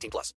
18 0.00 0.10
plus. 0.10 0.34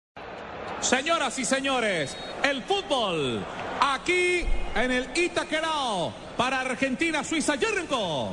Señoras 0.80 1.38
y 1.38 1.44
señores, 1.44 2.16
el 2.42 2.62
fútbol 2.62 3.44
aquí 3.80 4.44
en 4.74 4.90
el 4.90 5.16
Itaquerao 5.16 6.12
para 6.36 6.60
Argentina, 6.60 7.22
Suiza, 7.22 7.56
Jericho. 7.56 8.30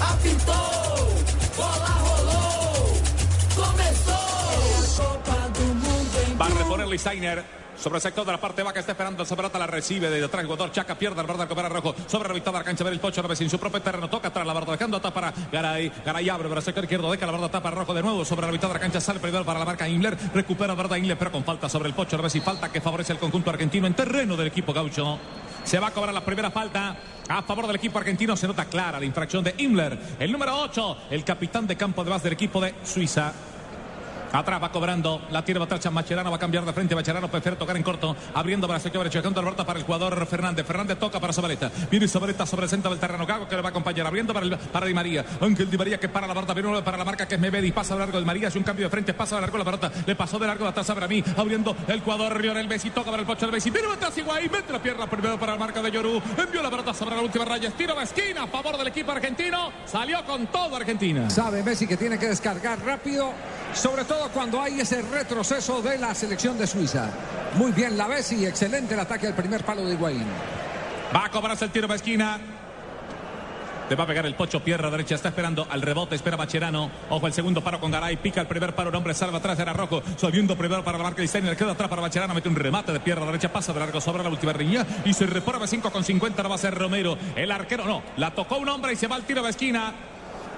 Apitou, 0.00 0.54
bola 1.56 2.04
Va 6.40 6.46
a 6.46 6.48
reponer 6.48 6.88
Listeiner. 6.88 7.63
Sobre 7.78 7.96
el 7.96 8.02
sector 8.02 8.24
de 8.24 8.32
la 8.32 8.40
parte 8.40 8.62
baja 8.62 8.80
está 8.80 8.92
esperando 8.92 9.22
esa 9.22 9.36
pelota, 9.36 9.58
la 9.58 9.66
recibe 9.66 10.08
de 10.08 10.20
detrás 10.20 10.42
el 10.42 10.46
jugador 10.46 10.72
Chaca, 10.72 10.94
pierde 10.96 11.20
el 11.20 11.26
verdad 11.26 11.44
recupera 11.44 11.68
rojo, 11.68 11.94
sobre 12.06 12.28
la 12.28 12.52
la 12.52 12.64
cancha, 12.64 12.84
ver 12.84 12.92
el 12.92 13.00
pocho, 13.00 13.22
en 13.40 13.50
su 13.50 13.58
propio 13.58 13.82
terreno, 13.82 14.08
toca 14.08 14.28
atrás 14.28 14.46
la 14.46 14.52
verdad, 14.52 14.72
dejando 14.72 14.96
atrás 14.96 15.12
para 15.12 15.32
Garay, 15.50 15.92
Garay 16.04 16.28
abre 16.28 16.48
para 16.48 16.60
el 16.60 16.64
sector 16.64 16.84
izquierdo, 16.84 17.10
deja 17.10 17.26
la 17.26 17.32
verdad, 17.32 17.50
tapa 17.50 17.70
rojo 17.70 17.94
de 17.94 18.02
nuevo, 18.02 18.24
sobre 18.24 18.46
la 18.46 18.52
mitad 18.52 18.68
de 18.68 18.74
la 18.74 18.80
cancha, 18.80 19.00
sale 19.00 19.20
primero 19.20 19.44
para 19.44 19.58
la 19.58 19.64
marca 19.64 19.88
Inler, 19.88 20.16
recupera 20.34 20.74
verdad 20.74 20.96
Inler, 20.96 21.18
pero 21.18 21.32
con 21.32 21.44
falta 21.44 21.68
sobre 21.68 21.88
el 21.88 21.94
pocho, 21.94 22.18
y 22.34 22.40
falta 22.40 22.70
que 22.70 22.80
favorece 22.80 23.12
el 23.12 23.18
conjunto 23.18 23.50
argentino 23.50 23.86
en 23.86 23.94
terreno 23.94 24.36
del 24.36 24.48
equipo 24.48 24.72
gaucho. 24.72 25.18
Se 25.64 25.78
va 25.78 25.88
a 25.88 25.90
cobrar 25.92 26.12
la 26.12 26.24
primera 26.24 26.50
falta 26.50 26.96
a 27.28 27.42
favor 27.42 27.66
del 27.66 27.76
equipo 27.76 27.98
argentino. 27.98 28.36
Se 28.36 28.46
nota 28.46 28.66
clara 28.66 29.00
la 29.00 29.06
infracción 29.06 29.42
de 29.42 29.54
Himmler. 29.56 29.98
El 30.18 30.30
número 30.30 30.58
8, 30.60 30.98
el 31.10 31.24
capitán 31.24 31.66
de 31.66 31.76
campo 31.76 32.04
de 32.04 32.10
base 32.10 32.24
del 32.24 32.34
equipo 32.34 32.60
de 32.60 32.74
Suiza. 32.84 33.32
Atrás 34.34 34.60
va 34.60 34.72
cobrando, 34.72 35.22
la 35.30 35.44
tira 35.44 35.62
atrás 35.62 35.92
Macherano, 35.92 36.28
va 36.28 36.36
a 36.36 36.40
cambiar 36.40 36.64
de 36.64 36.72
frente, 36.72 36.96
Macherano 36.96 37.30
prefiere 37.30 37.56
tocar 37.56 37.76
en 37.76 37.84
corto, 37.84 38.16
abriendo 38.34 38.66
para 38.66 38.78
el 38.78 38.82
sector 38.82 39.04
derecho, 39.04 39.20
dejando 39.20 39.40
la 39.40 39.54
para 39.54 39.78
el 39.78 39.84
jugador 39.84 40.26
Fernández, 40.26 40.66
Fernández 40.66 40.98
toca 40.98 41.20
para 41.20 41.32
Zabaleta, 41.32 41.70
viene 41.88 42.08
Zabaleta 42.08 42.44
sobre 42.44 42.64
el 42.64 42.70
centro 42.70 42.90
del 42.90 42.98
terreno, 42.98 43.24
Gago 43.26 43.46
que 43.46 43.54
le 43.54 43.62
va 43.62 43.68
a 43.68 43.70
acompañar, 43.70 44.08
abriendo 44.08 44.34
para, 44.34 44.44
el, 44.44 44.58
para 44.58 44.86
Di 44.86 44.92
María, 44.92 45.24
Ángel 45.40 45.70
Di 45.70 45.78
María 45.78 46.00
que 46.00 46.08
para 46.08 46.26
la 46.26 46.34
barta, 46.34 46.52
viene 46.52 46.82
para 46.82 46.96
la 46.96 47.04
marca 47.04 47.28
que 47.28 47.36
es 47.36 47.40
Mebedi, 47.40 47.70
pasa 47.70 47.94
a 47.94 47.98
largo 47.98 48.18
de 48.18 48.26
María, 48.26 48.48
hace 48.48 48.58
un 48.58 48.64
cambio 48.64 48.86
de 48.86 48.90
frente, 48.90 49.14
pasa 49.14 49.38
a 49.38 49.40
largo 49.40 49.56
la 49.56 49.64
pelota, 49.64 49.92
le 50.04 50.16
pasó 50.16 50.36
de 50.40 50.48
largo 50.48 50.66
atrás 50.66 50.90
a 50.90 50.94
mí, 51.06 51.22
abriendo 51.36 51.76
el 51.86 52.00
jugador 52.00 52.40
Lionel 52.40 52.66
Messi, 52.66 52.90
toca 52.90 53.12
para 53.12 53.20
el 53.20 53.26
pocho 53.28 53.46
de 53.46 53.52
Messi, 53.52 53.70
viene 53.70 53.86
atrás 53.92 54.18
Higuaín, 54.18 54.50
mete 54.50 54.72
la 54.72 54.82
pierna 54.82 55.06
primero 55.06 55.38
para 55.38 55.52
la 55.52 55.58
marca 55.58 55.80
de 55.80 55.92
Yoru, 55.92 56.20
envió 56.36 56.60
la 56.60 56.70
pelota 56.70 56.92
sobre 56.92 57.14
la 57.14 57.22
última 57.22 57.44
raya, 57.44 57.70
tiro 57.70 57.94
de 57.94 58.02
esquina 58.02 58.42
a 58.42 58.46
favor 58.48 58.76
del 58.78 58.88
equipo 58.88 59.12
argentino, 59.12 59.70
salió 59.84 60.24
con 60.24 60.48
todo 60.48 60.74
Argentina. 60.74 61.30
Sabe 61.30 61.62
Messi 61.62 61.86
que 61.86 61.96
tiene 61.96 62.18
que 62.18 62.26
descargar 62.26 62.80
rápido, 62.84 63.32
sobre 63.74 64.04
todo 64.04 64.28
cuando 64.30 64.60
hay 64.60 64.80
ese 64.80 65.02
retroceso 65.02 65.82
de 65.82 65.98
la 65.98 66.14
selección 66.14 66.56
de 66.56 66.66
Suiza. 66.66 67.10
Muy 67.56 67.72
bien 67.72 67.96
la 67.96 68.06
Bessi, 68.06 68.46
excelente 68.46 68.94
el 68.94 69.00
ataque 69.00 69.26
al 69.26 69.34
primer 69.34 69.64
palo 69.64 69.84
de 69.84 69.94
Higuaín. 69.94 70.26
Va 71.14 71.26
a 71.26 71.30
cobrarse 71.30 71.64
el 71.64 71.70
tiro 71.70 71.86
de 71.86 71.96
esquina. 71.96 72.38
Le 73.88 73.96
va 73.96 74.04
a 74.04 74.06
pegar 74.06 74.24
el 74.24 74.34
pocho, 74.34 74.60
pierna 74.60 74.88
derecha, 74.88 75.14
está 75.14 75.28
esperando 75.28 75.66
al 75.68 75.82
rebote, 75.82 76.14
espera 76.14 76.38
Bacherano. 76.38 76.90
Ojo, 77.10 77.26
el 77.26 77.34
segundo 77.34 77.62
paro 77.62 77.78
con 77.80 77.90
Garay, 77.90 78.16
pica 78.16 78.40
el 78.40 78.46
primer 78.46 78.74
paro, 78.74 78.88
un 78.88 78.96
hombre 78.96 79.12
salva 79.12 79.38
atrás, 79.38 79.58
era 79.58 79.74
Rojo, 79.74 80.02
subiendo 80.16 80.56
primero 80.56 80.82
para 80.82 80.96
la 80.96 81.04
marca 81.04 81.20
de 81.20 81.28
Steiner, 81.28 81.54
queda 81.54 81.72
atrás 81.72 81.90
para 81.90 82.00
Bacherano, 82.00 82.32
mete 82.32 82.48
un 82.48 82.56
remate 82.56 82.92
de 82.92 83.00
pierna 83.00 83.26
derecha, 83.26 83.52
pasa 83.52 83.74
de 83.74 83.80
largo 83.80 84.00
sobre 84.00 84.22
la 84.22 84.30
última 84.30 84.54
riña 84.54 84.86
y 85.04 85.12
se 85.12 85.26
reprueba 85.26 85.66
5 85.66 85.90
con 85.92 86.02
50, 86.02 86.42
no 86.42 86.48
va 86.48 86.54
a 86.54 86.58
ser 86.58 86.74
Romero. 86.74 87.18
El 87.36 87.52
arquero 87.52 87.84
no, 87.84 88.02
la 88.16 88.30
tocó 88.30 88.56
un 88.56 88.70
hombre 88.70 88.94
y 88.94 88.96
se 88.96 89.06
va 89.06 89.16
al 89.16 89.24
tiro 89.24 89.42
de 89.42 89.50
esquina. 89.50 89.92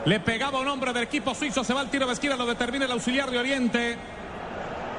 Le 0.07 0.21
pegaba 0.21 0.61
un 0.61 0.69
hombre 0.69 0.93
del 0.93 1.03
equipo 1.03 1.35
suizo, 1.35 1.65
se 1.65 1.75
va 1.75 1.81
al 1.81 1.91
tiro 1.91 2.07
de 2.07 2.13
esquina, 2.13 2.37
lo 2.37 2.47
determina 2.47 2.85
el 2.85 2.93
auxiliar 2.93 3.29
de 3.29 3.39
Oriente. 3.41 3.97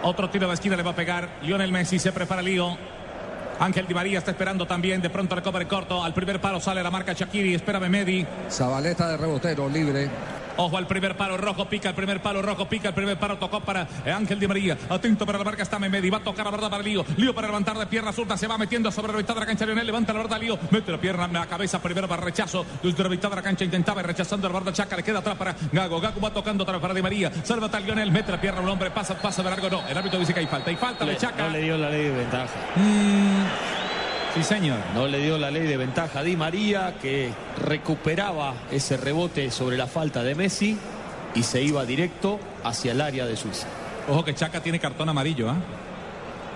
Otro 0.04 0.30
tiro 0.30 0.50
de 0.50 0.54
esquina 0.54 0.76
le 0.76 0.84
va 0.84 0.92
a 0.92 0.96
pegar 0.96 1.30
Lionel 1.44 1.72
Messi, 1.72 1.98
se 1.98 2.12
prepara 2.12 2.42
lío. 2.42 2.78
Ángel 3.58 3.88
Di 3.88 3.94
María 3.94 4.20
está 4.20 4.32
esperando 4.32 4.68
también, 4.68 5.02
de 5.02 5.10
pronto 5.10 5.34
recobre 5.34 5.66
corto, 5.66 6.04
al 6.04 6.14
primer 6.14 6.42
palo 6.42 6.60
sale 6.60 6.84
la 6.84 6.92
marca 6.92 7.14
Shakiri, 7.14 7.56
espera 7.56 7.80
Mehmedi. 7.80 8.26
Zabaleta 8.52 9.08
de 9.08 9.16
rebotero, 9.16 9.70
libre. 9.70 10.10
Ojo 10.58 10.78
al 10.78 10.88
primer 10.88 11.16
palo 11.16 11.38
rojo, 11.38 11.66
pica 11.66 11.90
el 11.90 11.96
primer 11.96 12.22
palo 12.22 12.42
rojo, 12.42 12.68
pica 12.68 12.90
el 12.90 12.94
primer 12.94 13.18
palo, 13.18 13.38
tocó 13.38 13.60
para 13.62 13.88
Ángel 14.06 14.40
Di 14.40 14.48
María. 14.48 14.78
Atento 14.90 15.26
para 15.26 15.38
la 15.38 15.44
marca 15.44 15.64
está 15.64 15.78
Memedi, 15.80 16.10
va 16.10 16.18
a 16.18 16.24
tocar 16.24 16.46
la 16.46 16.52
verdad 16.52 16.70
para 16.70 16.84
Lío. 16.84 17.06
Lío 17.16 17.34
para 17.34 17.48
levantar 17.48 17.78
de 17.78 17.86
pierna 17.86 18.12
zurda, 18.12 18.36
se 18.38 18.48
va 18.48 18.58
metiendo 18.58 18.92
sobre 18.92 19.12
la 19.12 19.20
mitad 19.20 19.34
de 19.34 19.40
la 19.42 19.46
cancha. 19.46 19.66
Lionel 19.66 19.86
levanta 19.86 20.14
la 20.14 20.20
verdad, 20.20 20.40
Lío, 20.40 20.58
mete 20.72 20.92
la 20.92 20.98
pierna 20.98 21.28
la 21.28 21.46
cabeza 21.46 21.82
primero 21.82 22.08
para 22.08 22.24
rechazo. 22.24 22.66
Desde 22.82 23.04
la 23.04 23.10
mitad 23.10 23.30
de 23.30 23.36
la 23.36 23.42
cancha 23.42 23.64
intentaba 23.64 24.02
rechazando 24.02 24.48
la 24.48 24.54
verdad 24.54 24.74
Chaca, 24.74 24.96
le 24.96 25.04
queda 25.04 25.20
atrás 25.20 25.36
para 25.36 25.56
Gago. 25.72 26.02
Gago 26.02 26.22
va 26.22 26.32
tocando 26.32 26.64
otra 26.64 26.74
vez 26.74 26.82
para 26.82 26.94
Di 26.94 27.02
María. 27.02 27.32
Salva 27.44 27.70
a 27.72 27.80
Lionel, 27.80 28.12
mete 28.12 28.32
la 28.32 28.42
pierna 28.42 28.62
un 28.62 28.70
hombre, 28.70 28.90
pasa, 28.92 29.16
pasa 29.16 29.44
de 29.44 29.50
largo. 29.50 29.70
No, 29.70 29.88
el 29.88 29.98
árbitro 29.98 30.20
dice 30.20 30.34
que 30.34 30.40
hay 30.40 30.48
falta. 30.48 30.70
Hay 30.70 30.76
falta 30.76 31.06
de 31.06 31.18
Chaca. 31.18 31.44
No 31.44 31.50
le 31.50 31.62
dio 31.62 31.78
la 31.78 31.90
ley 31.90 32.06
de 32.06 32.12
ventaja. 32.12 32.54
Sí, 34.34 34.44
señor. 34.44 34.78
No 34.94 35.08
le 35.08 35.20
dio 35.20 35.38
la 35.38 35.50
ley 35.50 35.64
de 35.64 35.78
ventaja 35.78 36.20
a 36.20 36.24
Di 36.24 36.36
María, 36.36 36.96
que 37.02 37.32
recuperaba 37.64 38.54
ese 38.72 38.98
rebote 38.98 39.50
sobre 39.52 39.78
la 39.78 39.88
falta 39.88 40.24
de 40.24 40.36
Messi 40.36 40.78
y 41.34 41.44
se 41.44 41.62
iba 41.62 41.86
directo 41.86 42.40
hacia 42.64 42.92
el 42.92 43.02
área 43.02 43.26
de 43.26 43.36
Suiza. 43.36 43.68
Ojo 44.08 44.24
que 44.24 44.36
Chaca 44.36 44.62
tiene 44.62 44.80
cartón 44.80 45.10
amarillo, 45.10 45.50
¿ah? 45.50 45.58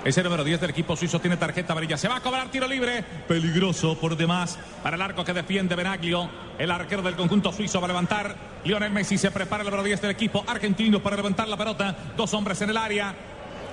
Ese 0.04 0.24
número 0.24 0.44
10 0.44 0.59
del 0.62 0.72
equipo 0.72 0.96
suizo 0.96 1.20
tiene 1.20 1.38
tarjeta 1.38 1.74
amarilla. 1.74 1.96
Se 1.96 2.08
va 2.08 2.16
a 2.16 2.22
cobrar 2.22 2.50
tiro 2.50 2.68
libre. 2.68 3.04
Peligroso 3.28 3.96
por 4.00 4.18
demás 4.18 4.58
para 4.82 4.96
el 4.96 5.02
arco 5.02 5.24
que 5.24 5.32
defiende 5.32 5.76
Benaglio. 5.76 6.28
El 6.58 6.72
arquero 6.72 7.03
del 7.03 7.16
conjunto 7.16 7.53
suizo 7.53 7.80
va 7.80 7.86
a 7.86 7.90
levantar. 7.90 8.36
Lionel 8.64 8.92
Messi 8.92 9.20
se 9.20 9.30
prepara 9.30 9.62
el 9.62 9.70
número 9.70 9.84
10 9.84 10.02
del 10.02 10.12
equipo 10.12 10.44
argentino 10.48 11.03
para 11.03 11.18
levantar 11.18 11.48
la 11.48 11.56
pelota. 11.56 11.96
Dos 12.18 12.34
hombres 12.34 12.59
en 12.64 12.72
el 12.72 12.78
área. 12.78 13.14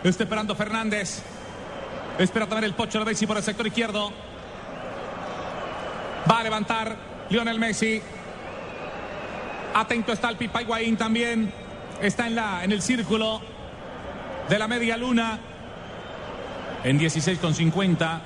Está 0.05 0.25
esperando 0.25 0.55
Fernández. 0.55 1.23
Espera 2.19 2.47
también 2.47 2.65
el 2.65 2.75
pocho 2.75 2.99
de 2.99 3.05
Messi 3.05 3.27
por 3.27 3.37
el 3.37 3.45
sector 3.45 3.67
izquierdo. 3.67 4.13
Va 6.29 6.41
a 6.41 6.43
levantar 6.43 6.97
Lionel 7.31 7.61
Messi. 7.61 8.03
Atento 9.75 10.13
está 10.13 10.29
el 10.29 10.37
Pipa 10.37 10.61
Higuaín 10.61 10.97
también. 10.97 11.53
Está 12.03 12.27
en, 12.27 12.35
la, 12.35 12.65
en 12.65 12.73
el 12.73 12.83
círculo 12.83 13.41
de 14.49 14.59
la 14.59 14.67
media 14.67 14.97
luna. 14.97 15.39
En 16.83 16.99
16 16.99 17.39
con 17.39 17.55
50. 17.55 18.21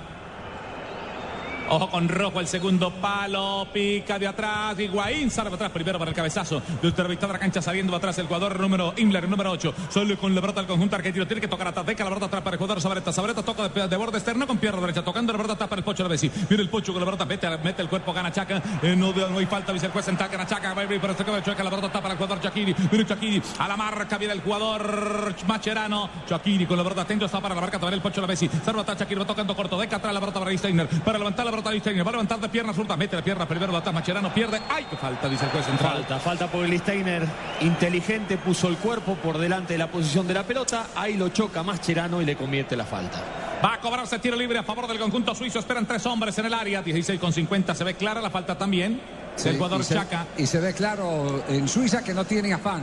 Ojo 1.75 1.89
con 1.89 2.07
rojo 2.07 2.39
el 2.39 2.47
segundo 2.47 2.91
palo. 2.91 3.67
Pica 3.73 4.19
de 4.19 4.27
atrás. 4.27 4.79
Higuaín 4.79 5.31
sale 5.31 5.49
atrás 5.49 5.71
primero 5.71 5.99
para 5.99 6.11
el 6.11 6.15
cabezazo. 6.15 6.61
De 6.83 6.93
la 7.19 7.39
cancha 7.39 7.63
saliendo 7.63 7.97
atrás 7.97 8.19
el 8.19 8.27
jugador 8.27 8.61
número 8.61 8.93
Imler, 8.99 9.27
número 9.27 9.53
8. 9.53 9.75
Solo 9.89 10.19
con 10.19 10.35
la 10.35 10.43
pelota 10.43 10.61
al 10.61 10.67
conjunto 10.67 10.97
argentino. 10.97 11.27
Tiene 11.27 11.41
que 11.41 11.49
tocar 11.49 11.69
atrás. 11.69 11.87
Deca 11.87 12.05
la 12.05 12.11
pelota 12.11 12.27
atrás 12.27 12.43
para 12.43 12.57
el 12.57 12.59
jugador 12.59 12.83
Sabreta. 12.83 13.11
Sabreta 13.11 13.43
toca 13.43 13.71
de, 13.71 13.89
de, 13.89 13.97
borde 13.97 14.19
externo 14.19 14.47
con 14.47 14.59
pierna 14.59 14.83
derecha. 14.83 15.03
Tocando 15.03 15.33
la 15.33 15.39
pelota 15.39 15.55
atrás 15.55 15.71
para 15.71 15.81
el 15.81 15.85
Pocho 15.85 16.03
de 16.03 16.11
Messi. 16.11 16.31
Viene 16.47 16.63
el 16.63 16.69
Pocho 16.69 16.93
con 16.93 17.01
la 17.01 17.07
pelota. 17.07 17.25
Mete, 17.25 17.49
mete 17.65 17.81
el 17.81 17.89
cuerpo. 17.89 18.13
Gana 18.13 18.31
Chaca. 18.31 18.63
Eh, 18.83 18.95
no, 18.95 19.15
hay 19.39 19.47
falta. 19.47 19.73
Dice 19.73 19.87
el 19.87 19.93
juez. 19.93 20.05
Senta, 20.05 20.29
gana 20.29 20.47
Chaca. 20.47 20.75
Va 20.75 20.83
a 20.83 20.85
abrir 20.85 21.01
para 21.01 21.15
el 21.15 21.25
de 21.25 21.43
Chaca. 21.43 21.65
La 21.65 21.71
pelota 21.71 21.87
está 21.87 22.03
para 22.03 22.13
el 22.13 22.19
jugador 22.19 22.43
Chakiri. 22.43 22.75
Viene 22.91 23.07
Chakiri. 23.07 23.43
A 23.59 23.67
la 23.67 23.79
marca 23.79 24.19
viene 24.19 24.35
el 24.35 24.43
jugador 24.43 25.35
Macherano. 25.47 26.11
Chakiri 26.29 26.67
con 26.67 26.77
la 26.77 26.83
pelota 26.83 27.01
atento. 27.01 27.25
Está 27.25 27.41
para 27.41 27.55
la 27.55 27.63
marca 27.63 27.79
también 27.79 27.95
el 27.95 28.03
Pocho 28.03 28.21
de 28.21 28.27
Messi. 28.27 28.51
Salva 28.63 28.83
atrás 28.83 28.99
Chakiri. 28.99 29.19
Va 29.21 29.27
tocando 29.27 29.57
corto. 29.57 29.81
Deca 29.81 29.97
atrás 29.97 30.13
la 30.13 30.21
pelota 30.21 30.39
para 30.39 30.55
Steiner. 30.59 30.87
Para 30.87 31.17
levantar 31.17 31.47
la 31.47 31.62
pelota 31.63 31.71
de 31.71 31.81
Steiner. 31.81 32.05
Va 32.07 32.09
a 32.11 32.13
levantar 32.13 32.41
de 32.41 32.49
pierna 32.49 32.73
zurda, 32.75 32.97
mete 32.97 33.17
la 33.17 33.23
pierna 33.23 33.47
primero, 33.47 33.77
atrás 33.77 33.95
Macherano, 33.95 34.33
pierde. 34.35 34.61
¡Ay, 34.69 34.87
qué 34.91 34.97
falta! 34.97 35.29
Dice 35.29 35.45
el 35.45 35.51
juez 35.51 35.65
central. 35.67 35.93
Falta, 35.99 36.19
falta 36.19 36.47
por 36.49 36.65
el 36.65 36.79
Steiner. 36.79 37.27
Inteligente, 37.61 38.37
puso 38.39 38.69
el 38.69 38.77
cuerpo 38.77 39.15
por 39.17 39.39
delante 39.39 39.75
de 39.75 39.79
la 39.79 39.87
posición 39.91 40.27
de 40.27 40.35
la 40.35 40.43
pelota. 40.45 40.89
Ahí 40.97 41.15
lo 41.17 41.29
choca 41.29 41.63
Mascherano 41.63 42.21
y 42.21 42.25
le 42.25 42.37
convierte 42.37 42.77
la 42.77 42.85
falta. 42.85 43.23
Va 43.65 43.75
a 43.75 43.81
cobrarse 43.81 44.19
tiro 44.19 44.37
libre 44.37 44.59
a 44.59 44.63
favor 44.65 44.89
del 44.89 44.99
conjunto 44.99 45.35
suizo. 45.35 45.59
Esperan 45.61 45.87
tres 45.87 46.05
hombres 46.07 46.37
en 46.39 46.47
el 46.47 46.55
área. 46.55 46.83
16 46.83 47.21
con 47.21 47.33
50. 47.33 47.75
Se 47.75 47.85
ve 47.85 47.95
clara 47.95 48.21
la 48.21 48.31
falta 48.31 48.59
también 48.59 49.01
Sí, 49.37 49.45
del 49.45 49.57
jugador 49.57 49.81
y 49.81 49.85
se- 49.85 49.95
Chaca. 49.95 50.27
Y 50.37 50.47
se 50.47 50.61
ve 50.61 50.75
claro 50.75 51.45
en 51.49 51.69
Suiza 51.69 52.03
que 52.03 52.13
no 52.13 52.25
tiene 52.25 52.53
afán. 52.53 52.83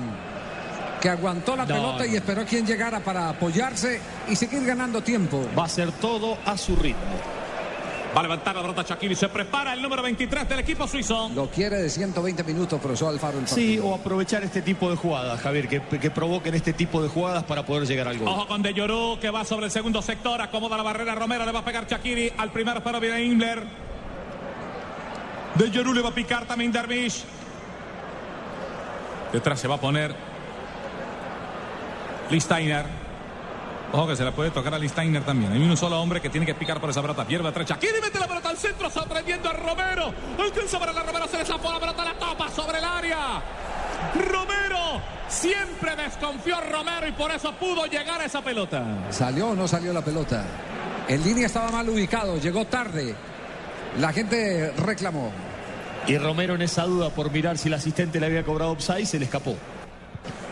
Que 1.01 1.09
aguantó 1.09 1.55
la 1.55 1.65
No, 1.65 1.75
pelota 1.75 2.05
y 2.07 2.15
esperó 2.15 2.45
quien 2.45 2.65
llegara 2.65 2.99
para 2.99 3.29
apoyarse 3.29 4.01
y 4.29 4.35
seguir 4.35 4.65
ganando 4.65 5.01
tiempo. 5.01 5.47
Va 5.57 5.65
a 5.65 5.69
ser 5.69 5.91
todo 5.93 6.37
a 6.45 6.57
su 6.57 6.75
ritmo. 6.75 7.15
Va 8.19 8.23
a 8.23 8.27
levantar 8.27 8.53
la 8.53 8.61
pelota 8.61 8.83
Shakiri. 8.83 9.15
Se 9.15 9.29
prepara 9.29 9.71
el 9.71 9.81
número 9.81 10.01
23 10.01 10.49
del 10.49 10.59
equipo 10.59 10.85
suizo. 10.85 11.31
Lo 11.33 11.49
quiere 11.49 11.77
de 11.77 11.89
120 11.89 12.43
minutos, 12.43 12.77
profesor 12.81 13.13
Alfaro. 13.13 13.39
El 13.39 13.47
Sí, 13.47 13.79
o 13.81 13.95
aprovechar 13.95 14.43
este 14.43 14.61
tipo 14.61 14.89
de 14.89 14.97
jugadas, 14.97 15.39
Javier, 15.39 15.69
que, 15.69 15.79
que 15.79 16.11
provoquen 16.11 16.53
este 16.53 16.73
tipo 16.73 17.01
de 17.01 17.07
jugadas 17.07 17.45
para 17.45 17.65
poder 17.65 17.87
llegar 17.87 18.09
al 18.09 18.17
gol. 18.17 18.27
Ojo 18.27 18.45
con 18.45 18.61
De 18.61 18.73
Llorú 18.73 19.17
que 19.21 19.29
va 19.29 19.45
sobre 19.45 19.67
el 19.67 19.71
segundo 19.71 20.01
sector. 20.01 20.41
Acomoda 20.41 20.75
la 20.75 20.83
barrera 20.83 21.15
Romero. 21.15 21.45
Le 21.45 21.53
va 21.53 21.59
a 21.59 21.63
pegar 21.63 21.87
Shakiri. 21.87 22.33
Al 22.37 22.51
primer 22.51 22.83
paro 22.83 22.99
viene 22.99 23.23
Imler. 23.23 23.63
De 25.55 25.71
Llorú 25.71 25.93
le 25.93 26.01
va 26.01 26.09
a 26.09 26.13
picar 26.13 26.45
también 26.45 26.73
Dervish. 26.73 27.23
Detrás 29.31 29.61
se 29.61 29.69
va 29.69 29.75
a 29.75 29.79
poner 29.79 30.13
Listeiner. 32.29 32.98
Ojo 33.91 34.07
que 34.07 34.15
se 34.15 34.23
la 34.23 34.31
puede 34.31 34.51
tocar 34.51 34.73
a 34.73 34.79
Listainer 34.79 35.23
también. 35.23 35.51
Hay 35.51 35.61
un 35.61 35.75
solo 35.75 35.99
hombre 35.99 36.21
que 36.21 36.29
tiene 36.29 36.45
que 36.45 36.53
picar 36.53 36.79
por 36.79 36.91
esa 36.91 37.01
pelota. 37.01 37.25
Pierde 37.25 37.47
atrás. 37.47 37.67
Shakiri 37.67 38.01
mete 38.01 38.19
la 38.19 38.27
pelota 38.27 38.49
al 38.49 38.57
centro, 38.57 38.89
sorprendiendo 38.89 39.49
a 39.49 39.53
Romero. 39.53 40.13
Alcanza 40.37 40.79
para 40.79 40.93
la 40.93 41.03
Romero, 41.03 41.27
se 41.27 41.37
le 41.37 41.45
zafó 41.45 41.71
la 41.71 41.79
pelota, 41.79 42.05
la 42.05 42.13
topa 42.13 42.49
sobre 42.49 42.77
el 42.77 42.83
área. 42.83 43.41
Romero, 44.13 45.01
siempre 45.27 45.95
desconfió 45.95 46.57
Romero 46.61 47.07
y 47.07 47.11
por 47.13 47.31
eso 47.31 47.51
pudo 47.53 47.85
llegar 47.87 48.21
a 48.21 48.25
esa 48.25 48.43
pelota. 48.43 49.07
¿Salió 49.09 49.49
o 49.49 49.55
no 49.55 49.67
salió 49.67 49.91
la 49.91 50.03
pelota? 50.03 50.45
En 51.07 51.23
línea 51.23 51.47
estaba 51.47 51.71
mal 51.71 51.89
ubicado, 51.89 52.37
llegó 52.37 52.65
tarde. 52.65 53.15
La 53.97 54.13
gente 54.13 54.71
reclamó. 54.77 55.31
Y 56.07 56.17
Romero 56.17 56.55
en 56.55 56.61
esa 56.61 56.83
duda 56.83 57.09
por 57.09 57.31
mirar 57.31 57.57
si 57.57 57.67
el 57.67 57.73
asistente 57.73 58.19
le 58.19 58.27
había 58.27 58.43
cobrado 58.43 58.71
offside 58.71 59.05
se 59.05 59.17
le 59.17 59.25
escapó. 59.25 59.55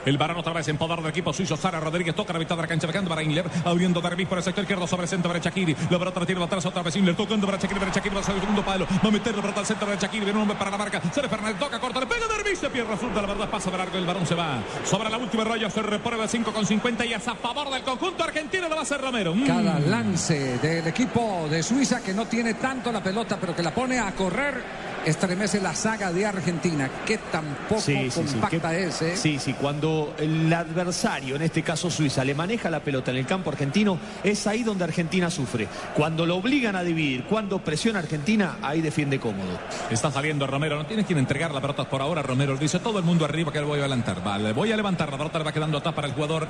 El 0.05 0.17
varón 0.17 0.37
otra 0.37 0.53
vez 0.53 0.67
en 0.69 0.77
poder 0.77 0.99
del 0.99 1.09
equipo 1.09 1.33
suizo. 1.33 1.57
Sara 1.57 1.79
Rodríguez 1.79 2.15
toca 2.15 2.31
la 2.31 2.39
mitad 2.39 2.55
de 2.55 2.61
la 2.61 2.67
cancha. 2.67 2.87
Dejando 2.87 3.09
para 3.09 3.23
Inler. 3.23 3.45
Abriendo 3.65 3.99
Darvis 3.99 4.27
por 4.27 4.37
el 4.37 4.43
sector 4.43 4.63
izquierdo 4.63 4.87
sobre 4.87 5.03
el 5.03 5.09
centro 5.09 5.29
para 5.29 5.43
Shakiri. 5.43 5.75
La 5.89 5.99
pelota 5.99 6.25
tiene 6.25 6.43
atrás 6.43 6.65
otra 6.65 6.81
vez 6.81 6.95
Inler. 6.95 7.15
Tocando 7.15 7.45
para 7.45 7.57
Shakiri. 7.57 7.79
Para 7.79 7.91
Shakiri 7.91 8.15
va 8.15 8.21
a 8.21 8.23
ser 8.23 8.35
el 8.35 8.41
segundo 8.41 8.63
palo. 8.63 8.87
Va 9.03 9.09
a 9.09 9.11
meter 9.11 9.35
la 9.35 9.41
pelota 9.41 9.65
centro 9.65 9.89
de 9.89 9.97
Shakiri. 9.97 10.23
Viene 10.23 10.37
un 10.37 10.43
hombre 10.43 10.57
para 10.57 10.71
la 10.71 10.77
marca. 10.77 11.01
Sale 11.13 11.27
Fernández. 11.27 11.59
Toca 11.59 11.79
corta. 11.79 11.99
Le 11.99 12.07
pega 12.07 12.27
Darvis. 12.27 12.59
Se 12.59 12.69
pierde. 12.69 12.91
Resulta 12.91 13.21
la 13.21 13.27
verdad. 13.27 13.49
Pasa 13.49 13.69
de 13.69 13.77
largo. 13.77 13.97
El 13.97 14.05
varón 14.05 14.25
se 14.25 14.35
va. 14.35 14.59
Sobre 14.85 15.09
la 15.09 15.17
última 15.17 15.43
raya. 15.43 15.69
Se 15.69 15.81
reprueba 15.81 16.27
5 16.27 16.53
con 16.53 16.65
50. 16.65 17.05
Y 17.05 17.13
es 17.13 17.27
a 17.27 17.35
favor 17.35 17.69
del 17.69 17.83
conjunto 17.83 18.23
argentino. 18.23 18.69
Lo 18.69 18.75
va 18.75 18.81
a 18.81 18.83
hacer 18.83 19.01
Romero. 19.01 19.35
Mm. 19.35 19.45
Cada 19.45 19.79
lance 19.79 20.57
del 20.59 20.87
equipo 20.87 21.47
de 21.49 21.61
Suiza 21.61 22.01
que 22.01 22.13
no 22.13 22.25
tiene 22.25 22.53
tanto 22.53 22.91
la 22.91 23.03
pelota, 23.03 23.37
pero 23.39 23.55
que 23.55 23.63
la 23.63 23.73
pone 23.73 23.99
a 23.99 24.11
correr, 24.13 24.63
estremece 25.09 25.59
la 25.61 25.73
saga 25.73 26.11
de 26.11 26.25
Argentina. 26.25 26.89
Que 27.05 27.17
tampoco 27.17 27.81
compacta 28.13 28.69
qué- 28.71 28.85
es, 28.85 29.01
¿eh? 29.01 29.17
Sí, 29.17 29.39
sí, 29.39 29.53
cuando 29.53 30.13
el 30.17 30.51
adversario, 30.53 31.35
en 31.35 31.41
este 31.41 31.63
caso 31.63 31.89
Suiza, 31.89 32.23
le 32.23 32.35
maneja 32.35 32.69
la 32.69 32.79
pelota 32.81 33.11
en 33.11 33.17
el 33.17 33.25
campo 33.25 33.49
argentino, 33.49 33.97
es 34.23 34.45
ahí 34.47 34.63
donde 34.63 34.83
Argentina 34.83 35.29
sufre. 35.29 35.67
Cuando 35.95 36.25
lo 36.25 36.35
obligan 36.37 36.75
a 36.75 36.83
dividir, 36.83 37.23
cuando 37.25 37.59
presiona 37.59 37.99
Argentina, 37.99 38.57
ahí 38.61 38.81
defiende 38.81 39.19
cómodo. 39.19 39.57
Está 39.89 40.11
saliendo 40.11 40.45
Romero, 40.47 40.77
no 40.77 40.85
tiene 40.85 41.05
quien 41.05 41.19
entregar 41.19 41.51
la 41.53 41.61
pelota 41.61 41.89
por 41.89 42.01
ahora. 42.01 42.21
Romero 42.21 42.55
dice 42.57 42.79
todo 42.79 42.99
el 42.99 43.05
mundo 43.05 43.25
arriba 43.25 43.51
que 43.51 43.59
le 43.59 43.65
voy 43.65 43.79
a 43.79 43.83
levantar. 43.83 44.23
Vale, 44.23 44.53
voy 44.53 44.71
a 44.71 44.75
levantar. 44.77 45.09
La 45.11 45.17
pelota 45.17 45.37
le 45.39 45.45
va 45.45 45.51
quedando 45.51 45.77
atrás 45.77 45.93
para 45.95 46.07
el 46.07 46.13
jugador 46.13 46.47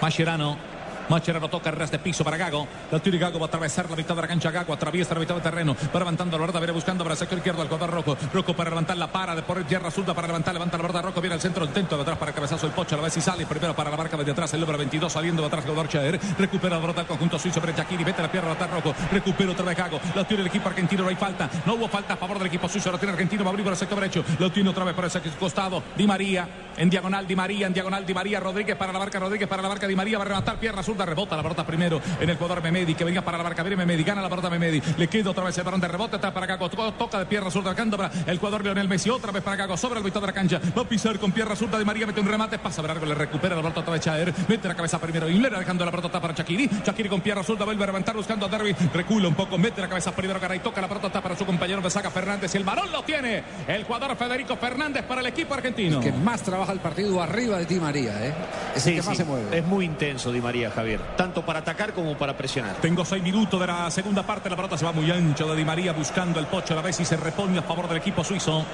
Mascherano. 0.00 0.71
Mascherano 1.08 1.48
toca 1.48 1.70
el 1.70 1.76
ras 1.76 1.90
de 1.90 1.98
piso 1.98 2.24
para 2.24 2.36
Gago. 2.36 2.66
La 2.90 2.98
tira 2.98 3.16
y 3.16 3.18
Gago 3.18 3.38
va 3.38 3.46
a 3.46 3.48
atravesar 3.48 3.90
la 3.90 3.96
mitad 3.96 4.14
de 4.14 4.22
la 4.22 4.28
cancha. 4.28 4.50
Gago 4.50 4.72
atraviesa 4.72 5.14
la 5.14 5.20
mitad 5.20 5.34
del 5.34 5.42
terreno. 5.42 5.76
Va 5.94 5.98
levantando 5.98 6.38
la 6.38 6.42
pelota. 6.42 6.58
Viene 6.58 6.72
buscando 6.72 7.04
para 7.04 7.14
el 7.14 7.18
sector 7.18 7.38
izquierdo 7.38 7.62
al 7.62 7.68
jugador 7.68 7.90
Rojo. 7.90 8.16
Rojo 8.32 8.54
para 8.54 8.70
levantar 8.70 8.96
la 8.96 9.10
para 9.10 9.34
de 9.34 9.42
por 9.42 9.62
tierra 9.64 9.88
azul 9.88 10.04
para 10.04 10.26
levantar. 10.26 10.54
Levanta 10.54 10.76
la 10.76 10.82
pelota. 10.82 11.02
Rojo 11.02 11.20
viene 11.20 11.34
al 11.34 11.40
centro. 11.40 11.64
Intento 11.64 11.96
de 11.96 12.02
atrás 12.02 12.18
para 12.18 12.32
cabezazo 12.32 12.66
el 12.66 12.72
Pocho. 12.72 12.96
La 12.96 13.02
vez 13.02 13.12
si 13.12 13.20
sale. 13.20 13.46
Primero 13.46 13.74
para 13.74 13.90
la 13.90 13.96
marca 13.96 14.16
desde 14.16 14.32
atrás. 14.32 14.54
El 14.54 14.60
número 14.60 14.78
22 14.78 15.12
saliendo 15.12 15.42
de 15.42 15.48
atrás. 15.48 15.64
Jugador 15.64 15.88
Chaer. 15.88 16.20
Recupera 16.38 16.78
la 16.78 16.86
al 16.86 17.06
conjunto 17.06 17.38
suizo. 17.38 17.60
Pero 17.60 17.76
Shakiri. 17.76 18.04
Vete 18.04 18.22
la 18.22 18.30
pierna. 18.30 18.50
Lata 18.50 18.66
Rojo. 18.66 18.94
Recupera 19.10 19.52
otra 19.52 19.64
vez 19.64 19.76
Gago. 19.76 20.00
La 20.14 20.24
tiene 20.26 20.42
el 20.42 20.46
equipo 20.46 20.68
argentino. 20.68 21.02
No 21.02 21.08
hay 21.08 21.16
falta. 21.16 21.50
No 21.66 21.74
hubo 21.74 21.88
falta 21.88 22.14
a 22.14 22.16
favor 22.16 22.38
del 22.38 22.46
equipo 22.46 22.68
suizo. 22.68 22.92
La 22.92 22.98
tiene 22.98 23.12
argentino. 23.12 23.42
Va 23.42 23.50
a 23.50 23.50
abrir 23.50 23.64
por 23.64 23.72
el 23.72 23.78
sector 23.78 23.98
derecho. 23.98 24.24
Lo 24.38 24.50
tiene 24.50 24.70
otra 24.70 24.84
vez 24.84 24.94
por 24.94 25.04
el 25.04 25.10
sector 25.10 25.32
costado. 25.38 25.82
Di 25.96 26.06
María. 26.06 26.48
En 26.76 26.88
diagonal 26.88 27.26
Di 27.26 27.36
María. 27.36 27.66
En 27.66 27.72
diagonal 27.72 28.06
Di 28.06 28.14
María. 28.14 28.40
Rodríguez 28.40 28.76
para 28.76 28.92
la 28.92 28.98
marca. 28.98 29.18
Rodríguez 29.18 29.48
para 29.48 29.62
la 29.62 29.68
marca. 29.68 29.86
Di 29.86 29.96
María 29.96 30.18
va 30.18 30.24
a 30.24 30.28
rematar. 30.28 30.58
Pierna 30.58 30.82
zurda. 30.92 31.04
Rebota 31.06 31.36
la 31.36 31.42
pelota 31.42 31.64
primero 31.66 32.00
en 32.20 32.28
el 32.28 32.36
jugador 32.36 32.62
Memedi. 32.62 32.94
Que 32.94 33.04
venga 33.04 33.22
para 33.22 33.38
la 33.38 33.44
marca. 33.44 33.62
Viene 33.62 33.76
Memedi. 33.76 34.04
Gana 34.04 34.20
la 34.22 34.28
pelota 34.28 34.50
Memedi. 34.50 34.82
Le 34.96 35.08
queda 35.08 35.30
otra 35.30 35.44
vez 35.44 35.56
el 35.58 35.64
balón 35.64 35.80
de 35.80 35.88
rebote. 35.88 36.16
Está 36.16 36.32
para 36.32 36.46
Gago. 36.46 36.68
To- 36.68 36.92
Toca 36.92 37.18
de 37.18 37.26
pierna 37.26 37.50
zurda. 37.50 37.74
Cándora. 37.74 38.10
El 38.26 38.38
jugador 38.38 38.64
Lionel 38.64 38.88
Messi. 38.88 39.10
Otra 39.10 39.32
vez 39.32 39.42
para 39.42 39.56
Gago. 39.56 39.76
Sobre 39.76 39.98
el 39.98 40.04
mitad 40.04 40.20
de 40.20 40.26
la 40.26 40.32
cancha. 40.32 40.60
Va 40.76 40.82
a 40.82 40.88
pisar 40.88 41.18
con 41.18 41.32
pierna 41.32 41.56
zurda. 41.56 41.78
Di 41.78 41.84
María 41.84 42.06
mete 42.06 42.20
un 42.20 42.28
remate. 42.28 42.58
Pasa 42.58 42.82
largo. 42.82 43.06
Le 43.06 43.14
recupera 43.14 43.56
la 43.56 43.62
pelota 43.62 43.80
otra 43.80 43.92
vez 43.94 44.02
Chaer. 44.02 44.32
Mete 44.48 44.68
la 44.68 44.74
cabeza 44.74 44.98
primero. 45.00 45.28
Inler 45.28 45.56
dejando 45.58 45.84
la 45.84 45.90
pelota 45.90 46.20
para 46.20 46.34
Shakiri. 46.34 46.68
Shakiri 46.84 47.08
con 47.08 47.20
pierna 47.20 47.42
zurda. 47.42 47.64
Vuelve 47.64 47.82
a 47.84 47.86
levantar 47.86 48.14
buscando 48.16 48.46
a 48.46 48.48
Derby. 48.48 48.72
Recula 48.92 49.28
un 49.28 49.34
poco. 49.34 49.56
Mete 49.58 49.80
la 49.80 49.88
cabeza 49.88 50.14
primero. 50.14 50.38
Garay. 50.40 50.60
Toca 50.60 50.80
la 50.80 50.88
pelota. 50.88 51.06
Está 51.08 51.20
para 51.22 51.36
su 51.36 51.44
compañero 51.46 51.80
de 51.80 51.90
saca 51.90 52.10
Fernández. 52.10 52.54
Y 52.54 52.58
el 52.58 52.64
balón 52.64 52.90
lo 52.92 53.02
tiene. 53.02 53.42
El 53.66 53.84
jugador 53.84 54.16
Federico 54.16 54.56
Fernández 54.56 55.04
para 55.04 55.20
el 55.20 55.26
equipo 55.26 55.54
argentino. 55.54 56.00
Que 56.00 56.12
más 56.12 56.42
trabaja 56.42 56.72
el 56.72 56.80
partido 56.80 57.20
arriba 57.22 57.58
de 57.58 57.66
Di 57.66 57.76
María, 57.80 58.12
¿eh? 58.26 58.34
Es 58.76 58.86
el 58.86 58.92
Sí, 58.94 59.00
que 59.00 59.02
más 59.06 59.10
sí, 59.10 59.16
se 59.16 59.24
mueve. 59.24 59.58
Es 59.58 59.64
muy 59.64 59.84
intenso 59.84 60.32
Di 60.32 60.40
María, 60.40 60.70
Javier. 60.82 61.00
Tanto 61.16 61.44
para 61.44 61.60
atacar 61.60 61.92
como 61.92 62.16
para 62.16 62.36
presionar. 62.36 62.76
Tengo 62.76 63.04
seis 63.04 63.22
minutos 63.22 63.60
de 63.60 63.66
la 63.66 63.90
segunda 63.90 64.22
parte. 64.24 64.50
La 64.50 64.56
pelota 64.56 64.76
se 64.76 64.84
va 64.84 64.92
muy 64.92 65.10
ancho 65.10 65.48
de 65.48 65.56
Di 65.56 65.64
María 65.64 65.92
buscando 65.92 66.40
el 66.40 66.46
pocho 66.46 66.74
a 66.74 66.76
la 66.76 66.82
vez 66.82 66.98
y 67.00 67.04
se 67.04 67.16
repone 67.16 67.58
a 67.58 67.62
favor 67.62 67.88
del 67.88 67.98
equipo 67.98 68.24
suizo. 68.24 68.64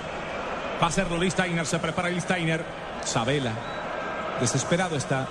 Va 0.81 0.87
a 0.87 0.89
hacerlo 0.89 1.19
Listainer. 1.19 1.67
Se 1.67 1.79
prepara 1.79 2.09
Listainer. 2.09 2.65
Sabela. 3.05 3.53
Desesperado 4.41 4.97
está 4.97 5.27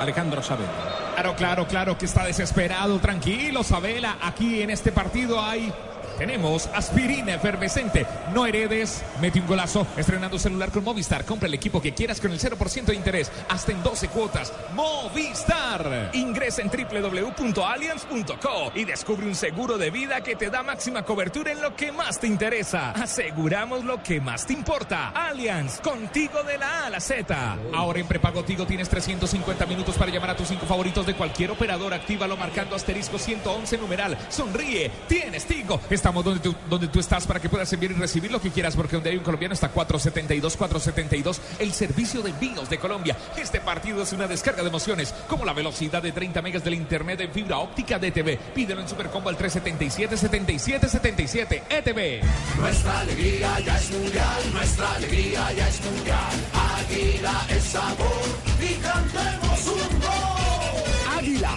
Alejandro 0.00 0.42
Sabela. 0.42 0.70
Claro, 1.14 1.34
claro, 1.36 1.66
claro 1.66 1.98
que 1.98 2.06
está 2.06 2.24
desesperado. 2.24 2.98
Tranquilo, 2.98 3.62
Sabela. 3.62 4.16
Aquí 4.22 4.62
en 4.62 4.70
este 4.70 4.92
partido 4.92 5.40
hay. 5.40 5.72
Tenemos 6.18 6.68
aspirina 6.74 7.34
efervescente. 7.34 8.06
No 8.32 8.46
heredes. 8.46 9.02
Mete 9.20 9.40
un 9.40 9.46
golazo. 9.46 9.86
Estrenando 9.96 10.38
celular 10.38 10.70
con 10.70 10.84
Movistar. 10.84 11.24
Compra 11.24 11.48
el 11.48 11.54
equipo 11.54 11.80
que 11.80 11.94
quieras 11.94 12.20
con 12.20 12.32
el 12.32 12.38
0% 12.38 12.84
de 12.84 12.94
interés. 12.94 13.30
Hasta 13.48 13.72
en 13.72 13.82
12 13.82 14.08
cuotas. 14.08 14.52
Movistar. 14.74 16.10
Ingresa 16.12 16.62
en 16.62 16.70
www.allianz.co 16.70 18.72
y 18.74 18.84
descubre 18.84 19.26
un 19.26 19.34
seguro 19.34 19.78
de 19.78 19.90
vida 19.90 20.22
que 20.22 20.36
te 20.36 20.50
da 20.50 20.62
máxima 20.62 21.04
cobertura 21.04 21.52
en 21.52 21.62
lo 21.62 21.74
que 21.76 21.92
más 21.92 22.20
te 22.20 22.26
interesa. 22.26 22.90
Aseguramos 22.92 23.84
lo 23.84 24.02
que 24.02 24.20
más 24.20 24.46
te 24.46 24.52
importa. 24.52 25.10
Allianz. 25.10 25.80
Contigo 25.80 26.42
de 26.42 26.58
la 26.58 26.80
A 26.80 26.86
a 26.86 26.90
la 26.90 27.00
Z. 27.00 27.56
Ahora 27.74 28.00
en 28.00 28.06
prepago 28.06 28.44
Tigo 28.44 28.66
tienes 28.66 28.88
350 28.88 29.66
minutos 29.66 29.96
para 29.96 30.10
llamar 30.10 30.30
a 30.30 30.36
tus 30.36 30.48
cinco 30.48 30.66
favoritos 30.66 31.06
de 31.06 31.14
cualquier 31.14 31.50
operador. 31.50 31.94
Actívalo 31.94 32.36
marcando 32.36 32.76
asterisco 32.76 33.18
111 33.18 33.78
numeral. 33.78 34.18
Sonríe. 34.28 34.90
Tienes 35.08 35.46
Tigo. 35.46 35.80
Estamos 36.02 36.24
donde 36.24 36.40
tú, 36.40 36.52
donde 36.68 36.88
tú 36.88 36.98
estás 36.98 37.28
para 37.28 37.38
que 37.38 37.48
puedas 37.48 37.72
enviar 37.72 37.92
y 37.92 37.94
recibir 37.94 38.32
lo 38.32 38.40
que 38.40 38.50
quieras 38.50 38.74
porque 38.74 38.96
donde 38.96 39.10
hay 39.10 39.16
un 39.16 39.22
colombiano 39.22 39.54
está 39.54 39.68
472 39.68 40.56
472 40.56 41.40
el 41.60 41.72
servicio 41.72 42.22
de 42.22 42.30
envíos 42.30 42.68
de 42.68 42.76
Colombia. 42.76 43.16
Este 43.36 43.60
partido 43.60 44.02
es 44.02 44.12
una 44.12 44.26
descarga 44.26 44.62
de 44.62 44.68
emociones 44.68 45.14
como 45.28 45.44
la 45.44 45.52
velocidad 45.52 46.02
de 46.02 46.10
30 46.10 46.42
megas 46.42 46.64
del 46.64 46.74
internet 46.74 47.20
en 47.20 47.30
fibra 47.30 47.58
óptica 47.58 48.00
de 48.00 48.10
TV. 48.10 48.36
Pídelo 48.52 48.80
en 48.80 48.88
Supercombo 48.88 49.28
al 49.28 49.36
377 49.36 50.16
77 50.16 50.88
77 50.88 51.62
ETV. 51.70 52.26
Nuestra 52.58 52.98
alegría 52.98 53.60
ya 53.60 53.78
es 53.78 53.90
mundial, 53.92 54.52
nuestra 54.54 54.92
alegría 54.94 55.52
ya 55.52 55.68
es 55.68 55.84
mundial. 55.84 56.32
Águila 56.80 57.46
es 57.48 57.62
sabor 57.62 58.24
y 58.60 58.74
cantemos 58.74 59.66
un 59.68 60.00
gol. 60.00 61.16
Águila, 61.16 61.56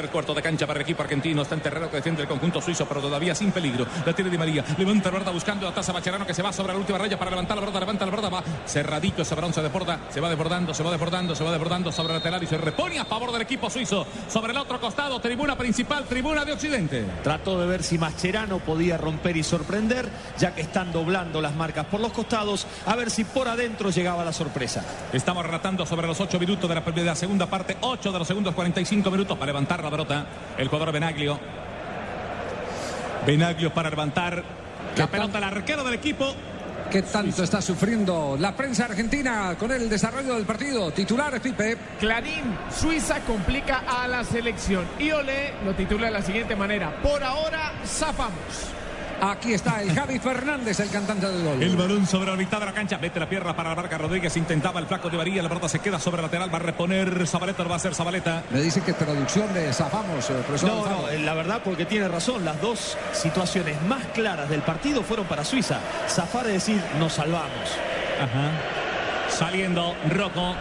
Del 0.00 0.08
cuarto 0.08 0.32
de 0.32 0.40
cancha 0.40 0.66
para 0.66 0.78
el 0.78 0.82
equipo 0.82 1.02
argentino. 1.02 1.42
Está 1.42 1.56
en 1.56 1.60
terreno 1.60 1.90
que 1.90 1.96
defiende 1.96 2.22
el 2.22 2.28
conjunto 2.28 2.62
suizo, 2.62 2.86
pero 2.86 3.02
todavía 3.02 3.34
sin 3.34 3.52
peligro. 3.52 3.86
La 4.06 4.14
tiene 4.14 4.30
Di 4.30 4.38
María. 4.38 4.64
Levanta 4.78 5.10
la 5.10 5.12
pelota 5.12 5.30
buscando 5.30 5.68
a 5.68 5.74
Taza 5.74 5.92
Bacherano 5.92 6.24
que 6.24 6.32
se 6.32 6.40
va 6.40 6.54
sobre 6.54 6.72
la 6.72 6.78
última 6.78 6.96
raya 6.96 7.18
para 7.18 7.30
levantar 7.30 7.58
la 7.58 7.60
pelota. 7.60 7.80
Levanta 7.80 8.06
la 8.06 8.10
pelota. 8.10 8.28
Va 8.30 8.42
cerradito 8.66 9.20
ese 9.20 9.34
balón. 9.34 9.52
Se 9.52 9.60
desborda. 9.60 10.00
Se 10.08 10.22
va 10.22 10.30
desbordando. 10.30 10.72
Se 10.72 10.82
va 10.82 10.90
desbordando. 10.90 11.34
Se 11.34 11.44
va 11.44 11.50
desbordando 11.50 11.92
sobre 11.92 12.14
el 12.14 12.18
lateral 12.18 12.42
y 12.42 12.46
se 12.46 12.56
repone 12.56 12.98
a 12.98 13.04
favor 13.04 13.30
del 13.30 13.42
equipo 13.42 13.68
suizo. 13.68 14.06
Sobre 14.26 14.52
el 14.52 14.58
otro 14.58 14.80
costado. 14.80 15.20
Tribuna 15.20 15.58
principal. 15.58 16.06
Tribuna 16.06 16.46
de 16.46 16.52
Occidente. 16.52 17.04
Trató 17.22 17.60
de 17.60 17.66
ver 17.66 17.82
si 17.82 17.98
Mascherano 17.98 18.58
podía 18.58 18.96
romper 18.96 19.36
y 19.36 19.42
sorprender, 19.42 20.08
ya 20.38 20.54
que 20.54 20.62
están 20.62 20.92
doblando 20.92 21.42
las 21.42 21.54
marcas 21.54 21.84
por 21.84 22.00
los 22.00 22.12
costados, 22.12 22.66
a 22.86 22.96
ver 22.96 23.10
si 23.10 23.24
por 23.24 23.48
adentro 23.48 23.90
llegaba 23.90 24.24
la 24.24 24.32
sorpresa. 24.32 24.82
Estamos 25.12 25.44
relatando 25.44 25.84
sobre 25.84 26.06
los 26.06 26.18
8 26.18 26.38
minutos 26.38 26.68
de 26.70 26.74
la, 26.74 26.80
de 26.80 27.04
la 27.04 27.14
segunda 27.14 27.44
parte. 27.46 27.76
8 27.82 28.12
de 28.12 28.18
los 28.18 28.26
segundos 28.26 28.54
45 28.54 29.10
minutos 29.10 29.36
para 29.36 29.52
levantar 29.52 29.82
la 29.82 29.89
pelota. 29.90 30.26
El 30.56 30.68
jugador 30.68 30.92
Benaglio. 30.92 31.38
Benaglio 33.26 33.72
para 33.72 33.90
levantar 33.90 34.42
la 34.96 35.06
pelota 35.06 35.38
al 35.38 35.44
arquero 35.44 35.84
del 35.84 35.94
equipo. 35.94 36.34
¿Qué 36.90 37.02
tanto 37.02 37.44
está 37.44 37.62
sufriendo 37.62 38.36
la 38.40 38.56
prensa 38.56 38.86
argentina 38.86 39.54
con 39.56 39.70
el 39.70 39.88
desarrollo 39.88 40.34
del 40.34 40.44
partido? 40.44 40.90
Titulares, 40.90 41.40
Pipe. 41.40 41.76
Clarín, 42.00 42.56
Suiza 42.76 43.20
complica 43.20 43.84
a 43.86 44.08
la 44.08 44.24
selección. 44.24 44.84
Y 44.98 45.12
Olé 45.12 45.52
lo 45.64 45.72
titula 45.74 46.06
de 46.06 46.12
la 46.12 46.22
siguiente 46.22 46.56
manera. 46.56 47.00
Por 47.00 47.22
ahora, 47.22 47.72
zafamos. 47.86 48.72
Aquí 49.22 49.52
está 49.52 49.82
el 49.82 49.92
Javi 49.94 50.18
Fernández, 50.18 50.80
el 50.80 50.88
cantante 50.88 51.26
del 51.26 51.44
gol. 51.44 51.62
El 51.62 51.76
balón 51.76 52.06
sobre 52.06 52.30
la 52.30 52.36
mitad 52.36 52.58
de 52.58 52.66
la 52.66 52.72
cancha. 52.72 52.98
Mete 52.98 53.20
la 53.20 53.28
pierna 53.28 53.54
para 53.54 53.70
la 53.70 53.76
marca 53.76 53.98
Rodríguez. 53.98 54.34
Intentaba 54.36 54.80
el 54.80 54.86
flaco 54.86 55.10
de 55.10 55.18
María. 55.18 55.42
La 55.42 55.48
pelota 55.48 55.68
se 55.68 55.78
queda 55.78 55.98
sobre 55.98 56.22
lateral. 56.22 56.52
Va 56.52 56.56
a 56.56 56.60
reponer 56.60 57.26
Zabaleta. 57.26 57.62
Lo 57.62 57.68
va 57.68 57.74
a 57.74 57.78
hacer 57.78 57.94
Zabaleta. 57.94 58.44
Me 58.50 58.60
dicen 58.60 58.82
que 58.82 58.94
traducción 58.94 59.52
de 59.52 59.72
zafamos, 59.72 60.30
eh, 60.30 60.34
profesor. 60.46 60.70
No, 60.70 61.02
no, 61.02 61.08
eh, 61.08 61.18
la 61.18 61.34
verdad 61.34 61.60
porque 61.62 61.84
tiene 61.84 62.08
razón, 62.08 62.44
las 62.44 62.60
dos 62.60 62.96
situaciones 63.12 63.80
más 63.82 64.04
claras 64.14 64.48
del 64.48 64.62
partido 64.62 65.02
fueron 65.02 65.26
para 65.26 65.44
Suiza. 65.44 65.80
Zafar 66.08 66.46
es 66.46 66.54
decir, 66.54 66.82
nos 66.98 67.12
salvamos. 67.12 67.50
Ajá. 68.20 68.50
Saliendo 69.28 69.94
Rocco. 70.08 70.54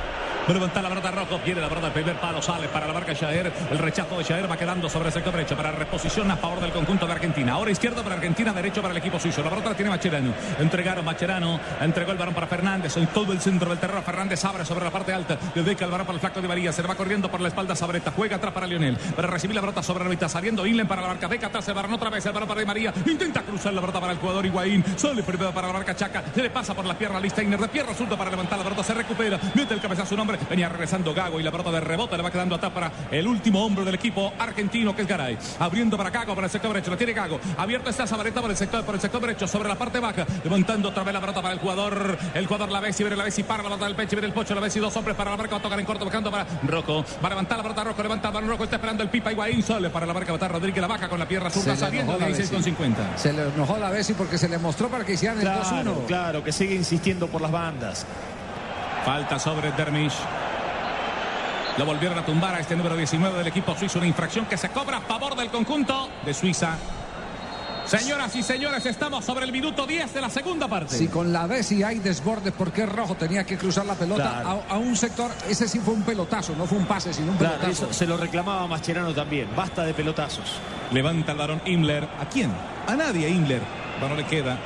Levanta 0.54 0.82
la 0.82 0.90
pelota 0.90 1.12
rojo. 1.12 1.40
Viene 1.46 1.62
la 1.62 1.70
pelota 1.70 1.88
del 1.88 1.94
primer 1.94 2.20
palo. 2.20 2.42
Sale 2.42 2.68
para 2.70 2.88
la 2.88 2.94
marca 2.94 3.14
Jair. 3.16 3.52
El 3.70 3.78
rechazo 3.78 4.18
de 4.18 4.24
Jair 4.24 4.50
va 4.50 4.58
quedando 4.58 4.90
sobre 4.90 5.08
el 5.08 5.14
sector 5.14 5.32
derecho 5.32 5.56
para 5.56 5.72
reposición 5.72 6.30
a 6.32 6.38
favor 6.38 6.60
del 6.60 6.72
conjunto 6.72 7.06
de 7.06 7.14
Argentina. 7.14 7.54
Ahora 7.54 7.70
izquierdo 7.70 8.04
para 8.04 8.16
Argentina, 8.16 8.52
derecho 8.52 8.82
para 8.82 8.92
el 8.92 8.98
equipo 8.98 9.20
suizo. 9.20 9.44
La 9.44 9.52
pelota 9.52 9.70
la 9.70 9.76
tiene 9.76 9.92
Macherano. 9.92 10.34
Entregaron 10.58 11.06
Macherano. 11.06 11.60
Entregó 11.80 12.12
el 12.12 12.18
balón 12.18 12.34
para 12.34 12.48
Fernández. 12.48 12.98
En 12.98 13.08
todo 13.08 13.32
el 13.32 13.40
centro 13.40 13.70
del 13.70 13.78
terreno. 13.78 14.02
Fernández 14.02 14.44
abre 14.44 14.66
sobre 14.66 14.86
la 14.86 14.92
parte 14.92 15.14
alta. 15.14 15.38
Le 15.54 15.62
deja 15.62 15.86
el 15.86 15.92
balón 15.92 16.08
para 16.08 16.16
el 16.16 16.20
flaco 16.20 16.42
de 16.42 16.48
María. 16.48 16.74
Se 16.74 16.82
le 16.82 16.88
va 16.88 16.96
corriendo 16.96 17.30
por 17.30 17.42
la 17.42 17.50
espalda 17.50 17.76
Sabreta. 17.76 18.12
Juega 18.16 18.38
atrás 18.38 18.52
para 18.52 18.66
Lionel. 18.66 18.98
Para 18.98 19.28
recibir 19.28 19.56
la 19.56 19.62
pelota 19.62 19.84
sobre 19.84 20.04
la 20.04 20.10
mitad. 20.10 20.28
Saliendo 20.28 20.66
Inlen 20.66 20.88
para 20.88 21.04
la 21.04 21.10
marca. 21.10 21.28
Deca 21.28 21.48
atrás 21.48 21.68
el 21.68 21.76
balón 21.76 21.94
otra 21.94 22.10
vez. 22.10 22.26
El 22.26 22.34
balón 22.34 22.48
para 22.48 22.60
Di 22.60 22.66
María. 22.66 22.92
Intenta 23.06 23.44
cruzar 23.44 23.72
la 23.74 23.82
pelota 23.82 24.00
para 24.02 24.14
el 24.14 24.18
jugador 24.18 24.44
Higuaín. 24.46 24.84
Sale 24.96 25.22
primero 25.22 25.52
para 25.52 25.68
la 25.68 25.74
marca 25.74 25.96
Chaca. 25.96 26.24
Se 26.34 26.42
le 26.42 26.50
pasa 26.50 26.74
por 26.74 26.86
la 26.86 26.98
pierna 26.98 27.20
a 27.20 27.22
Listeiner. 27.22 27.60
De 27.60 27.68
pierna 27.68 27.94
zurda 27.94 28.18
para 28.18 28.32
levantar 28.32 28.58
la 28.58 28.64
pelota. 28.64 28.84
Se 28.84 28.96
recupera. 28.96 29.40
Mete 29.54 29.76
el 29.76 29.80
cabezazo 29.80 30.16
un 30.16 30.22
hombre. 30.22 30.39
Venía 30.50 30.70
regresando 30.70 31.14
Gago 31.14 31.40
y 31.40 31.44
la 31.44 31.52
pelota 31.52 31.72
de 31.72 31.80
rebote 31.82 32.16
le 32.18 32.24
va 32.24 32.32
quedando 32.32 32.56
atrás 32.56 32.72
para 32.72 32.92
el 33.12 33.28
último 33.28 33.66
hombre 33.66 33.84
del 33.86 33.96
equipo 33.96 34.34
argentino 34.38 34.96
que 34.96 35.02
es 35.04 35.08
Garay. 35.08 35.38
Abriendo 35.60 35.98
para 35.98 36.10
Gago 36.10 36.36
para 36.36 36.46
el 36.48 36.52
sector 36.52 36.72
derecho. 36.74 36.92
Lo 36.92 36.98
tiene 36.98 37.14
Gago. 37.14 37.40
Abierto 37.58 37.90
está 37.90 38.06
Sabareta 38.08 38.42
por 38.42 38.50
el 38.52 38.58
sector, 38.58 38.84
por 38.84 38.96
el 38.96 39.02
sector 39.02 39.22
derecho 39.22 39.48
sobre 39.48 39.68
la 39.70 39.76
parte 39.76 40.00
baja. 40.00 40.26
Levantando 40.44 40.90
otra 40.90 41.04
vez 41.04 41.14
la 41.14 41.20
pelota 41.22 41.42
para 41.42 41.54
el 41.54 41.60
jugador. 41.60 42.18
El 42.34 42.46
jugador 42.46 42.72
la 42.72 42.80
Bessi. 42.80 43.04
Viene 43.04 43.16
la 43.16 43.24
Bessi 43.24 43.44
para 43.44 43.64
la 43.64 43.70
pelota 43.70 43.86
del 43.86 43.96
pecho. 43.96 44.12
Viene 44.12 44.28
el 44.28 44.34
pocho. 44.34 44.54
La 44.56 44.62
Bessi. 44.62 44.80
Dos 44.80 44.96
hombres 44.98 45.16
para 45.16 45.32
la 45.32 45.38
marca. 45.38 45.54
Va 45.56 45.60
a 45.60 45.62
tocar 45.62 45.80
en 45.80 45.86
corto. 45.86 46.06
Buscando 46.06 46.32
para 46.32 46.46
Rocco. 46.68 47.04
Va 47.24 47.28
a 47.28 47.30
levantar 47.30 47.58
la 47.58 47.64
pelota 47.64 47.84
Rocco. 47.84 48.04
Levanta 48.04 48.28
el 48.30 48.34
balón 48.34 48.50
Rocco. 48.50 48.64
Está 48.64 48.76
esperando 48.78 49.04
el 49.04 49.10
pipa. 49.10 49.32
Higuaín 49.32 49.64
sale 49.64 49.90
para 49.90 50.06
la 50.06 50.14
marca. 50.14 50.36
Va 50.36 50.46
a 50.46 50.50
Rodríguez. 50.50 50.82
La 50.82 50.88
baja 50.88 51.08
con 51.10 51.20
la 51.20 51.28
pierna 51.28 51.50
zurda. 51.50 51.66
Se 51.66 51.72
le 51.72 51.78
Saliendo 51.78 52.14
enojó 52.14 52.20
la 52.22 52.28
16 52.28 52.50
con 52.50 52.60
Bessi. 52.60 52.70
50. 52.72 53.18
Se 53.18 53.34
le 53.34 53.42
enojó 53.44 53.78
la 53.78 53.90
Bessi 53.90 54.14
porque 54.14 54.38
se 54.38 54.48
le 54.50 54.58
mostró 54.58 54.88
para 54.90 55.06
que 55.06 55.14
hicieran 55.14 55.38
el 55.38 55.44
Claro, 55.44 55.96
2-1. 55.96 56.06
claro, 56.08 56.44
que 56.44 56.52
sigue 56.52 56.76
insistiendo 56.76 57.28
por 57.28 57.42
las 57.42 57.52
bandas. 57.52 58.06
Falta 59.06 59.40
sobre 59.40 59.72
Dermish. 59.72 60.14
Lo 61.78 61.86
volvieron 61.86 62.18
a 62.20 62.26
tumbar 62.26 62.56
a 62.56 62.60
este 62.60 62.76
número 62.76 62.96
19 62.98 63.38
del 63.38 63.48
equipo 63.48 63.76
suizo. 63.76 64.00
Una 64.00 64.08
infracción 64.08 64.46
que 64.46 64.58
se 64.58 64.70
cobra 64.70 64.98
a 64.98 65.02
favor 65.02 65.36
del 65.36 65.50
conjunto 65.50 66.10
de 66.26 66.34
Suiza. 66.34 66.76
Señoras 67.86 68.36
y 68.36 68.44
señores, 68.44 68.86
estamos 68.86 69.26
sobre 69.26 69.46
el 69.46 69.52
minuto 69.52 69.88
10 69.88 70.14
de 70.14 70.22
la 70.22 70.30
segunda 70.30 70.68
parte. 70.68 70.96
Si 70.96 71.08
con 71.08 71.34
la 71.34 71.48
Bessi 71.48 71.82
hay 71.82 71.98
desbordes, 72.00 72.54
porque 72.56 72.86
Rojo 72.86 73.16
tenía 73.16 73.46
que 73.46 73.58
cruzar 73.58 73.86
la 73.88 73.96
pelota 73.96 74.42
Claro. 74.44 74.64
a, 74.70 74.74
a 74.76 74.78
un 74.78 74.96
sector? 74.96 75.32
Ese 75.48 75.68
sí 75.68 75.80
fue 75.80 75.96
un 75.96 76.04
pelotazo, 76.04 76.54
no 76.56 76.68
fue 76.68 76.78
un 76.78 76.86
pase, 76.86 77.14
sino 77.14 77.32
un 77.32 77.38
Claro, 77.40 77.56
pelotazo. 77.58 77.86
eso 77.86 77.94
se 77.94 78.06
lo 78.06 78.16
reclamaba 78.18 78.68
Mascherano 78.68 79.12
también. 79.16 79.48
Basta 79.56 79.84
de 79.86 79.96
pelotazos. 79.96 80.52
Levanta 80.92 81.32
el 81.32 81.38
varón 81.40 81.62
Himmler. 81.66 82.04
¿A 82.04 82.26
quién? 82.32 82.52
A 82.88 82.96
nadie, 82.96 83.28
Himmler. 83.30 83.62
No 84.02 84.14
le 84.16 84.24
queda. 84.26 84.58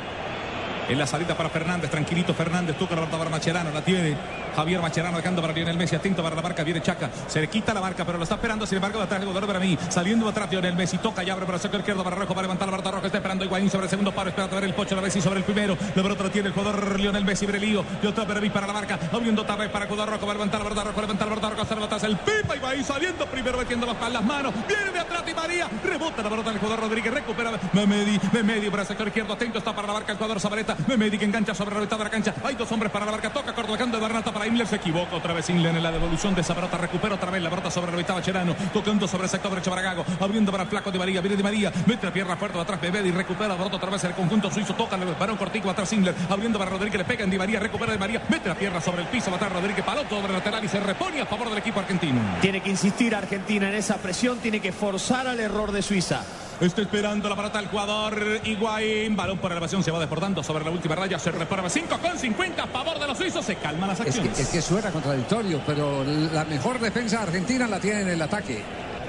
En 0.89 0.97
la 0.97 1.07
salida 1.07 1.35
para 1.35 1.49
Fernández, 1.49 1.89
tranquilito 1.89 2.33
Fernández, 2.33 2.77
toca 2.77 2.95
la 2.95 3.05
para 3.05 3.29
Macherano, 3.29 3.71
la 3.71 3.81
tiene 3.81 4.17
Javier 4.55 4.81
Macherano 4.81 5.17
dejando 5.17 5.41
para 5.41 5.53
Lionel 5.53 5.77
Messi, 5.77 5.95
atento 5.95 6.21
para 6.21 6.35
la 6.35 6.41
marca, 6.41 6.63
viene 6.63 6.81
Chaca, 6.81 7.09
se 7.27 7.41
le 7.41 7.47
quita 7.47 7.73
la 7.73 7.81
marca, 7.81 8.05
pero 8.05 8.17
lo 8.17 8.23
está 8.23 8.35
esperando, 8.35 8.65
sin 8.65 8.75
embargo, 8.75 9.01
atrás 9.01 9.21
el 9.21 9.27
jugador 9.27 9.47
para 9.47 9.59
mí, 9.59 9.77
saliendo 9.89 10.27
atrás 10.27 10.51
Lionel 10.51 10.75
Messi, 10.75 10.97
toca 10.97 11.23
y 11.23 11.29
abre 11.29 11.45
para 11.45 11.55
el 11.55 11.61
sector 11.61 11.79
izquierdo 11.79 12.03
para 12.03 12.15
Rojo, 12.15 12.33
para 12.33 12.43
levantar 12.43 12.67
la 12.67 12.73
pelota 12.73 12.91
Rojo, 12.91 13.05
está 13.05 13.17
esperando 13.17 13.45
Higuaín 13.45 13.69
sobre 13.69 13.85
el 13.85 13.89
segundo 13.89 14.11
paro, 14.11 14.29
espera 14.29 14.47
ver 14.47 14.65
el 14.65 14.73
pocho, 14.73 14.95
la 14.95 15.01
Messi 15.01 15.21
sobre 15.21 15.39
el 15.39 15.45
primero, 15.45 15.75
pelota 15.75 16.23
la 16.23 16.29
tiene 16.29 16.49
el 16.49 16.53
jugador 16.53 16.99
Lionel 16.99 17.25
Messi, 17.25 17.45
Brelío, 17.45 17.83
y 18.01 18.07
otra 18.07 18.25
para 18.25 18.41
mí 18.41 18.49
para 18.49 18.67
la 18.67 18.73
marca, 18.73 18.99
abriendo 19.11 19.41
otra 19.41 19.55
vez 19.55 19.69
para 19.69 19.85
el 19.85 19.89
jugador 19.89 20.13
Rojo, 20.13 20.25
va 20.25 20.31
a 20.33 20.35
levantar 20.35 20.59
la 20.59 20.69
pelota 20.69 20.83
Rojo, 20.83 21.01
levantar 21.01 21.27
la 21.27 21.35
pelota 21.35 21.49
Rojo, 21.49 21.61
hacer 21.61 21.77
atrás 21.79 22.03
el 22.03 22.17
Pipa, 22.17 22.55
Higuaín 22.55 22.83
saliendo 22.83 23.25
primero 23.25 23.57
metiendo 23.57 23.85
las, 23.85 24.11
las 24.11 24.23
manos, 24.23 24.53
viene 24.67 24.91
de 24.91 24.99
atrás 24.99 25.23
y 25.27 25.33
María, 25.33 25.69
rebota 25.83 26.21
la 26.21 26.29
pelota 26.29 26.49
del 26.51 26.59
jugador 26.59 26.81
Rodríguez, 26.81 27.13
recupera 27.13 27.51
Memedi, 27.71 28.19
Memedi 28.31 28.69
para 28.69 28.83
el 28.83 28.87
sector 28.87 29.07
izquierdo, 29.07 29.33
atento 29.33 29.57
está 29.57 29.73
para 29.73 29.87
la 29.87 29.93
marca 29.93 30.11
el 30.11 30.17
jugador 30.17 30.39
Zabaleta, 30.39 30.72
Memedi 30.87 31.17
que 31.17 31.25
engancha 31.25 31.53
sobre 31.53 31.75
la 31.75 31.81
mitad 31.81 31.97
de 31.97 32.03
la 32.03 32.09
cancha, 32.09 32.33
hay 32.43 32.55
dos 32.55 32.71
hombres 32.71 32.91
para 32.91 33.05
la 33.05 33.11
marca, 33.11 33.31
toca 33.31 33.53
cortocando 33.53 33.97
de 33.97 34.03
Bernata 34.03 34.31
para 34.31 34.47
Inler, 34.47 34.67
se 34.67 34.77
equivoca 34.77 35.15
otra 35.15 35.33
vez 35.33 35.49
Inler 35.49 35.75
en 35.75 35.83
la 35.83 35.91
devolución 35.91 36.35
de 36.35 36.41
esa 36.41 36.55
pelota, 36.55 36.77
recupera 36.77 37.15
otra 37.15 37.31
vez 37.31 37.41
la 37.41 37.49
pelota 37.49 37.71
sobre 37.71 37.91
la 37.91 37.97
mitad 37.97 38.15
Bacherano, 38.15 38.55
tocando 38.73 39.07
sobre 39.07 39.25
el 39.25 39.29
sector 39.29 39.51
derecho 39.51 39.69
para 39.69 39.81
Gago, 39.81 40.05
abriendo 40.19 40.51
para 40.51 40.63
el 40.63 40.69
flaco 40.69 40.91
de 40.91 40.99
María, 40.99 41.21
viene 41.21 41.37
de 41.37 41.43
María, 41.43 41.71
mete 41.85 42.05
la 42.05 42.13
pierna 42.13 42.35
fuerte 42.35 42.59
atrás 42.59 42.81
Memedi, 42.81 43.11
recupera 43.11 43.49
la 43.49 43.55
pelota 43.55 43.77
otra 43.77 43.89
vez 43.89 44.03
el 44.03 44.13
conjunto 44.13 44.51
suizo, 44.51 44.73
toca 44.75 44.95
el 44.95 45.05
varón 45.15 45.37
cortico 45.37 45.69
atrás 45.69 45.91
Inler, 45.93 46.15
abriendo 46.29 46.59
para 46.59 46.71
Rodríguez, 46.71 46.97
le 46.97 47.05
pega 47.05 47.23
en 47.23 47.29
Di 47.29 47.37
María, 47.37 47.59
recupera 47.59 47.91
de 47.91 47.97
María, 47.97 48.21
mete 48.29 48.49
la 48.49 48.55
pierna 48.55 48.81
sobre 48.81 49.01
el 49.01 49.07
piso, 49.07 49.33
atrás 49.33 49.51
Rodríguez, 49.51 49.83
paloto 49.83 50.15
sobre 50.15 50.27
el 50.27 50.33
lateral 50.33 50.63
y 50.63 50.67
se 50.67 50.79
repone 50.79 51.21
a 51.21 51.25
favor 51.25 51.49
del 51.49 51.57
equipo 51.57 51.79
argentino. 51.79 52.19
Tiene 52.41 52.61
que 52.61 52.69
insistir 52.69 53.15
Argentina 53.15 53.69
en 53.69 53.75
esa 53.75 53.97
presión, 53.97 54.39
tiene 54.39 54.59
que 54.59 54.71
forzar 54.71 55.27
al 55.27 55.39
error 55.39 55.71
de 55.71 55.81
Suiza. 55.81 56.21
Está 56.61 56.81
esperando 56.81 57.27
la 57.27 57.35
pelota 57.35 57.59
el 57.59 57.67
jugador 57.67 58.39
Higuaín. 58.43 59.15
Balón 59.15 59.37
por 59.39 59.51
elevación 59.51 59.83
se 59.83 59.91
va 59.91 59.99
desbordando 59.99 60.41
sobre 60.43 60.63
la 60.63 60.71
última 60.71 60.95
raya. 60.95 61.19
Se 61.19 61.31
repara 61.31 61.69
5 61.69 61.97
con 61.99 62.17
50 62.17 62.63
a 62.63 62.67
favor 62.67 62.99
de 62.99 63.07
los 63.07 63.17
suizos. 63.17 63.43
Se 63.45 63.55
calman 63.55 63.89
las 63.89 63.99
Es 63.99 64.03
que, 64.05 64.09
acciones. 64.11 64.39
es 64.39 64.47
que 64.49 64.61
suena 64.61 64.89
contradictorio, 64.91 65.61
pero 65.65 66.03
la 66.31 66.45
mejor 66.45 66.79
defensa 66.79 67.21
argentina 67.23 67.67
la 67.67 67.79
tiene 67.79 68.01
en 68.01 68.09
el 68.09 68.21
ataque. 68.21 68.61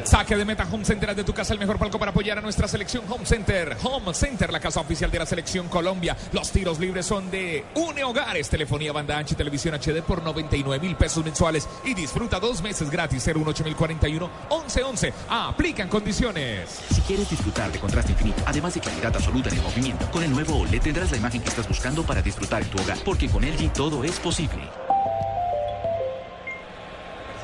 Saque 0.02 0.36
de 0.36 0.44
meta 0.44 0.66
Home 0.70 0.84
Center 0.84 1.14
de 1.14 1.24
tu 1.24 1.32
casa, 1.32 1.52
el 1.52 1.58
mejor 1.58 1.78
palco 1.78 1.98
para 1.98 2.10
apoyar 2.10 2.38
a 2.38 2.40
nuestra 2.40 2.66
selección 2.68 3.04
Home 3.08 3.24
Center. 3.24 3.76
Home 3.82 4.12
Center, 4.12 4.52
la 4.52 4.60
casa 4.60 4.80
oficial 4.80 5.10
de 5.10 5.18
la 5.18 5.26
selección 5.26 5.68
Colombia. 5.68 6.16
Los 6.32 6.50
tiros 6.50 6.78
libres 6.78 7.06
son 7.06 7.30
de 7.30 7.64
UNE 7.74 8.04
Hogares, 8.04 8.48
telefonía 8.48 8.92
banda 8.92 9.16
ancha 9.16 9.36
televisión 9.36 9.74
HD 9.74 10.02
por 10.02 10.22
99 10.22 10.84
mil 10.84 10.96
pesos 10.96 11.24
mensuales 11.24 11.68
y 11.84 11.94
disfruta 11.94 12.40
dos 12.40 12.62
meses 12.62 12.90
gratis 12.90 13.26
01841 13.26 14.30
1111. 14.50 15.12
Aplican 15.28 15.88
condiciones. 15.88 16.80
Si 16.90 17.00
quieres 17.02 17.30
disfrutar 17.30 17.70
de 17.72 17.78
contraste 17.78 18.12
infinito, 18.12 18.42
además 18.46 18.74
de 18.74 18.80
claridad 18.80 19.14
absoluta 19.14 19.48
en 19.50 19.56
el 19.56 19.62
movimiento, 19.62 20.10
con 20.10 20.22
el 20.22 20.30
nuevo 20.30 20.58
OLED 20.60 20.82
tendrás 20.82 21.10
la 21.10 21.16
imagen 21.16 21.40
que 21.40 21.48
estás 21.48 21.68
buscando 21.68 22.02
para 22.02 22.22
disfrutar 22.22 22.62
en 22.62 22.68
tu 22.68 22.82
hogar, 22.82 22.98
porque 23.04 23.28
con 23.28 23.42
LG 23.44 23.72
todo 23.72 24.04
es 24.04 24.18
posible. 24.20 24.93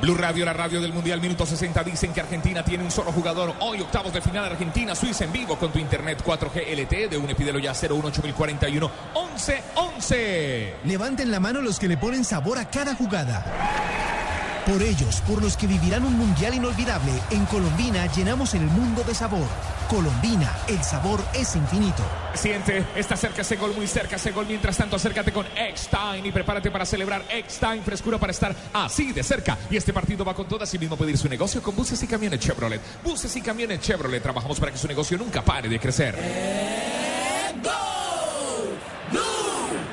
Blue 0.00 0.16
Radio, 0.16 0.46
la 0.46 0.54
radio 0.54 0.80
del 0.80 0.94
Mundial, 0.94 1.20
minuto 1.20 1.44
60. 1.44 1.84
Dicen 1.84 2.14
que 2.14 2.20
Argentina 2.22 2.64
tiene 2.64 2.82
un 2.82 2.90
solo 2.90 3.12
jugador. 3.12 3.54
Hoy, 3.60 3.82
octavos 3.82 4.12
de 4.12 4.22
final, 4.22 4.46
Argentina, 4.46 4.94
Suiza 4.94 5.24
en 5.24 5.32
vivo 5.32 5.58
con 5.58 5.70
tu 5.70 5.78
internet 5.78 6.22
4G 6.24 6.74
LTE 6.74 7.08
de 7.08 7.18
un 7.18 7.26
pídelo 7.34 7.58
ya 7.58 7.72
01841 7.72 8.90
1111. 9.14 10.74
Levanten 10.84 11.30
la 11.30 11.38
mano 11.38 11.60
los 11.60 11.78
que 11.78 11.86
le 11.86 11.98
ponen 11.98 12.24
sabor 12.24 12.58
a 12.58 12.70
cada 12.70 12.94
jugada. 12.94 13.44
Por 14.66 14.82
ellos, 14.82 15.22
por 15.26 15.42
los 15.42 15.56
que 15.56 15.66
vivirán 15.66 16.04
un 16.04 16.16
mundial 16.16 16.54
inolvidable, 16.54 17.12
en 17.30 17.46
Colombina 17.46 18.06
llenamos 18.06 18.54
el 18.54 18.62
mundo 18.62 19.02
de 19.02 19.14
sabor. 19.14 19.46
Colombina, 19.88 20.54
el 20.68 20.82
sabor 20.84 21.20
es 21.34 21.56
infinito. 21.56 22.02
Siente, 22.34 22.86
está 22.94 23.16
cerca 23.16 23.42
ese 23.42 23.56
gol, 23.56 23.74
muy 23.74 23.86
cerca 23.86 24.16
ese 24.16 24.30
gol. 24.30 24.46
Mientras 24.46 24.76
tanto, 24.76 24.96
acércate 24.96 25.32
con 25.32 25.46
X-Time 25.56 26.28
y 26.28 26.30
prepárate 26.30 26.70
para 26.70 26.84
celebrar 26.84 27.24
X-Time, 27.28 27.82
frescura 27.82 28.18
para 28.18 28.32
estar 28.32 28.54
así 28.72 29.12
de 29.12 29.22
cerca. 29.22 29.58
Y 29.70 29.76
este 29.76 29.92
partido 29.92 30.24
va 30.24 30.34
con 30.34 30.46
todo, 30.46 30.62
así 30.62 30.78
mismo 30.78 30.96
pedir 30.96 31.18
su 31.18 31.28
negocio 31.28 31.62
con 31.62 31.74
buses 31.74 32.00
y 32.02 32.06
camiones 32.06 32.38
Chevrolet. 32.38 32.80
Buses 33.02 33.34
y 33.34 33.40
camiones 33.40 33.80
Chevrolet, 33.80 34.22
trabajamos 34.22 34.60
para 34.60 34.70
que 34.70 34.78
su 34.78 34.86
negocio 34.86 35.18
nunca 35.18 35.42
pare 35.42 35.68
de 35.68 35.80
crecer. 35.80 36.14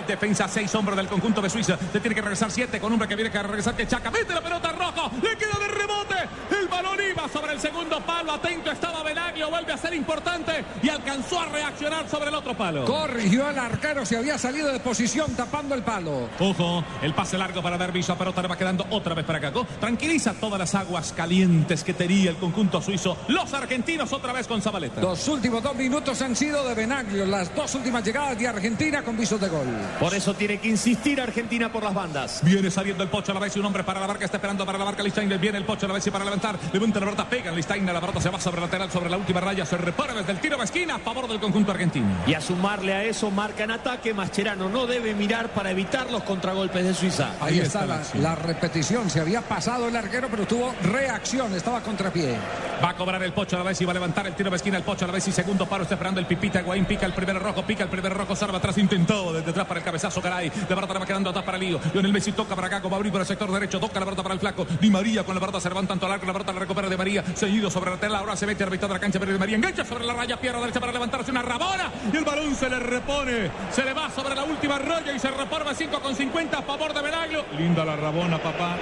Defensa 0.08 0.48
6 0.48 0.74
hombres 0.76 0.98
del 0.98 1.08
conjunto 1.08 1.42
de 1.42 1.50
Suiza. 1.50 1.78
Se 1.92 2.00
tiene 2.00 2.16
que 2.16 2.22
regresar 2.22 2.50
7 2.50 2.80
con 2.80 2.92
hombre 2.94 3.08
que 3.08 3.16
viene 3.16 3.30
que 3.30 3.42
regresar 3.44 3.76
que 3.76 3.86
Chaca. 3.88 4.10
Mete 4.10 4.34
la 4.34 4.42
pelota 4.42 4.72
rojo. 4.72 5.12
Le 5.22 5.38
queda 5.38 5.60
de 5.60 5.68
rebote. 5.68 6.16
El 6.60 6.68
balón 6.68 6.98
iba 7.10 7.28
sobre 7.30 7.54
el 7.54 7.60
segundo 7.60 8.00
palo. 8.02 8.32
Atento 8.32 8.72
estaba 8.72 9.04
Vuelve 9.50 9.74
a 9.74 9.78
ser 9.78 9.94
importante 9.96 10.64
y 10.84 10.90
alcanzó 10.90 11.40
a 11.40 11.46
reaccionar 11.46 12.08
sobre 12.08 12.30
el 12.30 12.36
otro 12.36 12.56
palo. 12.56 12.86
Corrigió 12.86 13.48
al 13.48 13.58
arquero, 13.58 14.06
se 14.06 14.16
había 14.16 14.38
salido 14.38 14.72
de 14.72 14.80
posición 14.80 15.36
tapando 15.36 15.74
el 15.74 15.82
palo. 15.82 16.30
Ojo, 16.40 16.84
el 17.02 17.14
pase 17.16 17.40
largo 17.40 17.64
para 17.64 17.78
Dervish, 17.78 18.08
la 18.08 18.16
pelota 18.16 18.44
le 18.44 18.48
va 18.50 18.56
quedando 18.56 18.86
otra 18.92 19.16
vez 19.16 19.26
para 19.26 19.40
Gago. 19.40 19.66
Tranquiliza 19.80 20.34
todas 20.34 20.60
las 20.60 20.76
aguas 20.76 21.12
calientes 21.14 21.84
que 21.84 21.96
tenía 21.96 22.30
el 22.30 22.36
conjunto 22.36 22.82
suizo. 22.82 23.18
Los 23.30 23.52
argentinos 23.54 24.14
otra 24.14 24.32
vez 24.32 24.48
con 24.48 24.62
Zabaleta. 24.62 25.02
Los 25.02 25.28
últimos 25.28 25.64
dos 25.64 25.76
minutos 25.76 26.22
han 26.22 26.36
sido 26.36 26.68
de 26.68 26.76
Benaglio, 26.76 27.26
las 27.26 27.54
dos 27.56 27.74
últimas 27.74 28.04
llegadas 28.04 28.38
de 28.38 28.48
Argentina 28.48 29.02
con 29.02 29.18
visos 29.18 29.42
de 29.42 29.50
gol. 29.50 29.68
Por 30.00 30.14
eso 30.14 30.36
tiene 30.36 30.60
que 30.60 30.68
insistir 30.68 31.20
Argentina 31.20 31.72
por 31.72 31.84
las 31.84 31.96
bandas. 31.96 32.42
Viene 32.44 32.70
saliendo 32.70 33.04
el 33.04 33.10
Pocho 33.10 33.32
a 33.32 33.34
la 33.34 33.40
vez 33.40 33.56
y 33.56 33.60
un 33.60 33.66
hombre 33.66 33.84
para 33.84 34.00
la 34.00 34.08
marca, 34.08 34.26
está 34.26 34.38
esperando 34.38 34.66
para 34.66 34.78
la 34.78 34.86
marca 34.86 35.02
Listeiner. 35.02 35.40
Viene 35.40 35.58
el 35.58 35.66
Pocho 35.66 35.86
a 35.86 35.90
la 35.90 35.96
vez 35.96 36.06
y 36.06 36.12
para 36.12 36.26
levantar. 36.26 36.60
Levanta 36.72 37.00
la 37.00 37.06
pelota, 37.08 37.28
pega 37.28 37.50
en 37.50 37.56
Listeiner. 37.56 37.94
La 37.94 38.02
pelota 38.02 38.22
se 38.22 38.30
va 38.30 38.40
sobre 38.40 38.58
el 38.58 38.64
lateral, 38.64 38.92
sobre 38.92 39.10
la 39.10 39.18
última 39.18 39.37
raya. 39.42 39.66
Se 39.66 39.78
repara 39.78 40.14
desde 40.14 40.32
el 40.32 40.40
tiro 40.40 40.58
de 40.58 40.64
esquina 40.64 40.96
a 40.96 41.00
favor 41.00 41.28
del 41.28 41.40
conjunto 41.40 41.72
argentino. 41.72 42.08
Y 42.26 42.34
a 42.34 42.42
sumarle 42.42 42.94
a 42.94 43.04
eso, 43.04 43.32
marca 43.32 43.64
en 43.64 43.72
ataque. 43.72 44.14
Mascherano 44.14 44.70
no 44.70 44.88
debe 44.88 45.14
mirar 45.14 45.50
para 45.50 45.72
evitar 45.72 46.12
los 46.12 46.24
contragolpes 46.24 46.84
de 46.84 46.94
Suiza. 46.94 47.32
Ahí, 47.42 47.60
está, 47.60 47.86
la, 47.86 48.02
la 48.16 48.36
repetición. 48.36 49.10
Se 49.10 49.20
había 49.20 49.42
pasado 49.42 49.88
el 49.88 49.96
arquero, 49.96 50.28
pero 50.30 50.46
tuvo 50.46 50.74
reacción. 50.84 51.54
Estaba 51.54 51.82
contrapié. 51.82 52.38
Va 52.84 52.90
a 52.90 52.94
cobrar 52.96 53.22
el 53.24 53.34
Pocho 53.34 53.56
a 53.56 53.60
la 53.60 53.66
vez 53.66 53.82
y 53.82 53.86
va 53.86 53.92
a 53.92 53.94
levantar 53.96 54.28
el 54.28 54.34
tiro 54.34 54.50
de 54.50 54.56
esquina. 54.56 54.78
El 54.78 54.84
Pocho 54.84 55.06
a 55.06 55.08
la 55.08 55.14
vez 55.14 55.28
y 55.28 55.32
segundo 55.32 55.66
paro. 55.66 55.84
Está 55.84 55.96
esperando 55.96 56.20
el 56.20 56.26
Pipita. 56.26 56.62
Guaín 56.62 56.86
pica 56.86 57.06
el 57.06 57.14
primer 57.14 57.40
rojo, 57.40 57.64
pica 57.64 57.84
el 57.84 57.90
primer 57.90 58.14
rojo. 58.14 58.36
Salva 58.36 58.58
atrás, 58.58 58.78
intentó 58.78 59.34
desde 59.34 59.52
atrás 59.52 59.66
para 59.66 59.80
el 59.80 59.84
cabezazo. 59.86 60.22
Caray, 60.22 60.52
la 60.70 60.76
le 60.76 61.00
va 61.00 61.06
quedando 61.06 61.30
atrás 61.30 61.46
para 61.46 61.58
Lío. 61.58 61.80
Lionel 61.94 62.14
Messi 62.14 62.32
toca 62.32 62.56
para 62.56 62.68
acá, 62.68 62.80
va 62.80 62.92
a 62.92 62.96
abrir 62.96 63.12
por 63.12 63.22
el 63.22 63.28
sector 63.28 63.52
derecho. 63.52 63.80
Toca 63.80 64.00
la 64.00 64.06
pelota 64.06 64.24
para 64.24 64.34
el 64.34 64.40
flaco. 64.40 64.66
Di 64.80 64.90
María 64.90 65.24
con 65.24 65.36
la 65.36 65.42
pelota 65.42 65.60
se 65.60 65.70
levanta 65.70 65.94
tanto 65.94 66.06
al 66.06 66.12
arco. 66.14 66.26
La 66.26 66.34
pelota 66.34 66.54
la 66.54 66.60
recupera 66.60 66.90
de 66.90 66.98
María. 66.98 67.24
Seguido 67.36 67.70
sobre 67.70 67.92
la 67.92 67.98
tela. 67.98 68.20
Ahora 68.20 68.36
se 68.36 68.46
mete 68.46 68.64
a 68.64 68.68
la 68.68 68.72
mitad 68.72 68.88
de 68.88 68.94
la 68.94 69.00
cancha. 69.00 69.20
Di 69.34 69.40
María 69.40 69.56
engancha 69.58 69.84
sobre 69.86 70.06
la 70.06 70.14
raya. 70.14 70.38
Pierna 70.38 70.60
derecha 70.60 70.80
para 70.80 70.92
levantarse 70.92 71.32
una 71.32 71.42
rabona. 71.42 71.92
Y 72.12 72.18
el 72.18 72.24
balón 72.24 72.56
se 72.56 72.70
le 72.70 72.80
repone. 72.80 73.52
Se 73.72 73.84
le 73.84 73.94
va 73.94 74.10
sobre 74.10 74.36
la 74.36 74.44
última 74.44 74.78
raya 74.78 75.14
y 75.14 75.20
se 75.20 75.30
repone 75.30 75.58
5 75.76 76.00
con 76.00 76.16
50 76.16 76.58
a 76.58 76.62
favor 76.62 76.94
de 76.94 77.02
Benaglio. 77.02 77.46
Linda 77.58 77.84
la 77.86 77.96
rabona, 77.96 78.38
papá. 78.38 78.78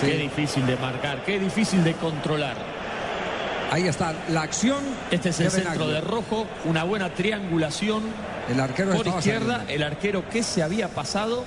Qué 0.00 0.16
difícil 0.18 0.66
de 0.66 0.76
marcar, 0.76 1.24
qué 1.24 1.38
difícil 1.38 1.82
de 1.84 1.94
controlar. 1.94 2.56
Ahí 3.70 3.88
está 3.88 4.12
la 4.28 4.42
acción. 4.42 4.82
Este 5.10 5.30
es 5.30 5.40
el 5.40 5.44
de 5.46 5.50
centro 5.50 5.88
de 5.88 6.00
rojo, 6.00 6.46
una 6.66 6.84
buena 6.84 7.10
triangulación 7.14 8.02
El 8.50 8.60
arquero 8.60 8.92
por 8.92 9.06
izquierda, 9.06 9.60
saliendo. 9.60 9.72
el 9.72 9.82
arquero 9.82 10.28
que 10.28 10.42
se 10.42 10.62
había 10.62 10.88
pasado 10.88 11.44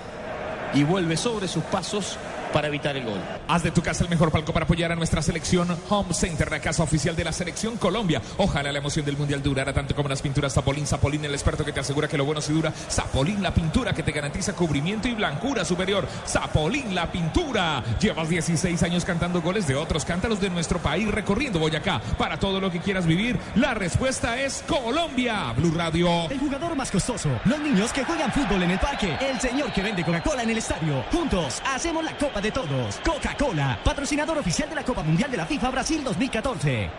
y 0.73 0.83
vuelve 0.83 1.17
sobre 1.17 1.47
sus 1.47 1.63
pasos 1.65 2.17
para 2.53 2.67
evitar 2.67 2.95
el 2.95 3.05
gol. 3.05 3.19
Haz 3.47 3.63
de 3.63 3.71
tu 3.71 3.81
casa 3.81 4.03
el 4.03 4.09
mejor 4.09 4.31
palco 4.31 4.53
para 4.53 4.65
apoyar 4.65 4.91
a 4.91 4.95
nuestra 4.95 5.21
selección 5.21 5.67
Home 5.89 6.13
Center, 6.13 6.49
la 6.49 6.59
casa 6.59 6.83
oficial 6.83 7.15
de 7.15 7.23
la 7.23 7.31
selección 7.31 7.77
Colombia. 7.77 8.21
Ojalá 8.37 8.71
la 8.71 8.79
emoción 8.79 9.05
del 9.05 9.17
mundial 9.17 9.41
durara 9.43 9.73
tanto 9.73 9.95
como 9.95 10.09
las 10.09 10.21
pinturas 10.21 10.53
Zapolín. 10.53 10.87
Zapolín, 10.87 11.25
el 11.25 11.33
experto 11.33 11.65
que 11.65 11.71
te 11.71 11.79
asegura 11.79 12.07
que 12.07 12.17
lo 12.17 12.25
bueno 12.25 12.41
sí 12.41 12.53
dura. 12.53 12.71
Zapolín, 12.89 13.41
la 13.43 13.53
pintura 13.53 13.93
que 13.93 14.03
te 14.03 14.11
garantiza 14.11 14.53
cubrimiento 14.53 15.07
y 15.07 15.13
blancura 15.13 15.65
superior. 15.65 16.07
Zapolín, 16.27 16.95
la 16.95 17.11
pintura. 17.11 17.83
Llevas 17.99 18.29
16 18.29 18.81
años 18.83 19.05
cantando 19.05 19.41
goles 19.41 19.67
de 19.67 19.75
otros. 19.75 20.05
Cántalos 20.05 20.39
de 20.39 20.49
nuestro 20.49 20.79
país 20.79 21.09
recorriendo 21.09 21.59
Boyacá. 21.59 22.01
Para 22.17 22.39
todo 22.39 22.59
lo 22.59 22.71
que 22.71 22.79
quieras 22.79 23.05
vivir, 23.05 23.37
la 23.55 23.73
respuesta 23.73 24.39
es 24.39 24.63
Colombia. 24.67 25.53
Blue 25.57 25.73
Radio. 25.75 26.29
El 26.29 26.39
jugador 26.39 26.75
más 26.75 26.91
costoso, 26.91 27.29
los 27.45 27.59
niños 27.59 27.91
que 27.91 28.03
juegan 28.03 28.31
fútbol 28.31 28.63
en 28.63 28.71
el 28.71 28.79
parque, 28.79 29.17
el 29.21 29.39
señor 29.39 29.71
que 29.71 29.81
vende 29.81 30.03
Coca-Cola 30.03 30.43
en 30.43 30.49
el 30.49 30.57
estadio. 30.57 31.03
Juntos 31.11 31.61
hacemos 31.65 32.03
la 32.03 32.17
Copa 32.17 32.41
de 32.41 32.44
Todos. 32.51 32.99
Coca-Cola, 33.03 33.79
patrocinador 33.83 34.37
oficial 34.37 34.69
de 34.69 34.75
la 34.75 34.83
Copa 34.83 35.03
Mundial 35.03 35.31
de 35.31 35.37
la 35.37 35.45
FIFA 35.45 35.71
Brasil 35.71 36.03
2014. 36.03 36.89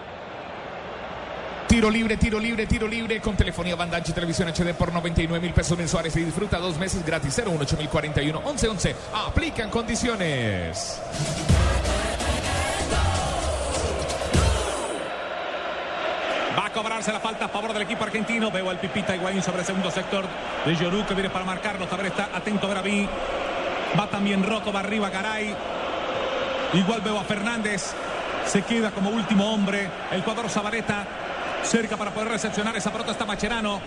Tiro 1.69 1.91
libre, 1.91 2.17
tiro 2.17 2.39
libre, 2.39 2.67
tiro 2.67 2.87
libre 2.87 3.21
con 3.21 3.37
telefonía 3.37 3.75
banda 3.75 3.97
ancha 3.97 4.13
y 4.13 4.15
televisión 4.15 4.49
HD 4.49 4.73
por 4.75 4.93
99 4.93 5.41
mil 5.41 5.53
pesos 5.53 5.77
mensuales 5.77 6.15
y 6.17 6.25
disfruta 6.25 6.59
dos 6.59 6.79
meses 6.79 7.05
gratis 7.05 7.37
018 7.37 7.77
041 7.91 8.41
1111. 8.41 8.97
Aplican 9.13 9.69
condiciones. 9.71 11.01
Va 16.57 16.67
a 16.67 16.73
cobrarse 16.73 17.13
la 17.13 17.21
falta 17.21 17.47
a 17.47 17.49
favor 17.49 17.73
del 17.73 17.83
equipo 17.83 18.05
argentino. 18.05 18.51
Veo 18.51 18.71
al 18.71 18.79
Pipita 18.79 19.17
Higuaín 19.17 19.43
sobre 19.43 19.61
el 19.61 19.67
segundo 19.67 19.91
sector 19.91 20.25
de 20.65 20.77
Yorú 20.77 21.05
que 21.05 21.15
viene 21.15 21.31
para 21.31 21.45
está 22.07 22.31
atento 22.33 22.67
a 22.67 22.69
ver 22.69 22.79
a 22.79 22.83
mí. 22.83 23.09
Va 23.99 24.09
también 24.09 24.43
Rocco, 24.43 24.73
va 24.73 24.81
arriba 24.81 25.11
Garay. 25.11 25.55
Igual 26.73 27.01
veo 27.01 27.19
a 27.19 27.25
Fernández. 27.25 27.95
Se 28.47 28.63
queda 28.63 28.91
como 28.91 29.11
último 29.11 29.53
hombre. 29.53 29.89
El 30.11 30.23
jugador 30.23 30.49
Zabaleta 30.49 31.05
cerca 31.63 31.97
para 31.97 32.13
poder 32.13 32.29
recepcionar 32.29 32.77
esa 32.77 32.93
pelota 32.93 33.13
está 33.13 33.25
Macherano. 33.25 33.81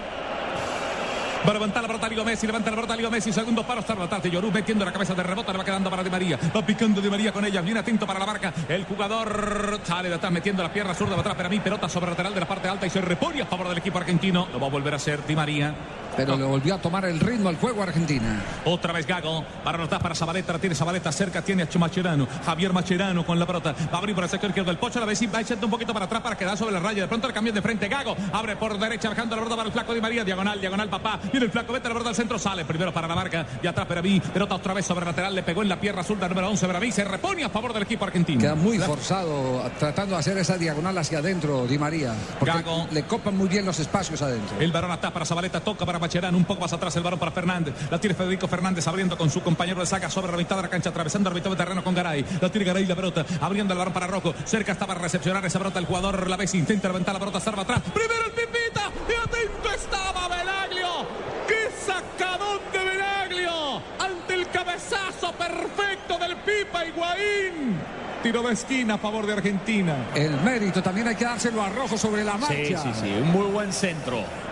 Va 1.46 1.52
a 1.52 1.54
levantar 1.54 1.82
la 1.82 1.88
pelota 1.88 2.10
Leo 2.10 2.26
Messi, 2.26 2.46
levanta 2.46 2.70
la 2.70 2.76
pelota 2.76 2.96
Leo 2.98 3.10
Messi, 3.10 3.32
segundo 3.32 3.64
paro, 3.64 3.80
está 3.80 3.94
atrás 3.94 4.22
Yorú, 4.24 4.52
metiendo 4.52 4.84
la 4.84 4.92
cabeza 4.92 5.16
de 5.16 5.24
rebote, 5.24 5.54
le 5.54 5.58
va 5.58 5.64
quedando 5.64 5.90
para 5.90 6.04
Di 6.04 6.10
María, 6.10 6.38
va 6.54 6.66
picando 6.66 7.00
Di 7.00 7.10
María 7.10 7.32
con 7.32 7.46
ella, 7.46 7.62
bien 7.62 7.78
atento 7.78 8.06
para 8.06 8.20
la 8.20 8.26
marca, 8.26 8.54
el 8.68 8.84
jugador 8.84 9.80
sale 9.86 10.10
de 10.10 10.16
atrás 10.16 10.34
metiendo 10.34 10.62
la 10.62 10.74
pierna 10.74 10.94
zurda 10.94 11.16
de 11.16 11.22
atrás, 11.22 11.36
para 11.36 11.48
mí 11.48 11.62
pelota 11.62 11.88
sobre 11.88 12.12
lateral 12.12 12.34
de 12.34 12.42
la 12.42 12.48
parte 12.48 12.68
alta 12.68 12.86
y 12.86 12.90
se 12.90 13.00
repone 13.00 13.42
a 13.42 13.46
favor 13.46 13.70
del 13.70 13.78
equipo 13.78 13.98
argentino, 14.00 14.50
lo 14.52 14.60
va 14.60 14.68
a 14.68 14.70
volver 14.70 14.94
a 14.94 14.98
hacer 14.98 15.26
Di 15.26 15.36
María. 15.36 15.74
Pero 16.20 16.36
le 16.36 16.44
volvió 16.44 16.76
a 16.76 16.78
tomar 16.78 17.06
el 17.06 17.20
ritmo 17.20 17.50
al 17.50 17.56
juego 17.58 17.82
Argentina. 17.82 18.44
Otra 18.66 18.92
vez 18.94 19.08
Gago. 19.08 19.44
Para 19.64 19.78
anotar 19.78 20.02
para 20.02 20.14
Zabaleta. 20.16 20.54
La 20.54 20.60
tiene 20.60 20.76
Zabaleta 20.76 21.12
cerca. 21.12 21.42
Tiene 21.42 21.64
a 21.64 21.78
Macherano. 21.80 22.28
Javier 22.46 22.74
Macherano 22.74 23.26
con 23.26 23.40
la 23.40 23.46
pelota. 23.46 23.74
Va 23.92 23.96
a 23.96 23.98
abrir 24.00 24.14
por 24.16 24.26
el 24.26 24.30
sector 24.30 24.50
izquierdo. 24.50 24.72
El 24.72 24.78
Pocho 24.78 25.00
la 25.00 25.06
vez 25.06 25.20
va 25.34 25.42
echando 25.42 25.66
un 25.68 25.72
poquito 25.72 25.94
para 25.94 26.06
atrás 26.06 26.22
para 26.22 26.38
quedar 26.38 26.58
sobre 26.58 26.74
la 26.74 26.80
raya. 26.80 27.04
De 27.04 27.08
pronto 27.08 27.28
el 27.28 27.34
cambio 27.34 27.54
de 27.54 27.62
frente. 27.62 27.88
Gago 27.88 28.16
abre 28.34 28.56
por 28.58 28.78
derecha. 28.78 29.10
Bajando 29.10 29.36
la 29.36 29.42
pelota 29.44 29.56
para 29.56 29.68
el 29.68 29.74
flaco 29.74 29.94
de 29.94 30.02
María. 30.02 30.24
Diagonal, 30.24 30.60
diagonal, 30.60 30.90
papá. 30.90 31.20
Viene 31.32 31.46
el 31.46 31.52
flaco. 31.52 31.72
Vete 31.72 31.88
a 31.88 31.90
la 31.90 31.94
pelota 31.94 32.10
al 32.10 32.16
centro. 32.16 32.38
Sale 32.38 32.66
primero 32.66 32.94
para 32.94 33.08
la 33.08 33.16
marca. 33.16 33.46
Y 33.64 33.68
atrás 33.68 33.86
Peraví. 33.88 34.20
Pelota 34.20 34.56
otra 34.56 34.74
vez 34.74 34.86
sobre 34.86 35.06
lateral. 35.06 35.34
Le 35.34 35.44
pegó 35.44 35.62
en 35.62 35.70
la 35.70 35.80
pierna 35.80 36.04
zurda 36.04 36.28
número 36.28 36.50
11. 36.50 36.68
Peraví 36.68 36.92
se 36.92 37.04
repone 37.06 37.44
a 37.44 37.50
favor 37.50 37.74
del 37.74 37.84
equipo 37.84 38.06
argentino. 38.06 38.42
Queda 38.42 38.56
muy 38.56 38.78
forzado 38.80 39.64
tratando 39.80 40.16
de 40.16 40.20
hacer 40.20 40.38
esa 40.38 40.58
diagonal 40.58 40.98
hacia 40.98 41.20
adentro, 41.20 41.66
Di 41.66 41.78
María. 41.78 42.14
Porque 42.38 42.54
Gago. 42.54 42.88
le 42.92 43.04
copan 43.04 43.38
muy 43.38 43.48
bien 43.48 43.66
los 43.66 43.80
espacios 43.80 44.22
adentro. 44.22 44.58
El 44.60 44.72
varón 44.72 44.92
está 44.92 45.12
para 45.12 45.26
Zabaleta, 45.26 45.60
toca 45.60 45.86
para 45.86 46.00
Un 46.10 46.44
poco 46.44 46.62
más 46.62 46.74
atrás 46.74 46.96
el 46.96 47.04
varón 47.04 47.20
para 47.20 47.32
Fernández. 47.32 47.76
La 47.92 48.00
tiene 48.00 48.16
Federico 48.16 48.48
Fernández 48.48 48.88
abriendo 48.88 49.16
con 49.16 49.30
su 49.30 49.44
compañero 49.44 49.80
de 49.80 49.86
saca 49.86 50.10
sobre 50.10 50.32
la 50.32 50.38
mitad 50.40 50.56
de 50.56 50.64
la 50.64 50.68
cancha, 50.68 50.90
atravesando 50.90 51.30
el 51.30 51.36
mitad 51.36 51.52
de 51.52 51.56
terreno 51.56 51.84
con 51.84 51.94
Garay. 51.94 52.26
La 52.42 52.50
tiene 52.50 52.66
Garay 52.66 52.86
la 52.88 52.96
pelota, 52.96 53.24
abriendo 53.40 53.74
el 53.74 53.78
varón 53.78 53.94
para 53.94 54.08
Rocco. 54.08 54.34
Cerca 54.44 54.72
está 54.72 54.88
para 54.88 55.00
recepcionar 55.00 55.46
esa 55.46 55.60
pelota 55.60 55.78
el 55.78 55.86
jugador 55.86 56.28
La 56.28 56.36
Bessi. 56.36 56.58
Intenta 56.58 56.88
levantar 56.88 57.14
la 57.14 57.20
pelota, 57.20 57.40
salva 57.40 57.62
atrás. 57.62 57.82
Primero 57.94 58.26
el 58.26 58.32
Pipita 58.32 58.90
y 59.08 59.14
atento 59.14 59.70
estaba 59.70 60.28
Benaglio. 60.30 61.08
¡Qué 61.48 61.70
sacadón 61.86 62.60
de 62.74 62.80
Benaglio! 62.80 63.82
Ante 64.00 64.34
el 64.34 64.48
cabezazo 64.50 65.32
perfecto 65.34 66.18
del 66.18 66.38
Pipa 66.38 66.86
Higuaín. 66.86 67.80
Tiro 68.24 68.42
de 68.42 68.54
esquina 68.54 68.96
a 68.96 68.98
favor 68.98 69.28
de 69.28 69.34
Argentina. 69.34 70.08
El 70.16 70.42
mérito 70.42 70.82
también 70.82 71.08
hay 71.08 71.16
que 71.16 71.24
dárselo 71.24 71.62
a 71.62 71.70
Rojo 71.70 71.98
sobre 72.00 72.24
la 72.24 72.36
marcha. 72.36 72.56
Sí, 72.56 72.76
sí, 72.76 72.90
sí, 73.00 73.14
un 73.22 73.32
muy 73.32 73.46
buen 73.46 73.72
centro. 73.72 74.49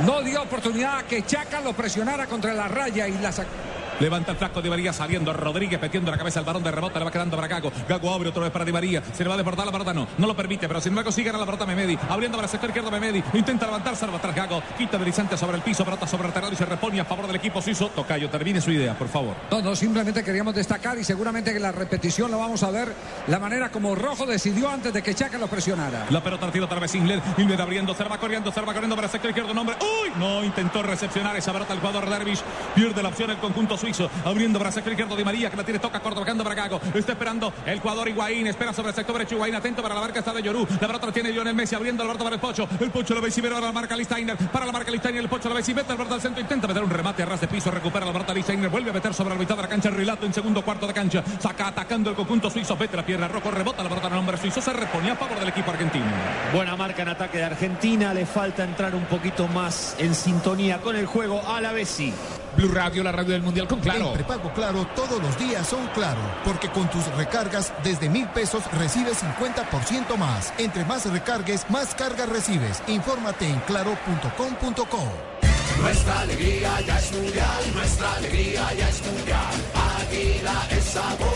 No 0.00 0.22
dio 0.22 0.42
oportunidad 0.42 0.98
a 0.98 1.02
que 1.04 1.24
Chaca 1.24 1.60
lo 1.60 1.74
presionara 1.74 2.26
contra 2.26 2.52
la 2.54 2.66
raya 2.66 3.06
y 3.06 3.18
la 3.18 3.30
sacó. 3.30 3.71
Levanta 4.00 4.32
el 4.32 4.36
flaco 4.36 4.62
Di 4.62 4.68
María 4.68 4.92
saliendo 4.92 5.32
Rodríguez 5.32 5.80
metiendo 5.80 6.10
la 6.10 6.18
cabeza 6.18 6.40
al 6.40 6.44
balón 6.44 6.62
de 6.62 6.70
rebote, 6.70 6.98
le 6.98 7.04
va 7.04 7.10
quedando 7.10 7.36
para 7.36 7.48
Gago. 7.48 7.72
Gago 7.88 8.12
abre 8.12 8.28
otra 8.28 8.42
vez 8.42 8.52
para 8.52 8.64
Di 8.64 8.72
María. 8.72 9.02
Se 9.12 9.22
le 9.22 9.28
va 9.28 9.34
a 9.34 9.36
desbordar 9.38 9.66
la 9.66 9.72
pelota, 9.72 9.92
no, 9.92 10.08
no 10.18 10.26
lo 10.26 10.36
permite, 10.36 10.68
pero 10.68 10.80
sin 10.80 10.90
embargo 10.90 11.12
sigue 11.12 11.30
a 11.30 11.32
la 11.32 11.44
pelota 11.44 11.66
Memedi. 11.66 11.98
Abriendo 12.08 12.36
para 12.36 12.46
el 12.46 12.50
sector 12.50 12.70
izquierdo 12.70 12.90
Memedi. 12.90 13.22
Intenta 13.34 13.66
levantarse, 13.66 14.06
va 14.06 14.16
atrás 14.16 14.34
Gago. 14.34 14.62
Quita 14.76 14.98
deslizante 14.98 15.36
sobre 15.36 15.56
el 15.56 15.62
piso, 15.62 15.84
pelota 15.84 16.06
sobre 16.06 16.28
el 16.28 16.34
terreno 16.34 16.52
y 16.52 16.56
se 16.56 16.64
repone 16.64 17.00
a 17.00 17.04
favor 17.04 17.26
del 17.26 17.36
equipo 17.36 17.60
suizo. 17.60 17.88
Tocayo, 17.88 18.28
termine 18.30 18.60
su 18.60 18.70
idea, 18.70 18.94
por 18.94 19.08
favor. 19.08 19.34
No, 19.50 19.60
no, 19.60 19.76
simplemente 19.76 20.22
queríamos 20.24 20.54
destacar 20.54 20.98
y 20.98 21.04
seguramente 21.04 21.52
que 21.52 21.60
la 21.60 21.72
repetición 21.72 22.30
lo 22.30 22.38
vamos 22.38 22.62
a 22.62 22.70
ver 22.70 22.92
la 23.28 23.38
manera 23.38 23.70
como 23.70 23.94
Rojo 23.94 24.26
decidió 24.26 24.68
antes 24.68 24.92
de 24.92 25.02
que 25.02 25.14
Chaca 25.14 25.38
lo 25.38 25.46
presionara. 25.46 26.06
La 26.10 26.22
pelota 26.22 26.46
la 26.46 26.52
tira 26.52 26.64
otra 26.64 26.80
vez 26.80 26.94
Inglés. 26.94 27.22
Inglés 27.38 27.60
abriendo, 27.60 27.94
se 27.94 28.02
la 28.02 28.08
va 28.08 28.18
corriendo, 28.18 28.50
se 28.50 28.60
la 28.60 28.66
va 28.66 28.72
corriendo 28.72 28.96
para 28.96 29.06
el 29.06 29.12
sector 29.12 29.30
izquierdo. 29.30 29.54
Nombre. 29.54 29.76
¡Uy! 29.80 30.12
No 30.18 30.44
intentó 30.44 30.82
recepcionar 30.82 31.36
esa 31.36 31.52
pelota 31.52 31.72
el 31.72 31.80
jugador 31.80 32.08
Dervish. 32.08 32.40
Pierde 32.74 33.02
la 33.02 33.10
opción 33.10 33.30
el 33.30 33.38
conjunto 33.38 33.76
suizo. 33.82 34.08
Abriendo 34.24 34.58
para 34.58 34.70
el 34.70 34.74
sector 34.74 34.92
izquierdo 34.92 35.16
Di 35.16 35.24
María 35.24 35.50
que 35.50 35.56
la 35.56 35.64
tiene, 35.64 35.80
toca 35.80 35.98
corto, 36.00 36.20
bajando 36.20 36.44
para 36.44 36.54
Gago. 36.54 36.80
Está 36.94 37.12
esperando 37.12 37.52
el 37.66 37.80
jugador 37.80 38.08
Higuaín. 38.08 38.46
Espera 38.46 38.72
sobre 38.72 38.90
el 38.90 38.94
sector 38.94 39.14
derecho 39.16 39.34
Higuaín. 39.34 39.54
Atento 39.56 39.82
para 39.82 39.94
la 39.94 40.00
marca 40.00 40.20
está 40.20 40.32
de 40.32 40.42
Yorú. 40.42 40.66
La 40.80 40.86
pelota 40.86 41.10
tiene 41.10 41.32
Lionel 41.32 41.54
Messi 41.54 41.74
abriendo 41.74 42.04
pelota 42.04 42.22
para 42.22 42.36
el 42.36 42.40
Pocho. 42.40 42.68
El 42.78 42.90
Pocho 42.90 43.14
la 43.14 43.20
ve 43.20 43.32
y 43.36 43.42
para 43.42 43.60
la 43.60 43.72
marca 43.72 43.96
Listainer. 43.96 44.36
Para 44.36 44.66
la 44.66 44.72
marca 44.72 44.90
Listainer. 44.90 45.20
El 45.20 45.28
Pocho 45.28 45.48
la 45.48 45.56
ve 45.56 45.62
y 45.66 45.74
mete 45.74 45.94
pelota 45.94 46.14
al 46.14 46.20
centro. 46.20 46.40
Intenta 46.40 46.68
meter 46.68 46.84
un 46.84 46.90
remate 46.90 47.22
a 47.24 47.26
ras 47.26 47.40
de 47.40 47.48
piso. 47.48 47.70
Recupera 47.70 48.06
la 48.06 48.12
pelota 48.12 48.32
Listainer. 48.32 48.70
Vuelve 48.70 48.90
a 48.90 48.92
meter 48.92 49.12
sobre 49.12 49.34
la 49.34 49.40
mitad 49.40 49.56
de 49.56 49.62
la 49.62 49.68
cancha. 49.68 49.88
El 49.88 49.96
relato 49.96 50.26
en 50.26 50.32
segundo 50.32 50.62
cuarto 50.62 50.86
de 50.86 50.94
cancha. 50.94 51.24
Saca 51.40 51.68
atacando 51.68 52.10
el 52.10 52.16
conjunto 52.16 52.50
suizo. 52.50 52.76
Vete 52.76 52.96
la 52.96 53.04
pierna. 53.04 53.26
Rojo 53.26 53.50
rebota 53.50 53.82
la 53.82 53.88
pelota 53.88 54.06
en 54.06 54.12
el 54.12 54.18
hombre 54.20 54.36
suizo. 54.36 54.60
Se 54.60 54.72
reponía 54.72 55.12
a 55.12 55.16
favor 55.16 55.38
del 55.40 55.48
equipo 55.48 55.72
argentino. 55.72 56.06
Buena 56.54 56.76
marca 56.76 57.02
en 57.02 57.08
ataque 57.08 57.38
de 57.38 57.44
Argentina. 57.44 58.14
Le 58.14 58.26
falta 58.26 58.62
entrar 58.62 58.94
un 58.94 59.04
poquito 59.06 59.48
más 59.48 59.96
en 59.98 60.14
sintonía 60.14 60.78
con 60.78 60.94
el 60.94 61.06
juego 61.06 61.42
a 61.46 61.60
la 61.60 61.72
Bessi. 61.72 62.12
Blue 62.56 62.68
Radio, 62.68 63.02
la 63.02 63.12
radio 63.12 63.32
del 63.32 63.42
mundial 63.42 63.66
con 63.66 63.80
Claro. 63.80 64.08
En 64.08 64.14
prepago 64.14 64.52
Claro, 64.52 64.86
todos 64.94 65.22
los 65.22 65.38
días 65.38 65.66
son 65.66 65.86
Claro, 65.94 66.20
porque 66.44 66.68
con 66.70 66.88
tus 66.90 67.06
recargas 67.16 67.72
desde 67.82 68.08
mil 68.08 68.26
pesos 68.28 68.62
recibes 68.72 69.22
50% 69.22 70.16
más. 70.16 70.52
Entre 70.58 70.84
más 70.84 71.10
recargues, 71.10 71.68
más 71.70 71.94
cargas 71.94 72.28
recibes. 72.28 72.82
Infórmate 72.86 73.46
en 73.46 73.60
claro.com.co. 73.60 75.32
Nuestra 75.80 76.20
alegría 76.20 76.80
ya 76.86 76.98
es 76.98 77.12
mundial, 77.12 77.74
nuestra 77.74 78.12
alegría 78.14 78.74
ya 78.74 78.88
es 78.88 79.06
mundial. 79.06 79.54
Águila 80.00 80.66
es 80.70 80.84
sabor 80.84 81.28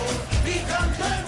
y 0.45 0.59
cantemos 0.71 1.26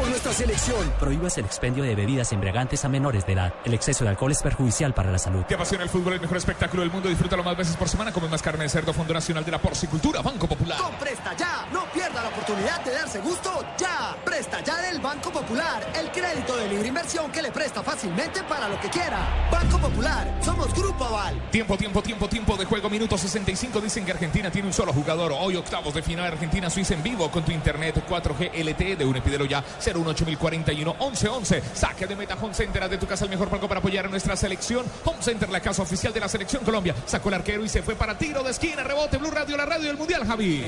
por 0.00 0.08
nuestra 0.08 0.32
selección. 0.32 0.90
Prohíbas 0.98 1.36
el 1.36 1.44
expendio 1.44 1.84
de 1.84 1.94
bebidas 1.94 2.32
embriagantes 2.32 2.84
a 2.84 2.88
menores 2.88 3.26
de 3.26 3.34
edad. 3.34 3.54
El 3.64 3.74
exceso 3.74 4.04
de 4.04 4.10
alcohol 4.10 4.32
es 4.32 4.42
perjudicial 4.42 4.94
para 4.94 5.10
la 5.12 5.18
salud. 5.18 5.44
Te 5.44 5.54
apasiona 5.54 5.84
el 5.84 5.90
fútbol, 5.90 6.14
el 6.14 6.20
mejor 6.20 6.38
espectáculo 6.38 6.82
del 6.82 6.90
mundo. 6.90 7.08
Disfrútalo 7.08 7.44
más 7.44 7.56
veces 7.56 7.76
por 7.76 7.88
semana. 7.88 8.12
Come 8.12 8.28
más 8.28 8.42
carne 8.42 8.64
de 8.64 8.70
cerdo, 8.70 8.92
Fondo 8.92 9.12
Nacional 9.12 9.44
de 9.44 9.50
la 9.50 9.58
Porcicultura, 9.58 10.22
Banco 10.22 10.46
Popular. 10.46 10.78
Con 10.78 10.94
Presta 10.94 11.36
Ya, 11.36 11.66
no 11.72 11.84
pierda 11.92 12.22
la 12.22 12.28
oportunidad 12.28 12.82
de 12.82 12.92
darse 12.92 13.20
gusto 13.20 13.64
ya. 13.78 14.16
Presta 14.24 14.62
Ya 14.64 14.80
del 14.80 15.00
Banco 15.00 15.30
Popular, 15.30 15.86
el 15.94 16.10
crédito 16.10 16.56
de 16.56 16.68
libre 16.68 16.88
inversión 16.88 17.30
que 17.30 17.42
le 17.42 17.52
presta 17.52 17.82
fácilmente 17.82 18.42
para 18.44 18.68
lo 18.68 18.80
que 18.80 18.88
quiera. 18.88 19.48
Banco 19.52 19.78
Popular, 19.78 20.38
somos 20.42 20.72
Grupo 20.74 21.04
Aval. 21.04 21.40
Tiempo, 21.50 21.76
tiempo, 21.76 22.02
tiempo, 22.02 22.26
tiempo 22.26 22.56
de 22.56 22.64
juego. 22.64 22.88
Minuto 22.88 23.18
65. 23.18 23.80
Dicen 23.80 24.06
que 24.06 24.12
Argentina 24.12 24.50
tiene 24.50 24.68
un 24.68 24.74
solo 24.74 24.94
jugador. 24.94 25.32
Hoy 25.38 25.56
octavos 25.56 25.92
de 25.92 26.02
final 26.02 26.26
Argentina-Suiza 26.26 26.94
en 26.94 27.02
vivo 27.02 27.30
con 27.30 27.44
tu 27.44 27.52
internet 27.52 28.02
4G 28.08 28.64
LTE 28.64 28.96
de 28.96 29.04
un 29.04 29.20
pídelo 29.20 29.44
ya 29.44 29.62
018041 29.92 30.96
1111. 30.98 31.62
Saque 31.74 32.06
de 32.06 32.16
meta 32.16 32.36
Home 32.40 32.54
Center. 32.54 32.88
De 32.88 32.98
tu 32.98 33.06
casa 33.06 33.24
el 33.24 33.30
mejor 33.30 33.48
palco 33.48 33.68
para 33.68 33.80
apoyar 33.80 34.06
a 34.06 34.08
nuestra 34.08 34.36
selección. 34.36 34.84
Home 35.04 35.22
Center, 35.22 35.48
la 35.48 35.60
casa 35.60 35.82
oficial 35.82 36.12
de 36.12 36.20
la 36.20 36.28
selección 36.28 36.64
Colombia. 36.64 36.94
Sacó 37.06 37.28
el 37.28 37.36
arquero 37.36 37.64
y 37.64 37.68
se 37.68 37.82
fue 37.82 37.94
para 37.94 38.16
tiro 38.16 38.42
de 38.42 38.50
esquina. 38.50 38.82
Rebote 38.82 39.18
Blue 39.18 39.30
Radio, 39.30 39.56
la 39.56 39.66
radio 39.66 39.88
del 39.88 39.96
Mundial, 39.96 40.26
Javi. 40.26 40.64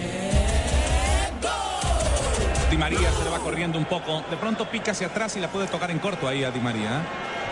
Di 2.71 2.79
María 2.79 3.13
se 3.13 3.25
le 3.25 3.31
va 3.31 3.39
corriendo 3.39 3.79
un 3.79 3.85
poco. 3.85 4.25
De 4.31 4.37
pronto 4.37 4.69
pica 4.71 4.93
hacia 4.93 5.09
atrás 5.09 5.37
y 5.37 5.41
la 5.41 5.49
puede 5.49 5.67
tocar 5.67 5.91
en 5.91 5.99
corto 5.99 6.27
ahí 6.27 6.43
a 6.43 6.51
Di 6.51 6.61
María. 6.61 7.03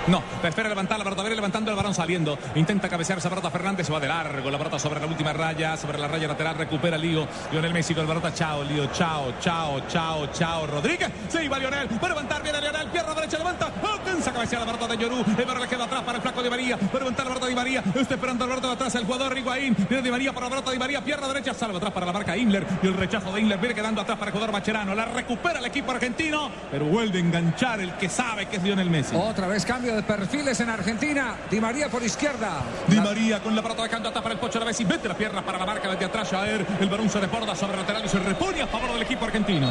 No, 0.06 0.22
espera 0.42 0.68
levantar 0.68 0.98
la 0.98 1.04
viene 1.04 1.36
levantando 1.36 1.70
el 1.70 1.76
balón 1.76 1.94
saliendo. 1.94 2.38
Intenta 2.54 2.88
cabecear 2.88 3.20
pelota 3.20 3.50
Fernández, 3.50 3.86
se 3.86 3.92
va 3.92 4.00
de 4.00 4.08
largo. 4.08 4.50
La 4.50 4.58
pelota 4.58 4.78
sobre 4.78 5.00
la 5.00 5.06
última 5.06 5.32
raya, 5.32 5.76
sobre 5.76 5.98
la 5.98 6.08
raya 6.08 6.26
lateral, 6.26 6.56
recupera 6.56 6.96
Lío. 6.96 7.28
Lionel 7.52 7.72
Messi 7.72 7.94
con 7.94 8.04
la 8.04 8.08
pelota, 8.08 8.34
chao, 8.34 8.64
Lío, 8.64 8.86
chao, 8.92 9.34
chao, 9.40 9.80
chao, 9.88 10.26
chao. 10.32 10.66
Rodríguez, 10.66 11.10
se 11.28 11.44
iba 11.44 11.58
Lionel, 11.58 11.88
va 12.02 12.06
a 12.06 12.08
levantar, 12.08 12.42
viene 12.42 12.60
Lionel, 12.60 12.88
pierna 12.88 13.14
derecha, 13.14 13.38
levanta, 13.38 13.66
alcanza 13.66 14.32
cabecear 14.32 14.66
la 14.66 14.72
pelota 14.72 14.88
de 14.88 15.02
Llorú. 15.02 15.24
El 15.38 15.44
balón 15.44 15.62
le 15.62 15.68
queda 15.68 15.84
atrás 15.84 16.02
para 16.02 16.16
el 16.16 16.22
flaco 16.22 16.42
de 16.42 16.50
María, 16.50 16.76
va 16.76 16.90
a 16.92 16.98
levantar 16.98 17.26
la 17.26 17.34
pelota 17.34 17.46
de 17.46 17.54
María, 17.54 17.82
está 17.94 18.14
esperando 18.14 18.46
la 18.46 18.50
pelota 18.50 18.68
de 18.68 18.74
atrás 18.74 18.94
el 18.94 19.04
jugador 19.04 19.36
Higuaín. 19.36 19.76
Viene 19.88 20.02
de 20.02 20.10
María 20.10 20.32
para 20.32 20.46
la 20.46 20.50
pelota 20.50 20.70
de 20.70 20.78
María, 20.78 21.04
pierna 21.04 21.28
derecha, 21.28 21.54
salva 21.54 21.76
atrás 21.76 21.92
para 21.92 22.06
la 22.06 22.12
marca 22.12 22.36
Imler. 22.36 22.66
Y 22.82 22.86
el 22.86 22.94
rechazo 22.94 23.32
de 23.32 23.40
Imler 23.40 23.58
viene 23.58 23.74
quedando 23.74 24.00
atrás 24.00 24.18
para 24.18 24.30
el 24.30 24.32
jugador 24.32 24.52
Bacherano. 24.52 24.94
La 24.94 25.04
recupera 25.04 25.58
el 25.58 25.66
equipo 25.66 25.92
argentino, 25.92 26.50
pero 26.70 26.86
vuelve 26.86 27.18
a 27.18 27.20
enganchar 27.20 27.80
el 27.80 27.92
que 27.94 28.08
sabe 28.08 28.46
que 28.46 28.56
es 28.56 28.62
Lionel 28.62 28.90
Messi. 28.90 29.14
Otra 29.14 29.46
vez 29.46 29.64
cambio 29.64 29.89
de 29.94 30.02
perfiles 30.02 30.58
en 30.60 30.70
Argentina. 30.70 31.36
Di 31.50 31.60
María 31.60 31.88
por 31.88 32.02
izquierda. 32.02 32.62
Di 32.86 33.00
María 33.00 33.40
con 33.40 33.54
la 33.54 33.62
pelota 33.62 33.82
de 33.82 33.88
candata 33.88 34.22
para 34.22 34.34
el 34.34 34.40
Pocho 34.40 34.58
Lavezzi. 34.58 34.84
Mete 34.84 35.08
la 35.08 35.16
pierna 35.16 35.44
para 35.44 35.58
la 35.58 35.66
marca 35.66 35.88
desde 35.88 36.04
atrás. 36.04 36.28
Jaer. 36.30 36.66
El 36.80 36.88
balón 36.88 37.08
se 37.10 37.20
desborda 37.20 37.54
sobre 37.54 37.74
el 37.74 37.80
lateral 37.80 38.04
y 38.04 38.08
se 38.08 38.18
repone 38.18 38.62
a 38.62 38.66
favor 38.66 38.92
del 38.92 39.02
equipo 39.02 39.24
argentino. 39.24 39.68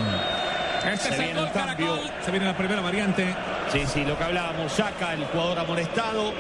Este 0.86 1.10
Se 1.10 1.14
es 1.14 1.20
el 1.20 1.26
viene 1.26 1.40
gol 1.40 1.48
el 1.48 1.54
cambio. 1.54 1.96
Caracol. 1.96 2.12
Se 2.26 2.32
viene 2.32 2.46
la 2.46 2.58
primera 2.58 2.82
variante. 2.82 3.36
Sí, 3.72 3.84
sí, 3.92 4.06
lo 4.06 4.18
que 4.18 4.24
hablábamos, 4.24 4.72
saca 4.72 5.14
el 5.14 5.26
jugador 5.26 5.60
amonestado. 5.60 6.34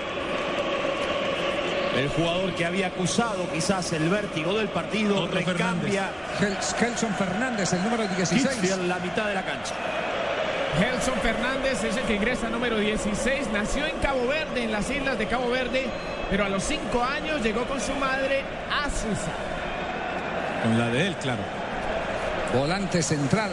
El 1.97 2.07
jugador 2.09 2.53
que 2.55 2.65
había 2.65 2.87
acusado 2.87 3.49
quizás 3.51 3.91
el 3.91 4.09
vértigo 4.09 4.53
del 4.57 4.69
partido 4.69 5.23
Otro 5.23 5.35
recambia 5.39 6.11
Gelson 6.77 7.13
Fernández, 7.15 7.73
el 7.73 7.83
número 7.83 8.07
16. 8.07 8.47
Kitfield, 8.47 8.87
la 8.87 8.99
mitad 8.99 9.25
de 9.25 9.33
la 9.33 9.43
cancha. 9.43 9.73
Gelson 10.77 11.15
Fernández 11.21 11.83
es 11.83 11.97
el 11.97 12.03
que 12.03 12.15
ingresa 12.15 12.49
número 12.49 12.77
16. 12.77 13.49
Nació 13.51 13.85
en 13.85 13.97
Cabo 13.97 14.27
Verde, 14.27 14.63
en 14.63 14.71
las 14.71 14.89
islas 14.89 15.17
de 15.17 15.27
Cabo 15.27 15.49
Verde, 15.49 15.85
pero 16.29 16.45
a 16.45 16.49
los 16.49 16.63
5 16.63 17.03
años 17.03 17.41
llegó 17.41 17.65
con 17.65 17.81
su 17.81 17.93
madre 17.95 18.43
a 18.71 18.89
Suiza. 18.89 19.31
Con 20.63 20.77
la 20.77 20.89
de 20.89 21.07
él, 21.07 21.15
claro. 21.15 21.41
Volante 22.53 23.01
central. 23.01 23.51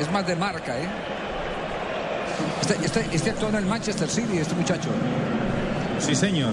Es 0.00 0.10
más 0.10 0.26
de 0.26 0.36
marca, 0.36 0.78
¿eh? 0.78 0.88
Este, 2.60 2.74
este, 2.84 3.06
este 3.12 3.30
actuó 3.30 3.48
en 3.48 3.56
el 3.56 3.66
Manchester 3.66 4.08
City, 4.08 4.38
este 4.38 4.54
muchacho. 4.54 4.88
Sí, 5.98 6.14
señor. 6.14 6.52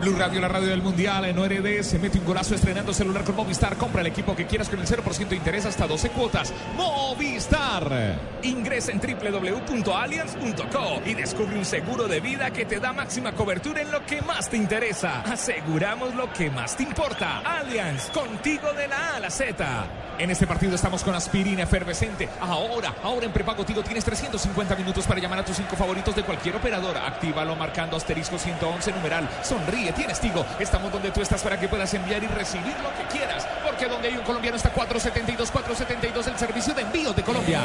Blue 0.00 0.14
Radio, 0.16 0.40
la 0.40 0.46
radio 0.46 0.68
del 0.68 0.80
Mundial, 0.80 1.24
en 1.24 1.36
ORD, 1.36 1.82
se 1.82 1.98
mete 1.98 2.18
un 2.18 2.24
golazo 2.24 2.54
estrenando 2.54 2.94
celular 2.94 3.24
con 3.24 3.34
Movistar. 3.34 3.76
Compra 3.76 4.00
el 4.00 4.06
equipo 4.06 4.36
que 4.36 4.46
quieras 4.46 4.68
con 4.68 4.78
el 4.78 4.86
0% 4.86 5.28
de 5.28 5.34
interés 5.34 5.66
hasta 5.66 5.88
12 5.88 6.10
cuotas. 6.10 6.54
Movistar. 6.76 8.16
Ingresa 8.42 8.92
en 8.92 9.00
www.allianz.co 9.00 11.02
y 11.04 11.14
descubre 11.14 11.58
un 11.58 11.64
seguro 11.64 12.06
de 12.06 12.20
vida 12.20 12.52
que 12.52 12.64
te 12.64 12.78
da 12.78 12.92
máxima 12.92 13.32
cobertura 13.32 13.82
en 13.82 13.90
lo 13.90 14.06
que 14.06 14.22
más 14.22 14.48
te 14.48 14.56
interesa. 14.56 15.22
Aseguramos 15.22 16.14
lo 16.14 16.32
que 16.32 16.48
más 16.48 16.76
te 16.76 16.84
importa. 16.84 17.40
Allianz, 17.40 18.08
contigo 18.10 18.72
de 18.74 18.86
la 18.86 18.96
A 18.96 19.16
a 19.16 19.20
la 19.20 19.30
Z. 19.30 19.88
En 20.18 20.32
este 20.32 20.48
partido 20.48 20.74
estamos 20.74 21.04
con 21.04 21.14
aspirina 21.14 21.62
efervescente. 21.62 22.28
Ahora, 22.40 22.92
ahora 23.04 23.26
en 23.26 23.32
prepago 23.32 23.64
Tigo 23.64 23.84
tienes 23.84 24.04
350 24.04 24.74
minutos 24.74 25.06
para 25.06 25.20
llamar 25.20 25.38
a 25.38 25.44
tus 25.44 25.56
cinco 25.56 25.76
favoritos 25.76 26.16
de 26.16 26.24
cualquier 26.24 26.56
operadora. 26.56 27.06
Actívalo 27.06 27.54
marcando 27.54 27.96
asterisco 27.96 28.36
111 28.36 28.92
numeral. 28.92 29.28
Sonríe, 29.44 29.87
tienes 29.92 30.20
Tigo. 30.20 30.44
Estamos 30.58 30.92
donde 30.92 31.10
tú 31.10 31.20
estás 31.20 31.42
para 31.42 31.58
que 31.58 31.68
puedas 31.68 31.92
enviar 31.94 32.22
y 32.22 32.26
recibir 32.26 32.74
lo 32.82 32.90
que 32.96 33.16
quieras. 33.16 33.46
Porque 33.64 33.86
donde 33.86 34.08
hay 34.08 34.14
un 34.14 34.24
colombiano 34.24 34.56
está 34.56 34.70
472, 34.70 35.50
472 35.50 36.26
el 36.26 36.38
servicio 36.38 36.74
de 36.74 36.82
envío 36.82 37.12
de 37.12 37.22
Colombia. 37.22 37.62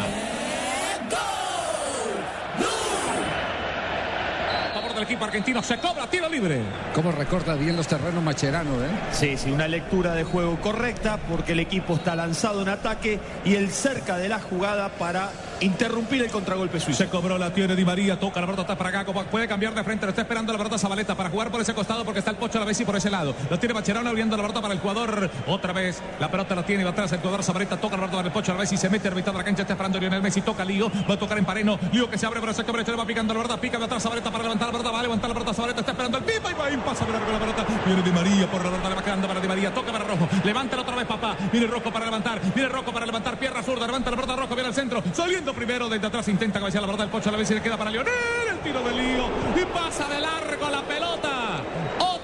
A 4.70 4.74
favor 4.74 4.94
del 4.94 5.04
equipo 5.04 5.26
argentino 5.26 5.62
se 5.62 5.78
cobra 5.78 6.08
tiro 6.08 6.30
libre. 6.30 6.62
Cómo 6.94 7.12
recorta 7.12 7.56
bien 7.56 7.76
los 7.76 7.88
terrenos 7.88 8.24
Macherano, 8.24 8.84
¿eh? 8.84 8.90
Sí, 9.12 9.38
sí, 9.38 9.52
una 9.52 9.68
lectura 9.68 10.14
de 10.14 10.24
juego 10.24 10.60
correcta 10.60 11.18
porque 11.30 11.52
el 11.54 11.60
equipo 11.60 11.96
está 11.96 12.16
lanzado 12.16 12.62
en 12.62 12.70
ataque 12.70 13.20
y 13.46 13.56
él 13.56 13.72
cerca 13.72 14.18
de 14.18 14.30
la 14.30 14.40
jugada 14.40 14.90
para 14.90 15.30
interrumpir 15.62 16.22
el 16.24 16.32
contragolpe 16.32 16.80
suizo. 16.80 17.04
Se 17.04 17.10
cobró 17.10 17.38
la 17.38 17.54
tiene 17.54 17.76
Di 17.76 17.86
María, 17.86 18.20
toca 18.20 18.40
la 18.40 18.48
pelota 18.48 18.64
está 18.64 18.78
para 18.78 19.06
como 19.06 19.24
puede 19.26 19.48
cambiar 19.48 19.74
de 19.74 19.84
frente, 19.84 20.06
lo 20.06 20.12
está 20.12 20.22
esperando 20.22 20.52
la 20.52 20.58
pelota 20.58 20.78
Zabaleta 20.78 21.16
para 21.16 21.30
jugar 21.30 21.52
por 21.52 21.62
ese 21.62 21.74
costado 21.74 22.06
porque 22.06 22.20
está 22.20 22.32
el 22.32 22.38
Pocho 22.38 22.60
Lavezzi 22.60 22.86
por 22.86 22.96
ese 22.96 23.10
lado. 23.10 23.36
Lo 23.50 23.60
tiene 23.60 23.74
Macherano 23.74 24.10
abriendo 24.10 24.38
la 24.38 24.44
pelota 24.44 24.62
para 24.62 24.74
el 24.74 24.80
jugador. 24.80 25.30
Otra 25.48 25.74
vez 25.74 26.02
la 26.20 26.30
pelota 26.30 26.56
la 26.56 26.66
tiene 26.66 26.84
va 26.84 26.92
atrás 26.92 27.12
el 27.12 27.20
jugador 27.20 27.44
Zabaleta, 27.44 27.78
toca 27.78 27.96
la 27.96 28.04
pelota 28.04 28.18
para 28.18 28.28
el 28.28 28.34
Pocho 28.34 28.54
Lavezzi, 28.54 28.78
se 28.78 28.90
mete 28.90 29.08
a 29.08 29.12
mitad 29.12 29.32
de 29.32 29.38
la 29.38 29.44
cancha, 29.44 29.62
está 29.64 29.74
esperando 29.74 30.00
Lionel 30.00 30.22
Messi, 30.22 30.42
toca 30.42 30.64
Lío, 30.64 30.92
va 31.10 31.16
a 31.16 31.18
tocar 31.18 31.38
en 31.38 31.46
Pareno, 31.46 31.80
Lío 31.92 32.10
que 32.10 32.18
se 32.18 32.26
abre 32.26 32.40
el 32.40 32.56
sector 32.56 32.76
derecho, 32.76 32.92
le 32.92 32.98
va 32.98 33.06
picando 33.06 33.34
la 33.34 33.42
pelota, 33.42 33.60
pica 33.60 33.78
de 33.78 33.86
atrás 33.86 34.04
Zabaleta 34.04 34.32
para 34.32 34.44
levantar 34.44 34.68
la 34.68 34.72
pelota, 34.72 34.92
va 34.92 35.00
a 35.00 35.04
levantar 35.04 35.30
la 35.30 35.34
pelota 35.34 35.54
Zabaleta, 35.54 35.80
está 35.80 35.92
esperando 35.92 36.18
el 36.18 36.24
pipa 36.24 36.52
y 36.52 36.54
va 36.54 36.68
a 36.68 36.86
pasa 36.86 37.06
largo 37.08 37.32
la 37.32 37.40
pelota. 37.40 37.66
Viene 37.86 38.02
Di 38.02 38.12
María 38.12 38.50
por 38.50 38.64
la 38.64 38.70
pelota, 38.70 38.90
le 38.90 38.96
va 38.96 39.04
quedando 39.04 39.28
para 39.28 39.40
Di 39.40 39.48
María, 39.48 39.74
toca 39.74 39.92
para 39.92 40.06
Rojo, 40.06 40.28
levántala 40.44 40.82
otra 40.82 40.96
vez 40.96 41.06
papá, 41.06 41.36
viene 41.52 41.68
Rojo 41.68 41.92
para 41.92 42.06
levantar, 42.06 42.42
viene 42.54 42.70
Rojo 42.70 42.92
para 42.92 43.06
levantar, 43.06 43.38
pierna 43.38 43.64
zurda, 43.64 43.86
levanta 43.86 44.12
la 44.12 44.16
pelota 44.16 44.36
Rojo, 44.36 44.56
viene 44.56 44.68
al 44.68 44.76
centro, 44.76 45.04
primero 45.52 45.90
desde 45.90 46.08
atrás, 46.08 46.28
intenta 46.30 46.60
cabecear 46.60 46.84
la 46.84 46.88
pelota 46.88 47.04
del 47.04 47.12
Pocho 47.12 47.30
Lavezzi, 47.32 47.56
le 47.56 47.62
queda 47.62 47.76
para 47.76 47.92
Lionel, 47.92 48.14
el 48.52 48.60
tiro 48.60 48.82
de 48.82 48.94
Lío 48.94 49.26
y 49.62 49.66
pasa 49.66 50.08
de 50.08 50.22
largo 50.22 50.70
la 50.70 50.82
pelota. 50.84 51.62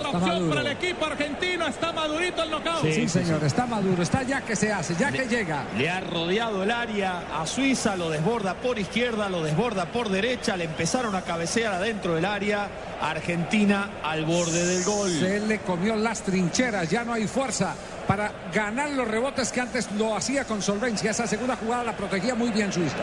Otra 0.10 0.20
opción 0.20 0.34
maduro. 0.34 0.56
para 0.56 0.62
el 0.62 0.78
equipo 0.78 1.06
argentino, 1.06 1.68
está 1.68 1.92
madurito 1.92 2.44
el 2.44 2.52
knockout. 2.52 2.82
Sí, 2.82 3.08
señor, 3.08 3.44
está 3.44 3.66
maduro, 3.66 4.04
está 4.04 4.24
ya 4.24 4.42
que 4.42 4.56
se 4.56 4.72
hace, 4.72 4.96
ya 4.96 5.12
que 5.12 5.28
llega. 5.28 5.66
Le 5.78 5.90
ha 5.90 6.00
rodeado 6.02 6.64
el 6.64 6.72
área 6.72 7.40
a 7.40 7.46
Suiza, 7.46 7.96
lo 7.96 8.10
desborda 8.10 8.56
por 8.56 8.80
izquierda, 8.80 9.30
lo 9.30 9.44
desborda 9.44 9.86
por 9.86 10.10
derecha, 10.10 10.58
le 10.58 10.66
empezaron 10.66 11.16
a 11.16 11.22
cabecear 11.22 11.74
adentro 11.74 12.16
del 12.16 12.26
área. 12.26 12.68
Argentina 13.02 13.92
al 14.04 14.26
borde 14.26 14.66
del 14.66 14.84
gol. 14.84 15.10
Se 15.10 15.40
le 15.40 15.60
comió 15.60 15.96
las 15.96 16.22
trincheras, 16.22 16.90
ya 16.90 17.06
no 17.06 17.14
hay 17.14 17.28
fuerza 17.28 17.76
para 18.08 18.32
ganar 18.54 18.90
los 18.90 19.08
rebotes 19.08 19.52
que 19.52 19.62
antes 19.62 19.90
lo 19.92 20.16
hacía 20.16 20.44
con 20.44 20.62
solvencia. 20.62 21.12
Esa 21.12 21.28
segunda 21.28 21.56
jugada 21.56 21.84
la 21.84 21.96
protegía 21.96 22.36
muy 22.36 22.50
bien 22.50 22.74
Suiza. 22.74 22.96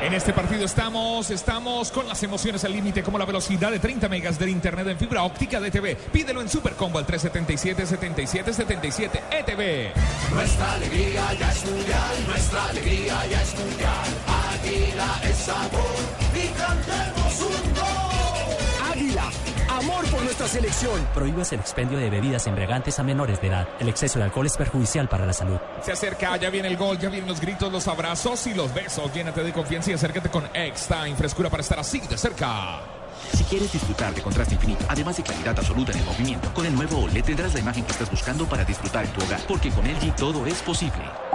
En 0.00 0.14
este 0.14 0.32
partido 0.32 0.64
estamos, 0.64 1.28
estamos 1.30 1.90
con 1.90 2.06
las 2.06 2.22
emociones 2.22 2.64
al 2.64 2.72
límite 2.72 3.02
como 3.02 3.18
la 3.18 3.24
velocidad 3.24 3.72
de 3.72 3.80
30 3.80 4.08
megas 4.08 4.38
del 4.38 4.50
internet 4.50 4.86
en 4.86 4.96
fibra 4.96 5.24
óptica 5.24 5.60
de 5.60 5.72
TV. 5.72 5.96
Pídelo 5.96 6.40
en 6.40 6.48
Supercombo 6.48 6.98
al 6.98 7.06
377 7.06 7.84
77 7.84 8.52
77 8.52 9.22
ETV. 9.30 9.92
Nuestra 10.32 10.72
alegría 10.74 11.32
ya 11.34 11.50
es 11.50 11.64
mundial, 11.66 12.26
nuestra 12.28 12.64
alegría 12.66 13.26
ya 13.26 13.42
es 13.42 13.58
mundial. 13.58 14.08
Águila 14.54 15.20
es 15.24 15.36
sabor 15.36 15.96
y 16.32 16.46
cantemos 16.56 17.17
amor 19.78 20.04
por 20.10 20.22
nuestra 20.22 20.48
selección. 20.48 21.06
Prohíbas 21.14 21.52
el 21.52 21.60
expendio 21.60 21.98
de 21.98 22.10
bebidas 22.10 22.46
embriagantes 22.46 22.98
a 22.98 23.02
menores 23.02 23.40
de 23.40 23.48
edad. 23.48 23.68
El 23.78 23.88
exceso 23.88 24.18
de 24.18 24.26
alcohol 24.26 24.46
es 24.46 24.56
perjudicial 24.56 25.08
para 25.08 25.24
la 25.24 25.32
salud. 25.32 25.58
Se 25.82 25.92
acerca, 25.92 26.36
ya 26.36 26.50
viene 26.50 26.68
el 26.68 26.76
gol, 26.76 26.98
ya 26.98 27.08
vienen 27.08 27.28
los 27.28 27.40
gritos, 27.40 27.72
los 27.72 27.86
abrazos 27.88 28.46
y 28.46 28.54
los 28.54 28.72
besos. 28.74 29.12
Llénate 29.12 29.42
de 29.42 29.52
confianza 29.52 29.90
y 29.90 29.94
acércate 29.94 30.28
con 30.28 30.44
X-Time, 30.52 31.16
frescura 31.16 31.48
para 31.48 31.62
estar 31.62 31.78
así 31.78 32.00
de 32.00 32.18
cerca. 32.18 32.80
Si 33.34 33.44
quieres 33.44 33.72
disfrutar 33.72 34.14
de 34.14 34.22
contraste 34.22 34.54
infinito, 34.54 34.84
además 34.88 35.16
de 35.16 35.22
claridad 35.22 35.58
absoluta 35.58 35.92
en 35.92 35.98
el 35.98 36.04
movimiento, 36.04 36.52
con 36.54 36.66
el 36.66 36.74
nuevo 36.74 36.98
OLED 37.04 37.24
tendrás 37.24 37.54
la 37.54 37.60
imagen 37.60 37.84
que 37.84 37.92
estás 37.92 38.10
buscando 38.10 38.46
para 38.46 38.64
disfrutar 38.64 39.04
en 39.04 39.12
tu 39.12 39.22
hogar, 39.22 39.40
porque 39.46 39.70
con 39.70 39.84
LG 39.84 40.14
todo 40.16 40.46
es 40.46 40.62
posible. 40.62 41.27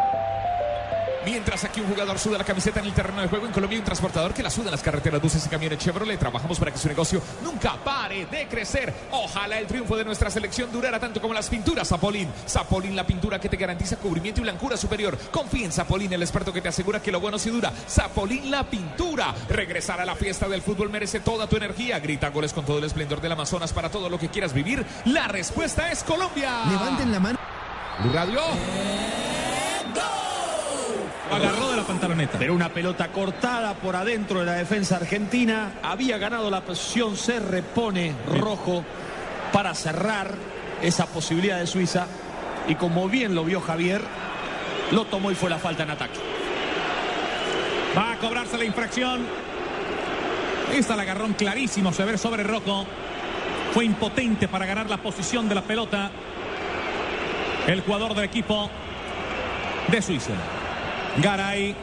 Mientras 1.25 1.63
aquí 1.63 1.79
un 1.79 1.87
jugador 1.87 2.19
suda 2.19 2.37
la 2.37 2.43
camiseta 2.43 2.81
en 2.81 2.87
el 2.87 2.93
terreno 2.93 3.21
de 3.21 3.27
juego, 3.27 3.45
en 3.45 3.53
Colombia 3.53 3.77
hay 3.77 3.79
un 3.79 3.85
transportador 3.85 4.33
que 4.33 4.43
la 4.43 4.49
suda 4.49 4.65
en 4.65 4.71
las 4.71 4.81
carreteras, 4.81 5.21
buses 5.21 5.45
y 5.45 5.49
camiones 5.49 5.79
Chevrolet. 5.79 6.19
Trabajamos 6.19 6.59
para 6.59 6.71
que 6.71 6.77
su 6.77 6.87
negocio 6.87 7.21
nunca 7.43 7.77
pare 7.83 8.25
de 8.25 8.47
crecer. 8.47 8.93
Ojalá 9.11 9.57
el 9.59 9.67
triunfo 9.67 9.95
de 9.95 10.03
nuestra 10.03 10.29
selección 10.29 10.71
durara 10.71 10.99
tanto 10.99 11.21
como 11.21 11.33
las 11.33 11.47
pinturas 11.47 11.87
Zapolín. 11.87 12.29
Zapolín, 12.47 12.95
la 12.95 13.05
pintura 13.05 13.39
que 13.39 13.49
te 13.49 13.55
garantiza 13.55 13.95
cubrimiento 13.95 14.41
y 14.41 14.43
blancura 14.43 14.75
superior. 14.75 15.17
Confía 15.31 15.65
en 15.65 15.71
Zapolín, 15.71 16.11
el 16.11 16.21
experto 16.21 16.51
que 16.51 16.61
te 16.61 16.69
asegura 16.69 17.01
que 17.01 17.11
lo 17.11 17.19
bueno 17.21 17.39
sí 17.39 17.49
dura. 17.49 17.71
Zapolín, 17.87 18.51
la 18.51 18.69
pintura. 18.69 19.33
Regresar 19.49 20.01
a 20.01 20.05
la 20.05 20.15
fiesta 20.15 20.47
del 20.49 20.61
fútbol 20.61 20.89
merece 20.89 21.21
toda 21.21 21.47
tu 21.47 21.55
energía. 21.55 21.99
Grita 21.99 22.29
goles 22.29 22.53
con 22.53 22.65
todo 22.65 22.79
el 22.79 22.83
esplendor 22.83 23.21
del 23.21 23.31
Amazonas 23.31 23.71
para 23.71 23.89
todo 23.89 24.09
lo 24.09 24.19
que 24.19 24.29
quieras 24.29 24.53
vivir. 24.53 24.85
La 25.05 25.27
respuesta 25.27 25.89
es 25.91 26.03
Colombia. 26.03 26.63
Levanten 26.69 27.11
la 27.11 27.19
mano. 27.19 27.39
Blue 28.03 28.11
Agarró 31.31 31.71
de 31.71 31.77
la 31.77 31.83
pantaloneta. 31.83 32.37
Pero 32.37 32.53
una 32.53 32.69
pelota 32.69 33.07
cortada 33.11 33.73
por 33.75 33.95
adentro 33.95 34.39
de 34.39 34.45
la 34.45 34.53
defensa 34.53 34.97
argentina. 34.97 35.73
Había 35.81 36.17
ganado 36.17 36.49
la 36.49 36.61
posición, 36.61 37.17
se 37.17 37.39
repone 37.39 38.13
rojo 38.39 38.83
para 39.51 39.73
cerrar 39.73 40.35
esa 40.81 41.07
posibilidad 41.07 41.59
de 41.59 41.67
Suiza. 41.67 42.07
Y 42.67 42.75
como 42.75 43.07
bien 43.09 43.35
lo 43.35 43.43
vio 43.43 43.61
Javier, 43.61 44.01
lo 44.91 45.05
tomó 45.05 45.31
y 45.31 45.35
fue 45.35 45.49
la 45.49 45.57
falta 45.57 45.83
en 45.83 45.91
ataque. 45.91 46.19
Va 47.97 48.13
a 48.13 48.17
cobrarse 48.17 48.57
la 48.57 48.65
infracción. 48.65 49.25
Esta 50.73 50.95
la 50.95 51.03
agarrón 51.03 51.33
clarísimo, 51.33 51.93
se 51.93 52.03
ve 52.03 52.17
sobre 52.17 52.43
Rocco. 52.43 52.85
Fue 53.73 53.85
impotente 53.85 54.47
para 54.47 54.65
ganar 54.65 54.89
la 54.89 54.97
posición 54.97 55.49
de 55.49 55.55
la 55.55 55.61
pelota. 55.61 56.11
El 57.67 57.81
jugador 57.81 58.13
del 58.13 58.25
equipo 58.25 58.69
de 59.89 60.01
Suiza. 60.01 60.33
Garay 61.17 61.75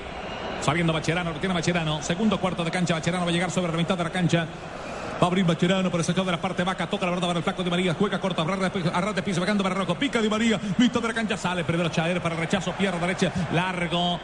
Saliendo 0.61 0.93
Bacherano, 0.93 1.33
lo 1.33 1.38
tiene 1.38 1.55
Bacherano. 1.55 2.03
Segundo 2.03 2.38
cuarto 2.38 2.64
de 2.64 2.71
cancha, 2.71 2.95
Bacherano 2.95 3.25
va 3.25 3.31
a 3.31 3.33
llegar 3.33 3.51
sobre 3.51 3.73
la 3.73 3.79
mitad 3.79 3.97
de 3.97 4.05
la 4.05 4.11
cancha. 4.11 4.47
Va 5.21 5.23
a 5.23 5.27
abrir 5.27 5.45
Bacherano 5.45 5.90
por 5.90 6.01
el 6.01 6.05
sector 6.05 6.25
de 6.25 6.33
la 6.33 6.40
parte 6.40 6.64
baja. 6.64 6.87
Toca 6.87 7.07
la 7.07 7.12
verdad 7.12 7.29
para 7.29 7.38
el 7.38 7.43
flaco 7.43 7.64
de 7.64 7.71
María. 7.71 7.95
Juega 7.95 8.21
corta, 8.21 8.43
arras 8.43 9.14
de 9.14 9.23
piso, 9.23 9.40
bajando 9.40 9.62
para 9.62 9.75
Rojo. 9.75 9.95
Pica 9.95 10.21
de 10.21 10.29
María. 10.29 10.61
Mitad 10.77 11.01
de 11.01 11.09
la 11.09 11.14
cancha 11.14 11.37
sale. 11.38 11.64
Primero 11.64 11.88
Chaer 11.88 12.21
para 12.21 12.35
el 12.35 12.40
rechazo. 12.43 12.73
Pierna 12.73 13.01
derecha. 13.01 13.33
Largo. 13.53 14.21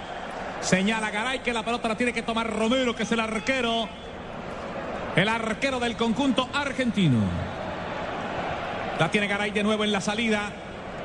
Señala 0.61 1.11
Garay 1.11 1.41
que 1.41 1.53
la 1.53 1.63
pelota 1.63 1.89
la 1.89 1.97
tiene 1.97 2.13
que 2.13 2.23
tomar 2.23 2.51
Romero, 2.51 2.95
que 2.95 3.05
es 3.05 3.13
el 3.13 3.21
arquero. 3.21 3.89
El 5.15 5.29
arquero 5.29 5.81
del 5.81 5.97
conjunto 5.97 6.49
argentino. 6.53 7.19
La 8.99 9.11
tiene 9.11 9.27
Garay 9.27 9.53
de 9.53 9.63
nuevo 9.63 9.85
en 9.85 9.93
la 9.93 10.03
salida. 10.03 10.51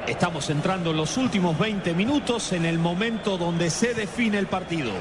Estamos 0.07 0.49
entrando 0.49 0.91
en 0.91 0.97
los 0.97 1.15
últimos 1.17 1.57
20 1.57 1.93
minutos 1.93 2.53
en 2.53 2.65
el 2.65 2.79
momento 2.79 3.37
donde 3.37 3.69
se 3.69 3.93
define 3.93 4.39
el 4.39 4.47
partido. 4.47 4.91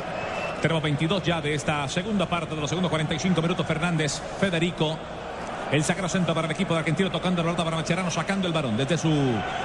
Tenemos 0.60 0.82
22 0.82 1.22
ya 1.22 1.40
de 1.40 1.54
esta 1.54 1.88
segunda 1.88 2.26
parte 2.26 2.54
de 2.54 2.60
los 2.60 2.68
segundos 2.68 2.90
45 2.90 3.40
minutos. 3.40 3.66
Fernández, 3.66 4.20
Federico. 4.38 4.98
El 5.70 5.84
sacro 5.84 6.08
centro 6.08 6.34
para 6.34 6.46
el 6.46 6.52
equipo 6.52 6.74
de 6.74 6.80
argentino 6.80 7.12
tocando 7.12 7.42
el 7.42 7.44
pelota 7.44 7.62
para 7.62 7.76
Macherano, 7.76 8.10
sacando 8.10 8.48
el 8.48 8.52
balón 8.52 8.76
desde 8.76 8.98
su, 8.98 9.12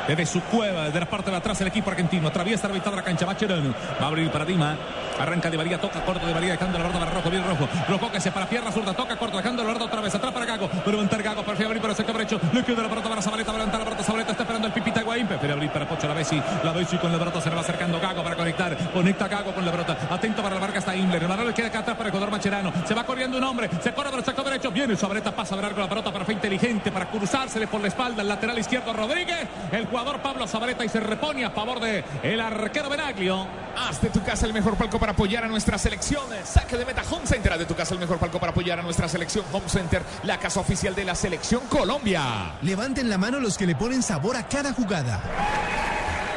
desde 0.07 0.25
su 0.27 0.39
cueva, 0.41 0.83
desde 0.83 0.99
la 0.99 1.07
parte 1.07 1.31
de 1.31 1.37
atrás 1.37 1.59
el 1.61 1.67
equipo 1.67 1.89
argentino. 1.89 2.27
Atraviesa 2.27 2.67
la 2.67 2.75
mitad 2.75 2.91
de 2.91 2.97
la 2.97 3.03
cancha. 3.03 3.25
Macherano 3.25 3.73
va 3.99 4.05
a 4.05 4.07
abrir 4.07 4.29
para 4.29 4.45
Dima. 4.45 4.77
Arranca 5.19 5.49
de 5.49 5.57
María, 5.57 5.79
toca 5.79 6.03
corto 6.03 6.27
de 6.27 6.33
María, 6.33 6.51
dejando 6.51 6.77
la 6.77 6.83
pelota 6.85 7.05
para 7.05 7.11
Rojo, 7.11 7.29
bien 7.31 7.43
Rojo. 7.47 7.67
Rojo 7.87 8.11
que 8.11 8.19
se 8.19 8.31
para 8.31 8.47
pierna 8.47 8.71
zurda, 8.71 8.93
toca 8.93 9.15
corto, 9.15 9.37
dejando 9.37 9.63
la 9.63 9.69
pelota 9.69 9.85
otra 9.85 10.01
vez. 10.01 10.13
Atrás 10.13 10.31
para 10.31 10.45
Gago. 10.45 10.69
Pero 10.69 10.91
levantar 10.91 11.23
Gago, 11.23 11.43
prefiere 11.43 11.65
abrir 11.65 11.81
para 11.81 11.93
el 11.93 11.97
sector 11.97 12.15
derecho. 12.17 12.39
Le 12.53 12.63
queda 12.63 12.83
la 12.83 12.89
pelota 12.89 13.09
para 13.09 13.21
Zabaleta, 13.21 13.51
va 13.51 13.63
a 13.63 13.65
la 13.65 13.83
pelota. 13.85 14.03
Zabaleta 14.03 14.31
está 14.31 14.43
esperando 14.43 14.67
el 14.67 14.73
Pipita 14.73 15.01
Guaín. 15.01 15.25
Prefiere 15.25 15.53
abrir 15.53 15.71
para 15.71 15.87
Pocho 15.87 16.07
la 16.07 16.13
Bessi. 16.13 16.39
La 16.63 16.71
Bessi 16.71 16.97
con 16.97 17.11
la 17.11 17.17
pelota 17.17 17.41
se 17.41 17.49
le 17.49 17.55
va 17.55 17.61
acercando 17.61 17.99
Gago 17.99 18.21
para 18.23 18.35
conectar. 18.35 18.77
Conecta 18.91 19.27
Gago 19.27 19.53
con 19.53 19.65
la 19.65 19.71
pelota. 19.71 19.97
Atento 20.09 20.43
para 20.43 20.55
la 20.55 20.61
marca 20.61 20.79
está 20.79 20.95
Imler. 20.95 21.23
El 21.23 21.27
balón 21.29 21.47
le 21.47 21.53
queda 21.53 21.67
acá 21.67 21.79
atrás 21.79 21.97
para 21.97 22.09
el 22.09 22.31
Macherano. 22.31 22.71
Se 22.85 22.93
va 22.93 23.03
corriendo 23.05 23.37
un 23.37 23.43
hombre. 23.43 23.69
Se 23.81 23.93
corre 23.93 24.09
para 24.09 24.19
el 24.19 24.25
sector 24.25 24.45
derecho. 24.45 24.69
Viene 24.69 24.95
Zabaleta, 24.95 25.31
pasa 25.31 25.55
a 25.55 25.61
ver 25.61 25.71
con 25.71 25.83
la 25.83 25.89
pelota, 25.95 26.11
pero 26.11 26.25
fue 26.25 26.33
inteligente 26.33 26.91
para 26.91 27.09
cruzársele 27.09 27.67
por 27.67 27.79
la 27.79 27.87
espalda. 27.87 28.21
El 28.21 28.27
lateral 28.27 28.59
izquierdo 28.59 28.91
Rodríguez. 28.91 29.47
El 29.71 29.85
jugador 29.87 30.21
Pablo 30.21 30.45
Zabaleta 30.45 30.83
y 30.83 30.89
se 30.89 30.99
repone 30.99 31.45
a 31.45 31.51
favor 31.51 31.79
de 31.79 32.03
el 32.21 32.41
arquero 32.41 32.89
Benaglio. 32.89 33.47
Haz 33.77 34.01
de 34.01 34.09
tu 34.09 34.21
casa 34.21 34.45
el 34.45 34.51
mejor 34.51 34.75
palco 34.75 34.99
para 34.99 35.13
apoyar 35.13 35.45
a 35.45 35.47
nuestra 35.47 35.77
selección. 35.77 36.25
Saque 36.43 36.75
de 36.75 36.83
meta 36.83 37.01
Home 37.09 37.25
Center. 37.25 37.53
Haz 37.53 37.59
de 37.59 37.65
tu 37.65 37.75
casa 37.75 37.93
el 37.93 38.01
mejor 38.01 38.17
palco 38.17 38.41
para 38.41 38.51
apoyar 38.51 38.77
a 38.77 38.83
nuestra 38.83 39.07
selección. 39.07 39.45
Home 39.53 39.69
Center, 39.69 40.01
la 40.23 40.37
casa 40.37 40.59
oficial 40.59 40.93
de 40.93 41.05
la 41.05 41.15
selección 41.15 41.61
Colombia. 41.69 42.55
Levanten 42.61 43.09
la 43.09 43.17
mano 43.17 43.39
los 43.39 43.57
que 43.57 43.65
le 43.65 43.75
ponen 43.75 44.03
sabor 44.03 44.35
a 44.35 44.45
cada 44.49 44.73
jugada. 44.73 45.21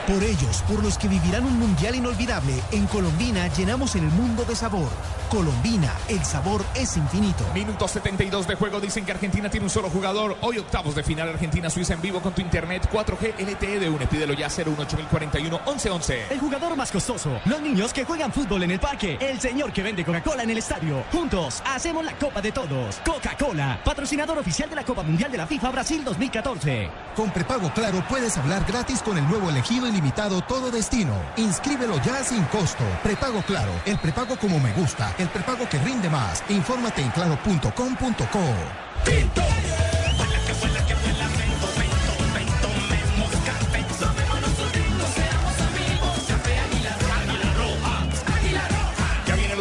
Por 0.09 0.25
ellos, 0.25 0.65
por 0.67 0.83
los 0.83 0.97
que 0.97 1.07
vivirán 1.07 1.45
un 1.45 1.59
mundial 1.59 1.95
inolvidable, 1.95 2.55
en 2.73 2.87
Colombina 2.87 3.47
llenamos 3.49 3.95
el 3.95 4.05
mundo 4.05 4.43
de 4.47 4.57
sabor. 4.57 4.89
Colombina, 5.29 5.93
el 6.09 6.25
sabor 6.25 6.65
es 6.75 6.97
infinito. 6.97 7.45
Minuto 7.53 7.87
72 7.87 8.49
de 8.49 8.55
juego. 8.55 8.81
Dicen 8.81 9.05
que 9.05 9.13
Argentina 9.13 9.51
tiene 9.51 9.65
un 9.65 9.71
solo 9.71 9.91
jugador. 9.91 10.39
Hoy 10.41 10.57
octavos 10.57 10.95
de 10.95 11.03
final 11.03 11.29
Argentina-Suiza 11.29 11.93
en 11.93 12.01
vivo 12.01 12.21
con 12.21 12.33
tu 12.33 12.41
internet 12.41 12.89
4G 12.91 13.35
LTE 13.39 13.81
de 13.81 13.91
UNE. 13.91 14.07
Pídelo 14.07 14.33
ya 14.33 14.49
018041 14.49 15.61
1111. 15.67 16.27
El 16.31 16.41
jugador 16.41 16.75
más 16.75 16.91
costoso. 16.91 17.39
Los 17.45 17.61
niños 17.61 17.93
que 17.93 18.07
juegan 18.07 18.33
fútbol 18.33 18.63
en 18.63 18.71
el 18.71 18.81
parque. 18.81 19.19
El 19.21 19.39
señor 19.39 19.75
que 19.75 19.83
vende 19.83 20.07
Coca-Cola 20.07 20.43
en 20.43 20.49
el 20.49 20.57
estadio. 20.57 21.05
Juntos 21.13 21.63
hacemos 21.67 22.03
la 22.03 22.17
Copa 22.17 22.41
de 22.41 22.51
Todos. 22.51 22.97
Coca-Cola, 23.05 23.79
patrocinador 23.85 24.39
oficial 24.39 24.71
de 24.71 24.77
la 24.77 24.85
Copa 24.85 25.03
Mundial 25.03 25.31
de 25.31 25.37
la 25.37 25.47
FIFA 25.47 25.71
Brasil 25.71 26.03
2014. 26.03 26.89
Con 27.15 27.31
prepago 27.31 27.71
claro 27.75 28.03
puedes 28.09 28.39
hablar 28.39 28.65
gratis 28.67 29.03
con 29.03 29.19
el 29.19 29.29
nuevo 29.29 29.51
elegido 29.51 29.87
ilimitado 29.99 30.41
todo 30.43 30.71
destino. 30.71 31.13
Inscríbelo 31.37 32.01
ya 32.03 32.23
sin 32.23 32.45
costo. 32.45 32.85
Prepago 33.03 33.43
claro, 33.43 33.73
el 33.85 33.99
prepago 33.99 34.37
como 34.37 34.61
me 34.61 34.73
gusta, 34.73 35.13
el 35.19 35.29
prepago 35.29 35.69
que 35.69 35.79
rinde 35.79 36.09
más. 36.09 36.43
Infórmate 36.49 37.03
en 37.03 37.11
claro.com.co. 37.11 38.39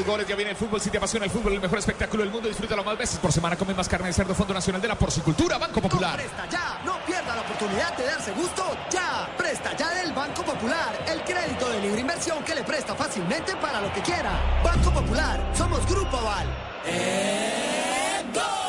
goles, 0.08 0.28
ya 0.28 0.36
viene 0.36 0.52
el 0.52 0.58
fútbol. 0.58 0.82
Si 0.82 0.90
te 0.90 0.98
apasiona 0.98 1.26
el 1.26 1.32
fútbol, 1.32 1.54
el 1.54 1.62
mejor 1.62 1.78
espectáculo 1.78 2.24
del 2.24 2.32
mundo, 2.32 2.48
disfrútalo 2.48 2.84
más 2.84 2.98
veces 2.98 3.20
por 3.20 3.32
semana. 3.32 3.56
Come 3.56 3.76
más 3.76 3.88
carne 3.88 4.08
de 4.08 4.14
cerdo, 4.14 4.34
Fondo 4.34 4.54
Nacional 4.54 4.82
de 4.82 4.88
la 4.88 4.96
Porcicultura, 4.96 5.58
Banco 5.60 5.82
Popular. 5.82 6.16
Presta 6.16 6.48
ya, 6.50 6.82
no 6.84 6.98
pierda 7.06 7.36
la 7.36 7.42
oportunidad 7.42 7.96
de 7.96 8.06
darse 8.06 8.32
gusto 8.32 8.64
ya. 8.90 9.30
Presta 9.38 9.76
ya 9.76 9.94
del 9.94 10.14
Banco 10.14 10.44
Popular, 10.44 10.98
el 11.08 11.22
crédito 11.24 11.70
de 11.70 11.82
libre 11.82 12.02
inversión 12.02 12.44
que 12.44 12.56
le 12.56 12.64
presta 12.64 12.96
fácilmente 12.96 13.56
para 13.58 13.82
lo 13.82 13.94
que 13.94 14.02
quiera. 14.02 14.32
Banco 14.64 14.92
Popular, 14.92 15.52
somos 15.54 15.86
Grupo 15.86 16.18
Aval. 16.18 16.48
Punto 16.86 18.67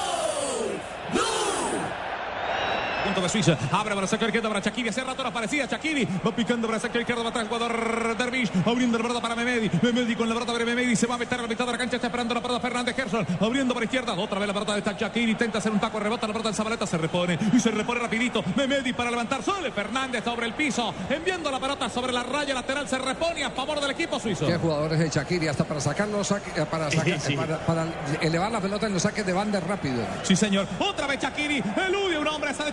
de 3.20 3.28
Suiza. 3.28 3.56
Abre 3.72 3.90
para 3.94 4.02
el 4.02 4.08
sector 4.08 4.28
izquierdo 4.28 4.48
para 4.48 4.60
Shakiri. 4.60 4.88
Hace 4.88 5.04
rato 5.04 5.22
no 5.22 5.28
aparecía 5.30 5.66
Shakiri. 5.66 6.06
Va 6.26 6.34
picando 6.34 6.66
para 6.66 6.76
el 6.76 6.82
sector 6.82 7.00
izquierdo. 7.00 7.22
Va 7.24 7.30
atrás 7.30 7.44
el 7.44 7.48
jugador 7.48 8.16
Dervish. 8.16 8.50
Abriendo 8.66 8.98
la 8.98 9.02
pelota 9.02 9.20
para 9.20 9.34
Memedi. 9.36 9.70
Memedi 9.82 10.14
con 10.16 10.28
la 10.28 10.34
pelota 10.34 10.52
para 10.52 10.64
Memedi. 10.64 10.96
Se 10.96 11.06
va 11.06 11.14
a 11.14 11.18
meter 11.18 11.38
a 11.38 11.42
la 11.42 11.48
mitad 11.48 11.66
de 11.66 11.72
la 11.72 11.78
cancha. 11.78 11.96
Está 11.96 12.08
esperando 12.08 12.34
la 12.34 12.40
pelota 12.40 12.60
Fernández 12.60 12.96
Gerson. 12.96 13.26
Abriendo 13.40 13.74
para 13.74 13.84
izquierda. 13.84 14.14
Otra 14.14 14.38
vez 14.38 14.46
la 14.48 14.54
pelota 14.54 14.74
de 14.74 14.82
Shakiri. 14.98 15.32
Intenta 15.32 15.58
hacer 15.58 15.72
un 15.72 15.80
taco. 15.80 15.98
Rebota 16.00 16.26
la 16.26 16.32
pelota 16.32 16.48
en 16.50 16.54
Zabaleta. 16.54 16.86
Se 16.86 16.98
repone. 16.98 17.38
Y 17.52 17.60
se 17.60 17.70
repone 17.70 18.00
rapidito. 18.00 18.42
Memedi 18.56 18.92
para 18.92 19.10
levantar. 19.10 19.42
Sole 19.42 19.70
Fernández 19.72 20.24
sobre 20.24 20.46
el 20.46 20.54
piso. 20.54 20.92
Enviando 21.10 21.50
la 21.50 21.58
pelota 21.60 21.88
sobre 21.88 22.12
la 22.12 22.22
raya 22.22 22.54
lateral. 22.54 22.88
Se 22.88 22.98
repone 22.98 23.44
a 23.44 23.50
favor 23.50 23.80
del 23.80 23.90
equipo 23.90 24.18
suizo. 24.18 24.46
Qué 24.46 24.56
jugadores 24.56 24.98
de 24.98 25.08
Shakiri 25.08 25.48
hasta 25.48 25.64
para 25.64 25.80
sacarlo, 25.80 26.20
eh, 26.22 26.66
para, 26.70 26.90
sacar- 26.90 27.20
Sí, 27.20 27.28
sí. 27.32 27.36
para, 27.36 27.58
para 27.58 27.86
elevar 28.20 28.50
la 28.52 28.60
pelota 28.60 28.86
en 28.86 28.94
los 28.94 29.02
saques 29.02 29.24
de 29.24 29.32
banda 29.32 29.60
rápido. 29.60 30.04
Sí, 30.22 30.36
señor. 30.36 30.66
Otra 30.78 31.06
vez 31.06 31.20
Shakiri. 31.20 31.62
Elude 31.86 32.18
un 32.18 32.26
hombre. 32.26 32.50
Esa 32.50 32.64
de 32.64 32.72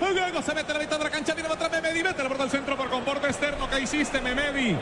Luego 0.00 0.42
se 0.42 0.54
mete 0.54 0.70
a 0.72 0.74
la 0.74 0.80
mitad 0.80 0.98
de 0.98 1.04
la 1.04 1.10
cancha. 1.10 1.34
Viene 1.34 1.48
atrás 1.48 1.70
Memedi. 1.70 2.02
Mete 2.02 2.22
la 2.22 2.28
pelota 2.28 2.42
al 2.44 2.50
centro 2.50 2.76
por 2.76 2.88
comporte 2.90 3.26
externo. 3.28 3.68
¿Qué 3.70 3.80
hiciste, 3.80 4.20
Memedi? 4.20 4.76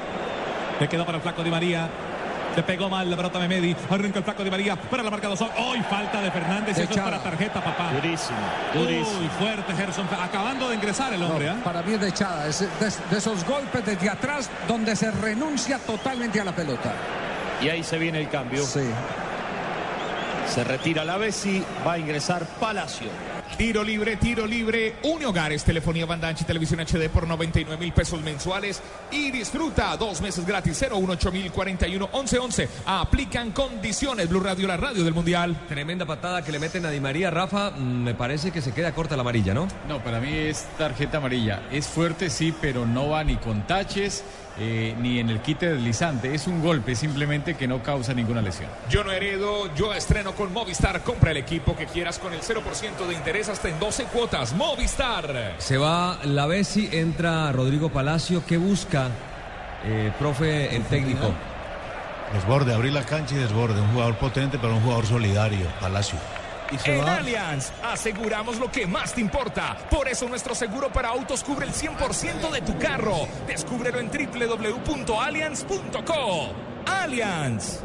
Le 0.80 0.88
quedó 0.88 1.04
para 1.04 1.16
el 1.18 1.22
flaco 1.22 1.42
Di 1.42 1.50
María. 1.50 1.88
Le 2.56 2.62
pegó 2.64 2.88
mal 2.88 3.08
la 3.08 3.16
pelota 3.16 3.38
Memedi. 3.38 3.76
Arranca 3.90 4.18
el 4.18 4.24
flaco 4.24 4.42
Di 4.42 4.50
María 4.50 4.74
para 4.76 5.02
la 5.02 5.11
marca 5.11 5.28
2. 5.28 5.40
¡Hoy 5.58 5.80
falta 5.82 6.20
de 6.20 6.30
Fernández! 6.30 6.70
Eso 6.76 6.82
es 6.84 6.90
Echada. 6.90 7.11
para 7.11 7.22
tarjeta, 7.22 7.62
papá. 7.62 7.92
Durísimo, 7.92 8.38
durísimo. 8.74 9.18
Uy, 9.20 9.28
fuerte 9.38 9.74
Gerson. 9.74 10.08
Acabando 10.20 10.68
de 10.68 10.74
ingresar 10.76 11.12
el 11.12 11.22
hombre, 11.22 11.46
No, 11.46 11.52
¿ah? 11.52 11.56
Para 11.62 11.82
mí 11.82 11.92
es 11.92 12.00
de 12.00 12.08
echada, 12.08 12.46
es 12.48 12.61
de, 12.61 12.66
de 13.11 13.18
esos 13.18 13.44
golpes 13.44 13.84
desde 13.84 14.08
atrás 14.11 14.50
donde 14.66 14.96
se 14.96 15.11
renuncia 15.11 15.78
totalmente 15.78 16.40
a 16.40 16.44
la 16.44 16.52
pelota. 16.52 16.92
Y 17.61 17.68
ahí 17.68 17.82
se 17.84 17.98
viene 17.98 18.20
el 18.20 18.28
cambio. 18.28 18.64
Sí. 18.64 18.88
Se 20.48 20.64
retira 20.64 21.04
la 21.04 21.16
Bessi, 21.16 21.62
va 21.87 21.92
a 21.94 21.98
ingresar 21.98 22.44
Palacio. 22.58 23.08
Tiro 23.56 23.82
libre, 23.82 24.16
tiro 24.16 24.46
libre. 24.46 24.96
Une 25.02 25.26
Hogares, 25.26 25.64
telefonía 25.64 26.06
banda 26.06 26.28
ancha 26.28 26.44
y 26.44 26.46
televisión 26.46 26.80
HD 26.80 27.08
por 27.08 27.26
99 27.26 27.76
mil 27.82 27.92
pesos 27.92 28.20
mensuales. 28.22 28.82
Y 29.11 29.30
disfruta 29.30 29.96
dos 29.96 30.20
meses 30.20 30.46
gratis. 30.46 30.78
018 30.78 31.32
mil 31.32 31.50
41 31.50 32.08
11 32.12 32.38
11. 32.38 32.68
Aplican 32.87 33.52
condiciones. 33.52 34.28
Blue 34.28 34.40
Radio, 34.40 34.68
la 34.68 34.76
radio 34.76 35.02
del 35.02 35.14
Mundial. 35.14 35.66
Tremenda 35.68 36.06
patada 36.06 36.42
que 36.42 36.52
le 36.52 36.58
meten 36.58 36.87
a 36.87 36.90
Di 36.90 37.00
María. 37.00 37.30
Rafa, 37.30 37.70
mm, 37.70 38.02
me 38.02 38.14
parece 38.14 38.50
que 38.50 38.62
se 38.62 38.72
queda 38.72 38.92
corta 38.92 39.16
la 39.16 39.22
amarilla, 39.22 39.54
¿no? 39.54 39.66
No, 39.88 40.02
para 40.02 40.20
mí 40.20 40.32
es 40.32 40.66
tarjeta 40.76 41.18
amarilla. 41.18 41.62
Es 41.72 41.88
fuerte, 41.88 42.30
sí, 42.30 42.54
pero 42.61 42.87
no 42.87 43.08
va 43.08 43.24
ni 43.24 43.37
con 43.37 43.66
taches 43.66 44.24
eh, 44.61 44.94
ni 44.99 45.21
en 45.21 45.31
el 45.31 45.40
quite 45.40 45.75
deslizante. 45.75 46.35
Es 46.35 46.47
un 46.47 46.62
golpe 46.62 46.94
simplemente 46.94 47.55
que 47.55 47.68
no 47.68 47.83
causa 47.83 48.12
ninguna 48.12 48.42
lesión. 48.42 48.68
Yo 48.90 49.05
no 49.05 49.12
heredo, 49.12 49.73
yo 49.75 49.94
estreno 49.94 50.33
con 50.33 50.53
Movistar. 50.53 51.03
Compra 51.03 51.31
el 51.31 51.37
equipo 51.37 51.77
que 51.77 51.87
quieras 51.87 52.18
con 52.18 52.33
el 52.33 52.40
0% 52.40 53.07
de 53.07 53.14
interés 53.14 53.49
hasta 53.49 53.68
en 53.68 53.79
12 53.79 54.05
cuotas. 54.05 54.55
Movistar. 54.55 55.55
Se 55.59 55.77
va 55.77 56.18
la 56.25 56.47
Bessi, 56.47 56.88
entra 56.92 57.53
Rodrigo 57.53 57.90
Palacio. 57.90 58.42
¿Qué 58.47 58.57
busca, 58.57 59.09
eh, 59.85 60.12
profe, 60.18 60.75
el 60.75 60.83
técnico? 60.85 61.33
Desborde, 62.33 62.75
abrir 62.75 62.92
la 62.92 63.05
cancha 63.05 63.35
y 63.37 63.38
desborde. 63.38 63.81
Un 63.81 63.92
jugador 63.92 64.16
potente, 64.16 64.59
pero 64.59 64.75
un 64.75 64.83
jugador 64.83 65.07
solidario. 65.07 65.66
Palacio. 65.81 66.18
En 66.85 67.09
Allianz 67.09 67.72
aseguramos 67.83 68.59
lo 68.59 68.70
que 68.70 68.87
más 68.87 69.14
te 69.14 69.20
importa. 69.20 69.76
Por 69.90 70.09
eso 70.09 70.28
nuestro 70.28 70.54
seguro 70.54 70.92
para 70.92 71.09
autos 71.09 71.42
cubre 71.42 71.66
el 71.66 71.72
100% 71.72 72.50
de 72.50 72.61
tu 72.61 72.78
carro. 72.78 73.26
Descúbrelo 73.46 73.98
en 73.98 74.11
www.allianz.co. 74.11 76.52
Allianz. 76.87 77.81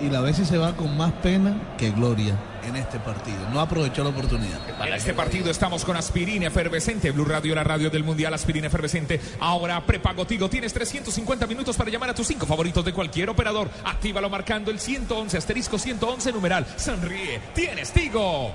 Y 0.00 0.08
la 0.10 0.20
Bessi 0.20 0.44
se 0.44 0.58
va 0.58 0.76
con 0.76 0.96
más 0.96 1.12
pena 1.14 1.56
que 1.76 1.90
gloria 1.90 2.36
en 2.68 2.76
este 2.76 2.98
partido. 2.98 3.38
No 3.52 3.60
aprovechó 3.60 4.04
la 4.04 4.10
oportunidad. 4.10 4.60
En 4.86 4.94
este 4.94 5.14
partido 5.14 5.50
estamos 5.50 5.84
con 5.84 5.96
Aspirina 5.96 6.46
Efervescente, 6.46 7.10
Blue 7.10 7.24
Radio, 7.24 7.54
la 7.54 7.64
radio 7.64 7.90
del 7.90 8.04
Mundial, 8.04 8.32
Aspirina 8.34 8.68
Efervescente. 8.68 9.20
Ahora 9.40 9.84
prepago 9.84 10.26
Tigo, 10.26 10.48
tienes 10.48 10.72
350 10.72 11.46
minutos 11.46 11.76
para 11.76 11.90
llamar 11.90 12.10
a 12.10 12.14
tus 12.14 12.26
cinco 12.26 12.46
favoritos 12.46 12.84
de 12.84 12.92
cualquier 12.92 13.30
operador. 13.30 13.70
Actívalo 13.84 14.30
marcando 14.30 14.70
el 14.70 14.78
111, 14.78 15.36
asterisco 15.36 15.78
111 15.78 16.32
numeral. 16.32 16.66
Sonríe, 16.76 17.40
tienes 17.54 17.90
Tigo. 17.92 18.52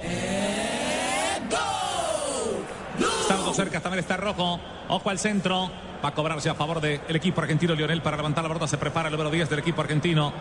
Estamos 3.22 3.56
cerca, 3.56 3.80
también 3.80 4.00
está 4.00 4.18
rojo. 4.18 4.60
Ojo 4.90 5.10
al 5.10 5.20
centro. 5.20 5.72
Va 6.04 6.10
a 6.10 6.14
cobrarse 6.14 6.50
a 6.50 6.54
favor 6.54 6.82
del 6.82 7.00
equipo 7.16 7.42
argentino. 7.42 7.74
Lionel 7.74 8.02
para 8.02 8.18
levantar 8.18 8.44
la 8.44 8.50
pelota. 8.50 8.68
Se 8.68 8.78
prepara 8.78 9.08
el 9.08 9.14
número 9.14 9.32
10 9.32 9.50
del 9.50 9.60
equipo 9.60 9.82
argentino. 9.82 10.34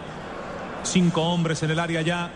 Cinco 0.82 1.22
hombres 1.22 1.62
en 1.62 1.70
el 1.70 1.78
área 1.78 2.02
ya. 2.02 2.30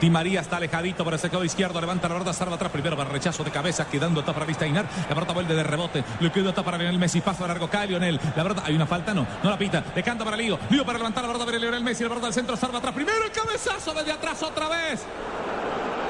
Di 0.00 0.10
María 0.10 0.40
está 0.40 0.58
alejadito 0.58 1.04
por 1.04 1.12
el 1.14 1.18
sector 1.18 1.44
izquierdo. 1.44 1.80
Levanta 1.80 2.08
la 2.08 2.14
pelota, 2.14 2.32
salva 2.32 2.56
atrás. 2.56 2.70
Primero 2.70 2.96
va 2.96 3.04
el 3.04 3.10
rechazo 3.10 3.44
de 3.44 3.50
cabeza, 3.50 3.86
quedando 3.86 4.20
está 4.20 4.32
para 4.32 4.46
Vista 4.46 4.66
Inar. 4.66 4.86
La 5.08 5.14
pelota 5.14 5.32
vuelve 5.32 5.54
de 5.54 5.62
rebote. 5.62 6.04
Le 6.20 6.30
queda 6.30 6.50
está 6.50 6.62
para 6.62 6.78
Lionel 6.78 6.98
Messi. 6.98 7.20
Paso 7.20 7.46
largo. 7.46 7.68
Cae 7.68 7.86
Lionel. 7.86 8.20
La 8.36 8.42
pelota, 8.42 8.62
hay 8.64 8.74
una 8.74 8.86
falta, 8.86 9.14
no. 9.14 9.26
No 9.42 9.50
la 9.50 9.58
pita. 9.58 9.82
Le 9.94 10.02
canta 10.02 10.24
para 10.24 10.36
Lío. 10.36 10.58
Lío 10.70 10.84
para 10.84 10.98
levantar 10.98 11.24
la 11.24 11.28
pelota 11.28 11.46
para 11.46 11.58
Lionel 11.58 11.82
Messi. 11.82 12.02
La 12.02 12.10
pelota 12.10 12.26
al 12.26 12.34
centro, 12.34 12.56
salva 12.56 12.78
atrás. 12.78 12.94
Primero 12.94 13.24
el 13.24 13.30
cabezazo 13.30 13.94
desde 13.94 14.12
atrás 14.12 14.42
otra 14.42 14.68
vez. 14.68 15.04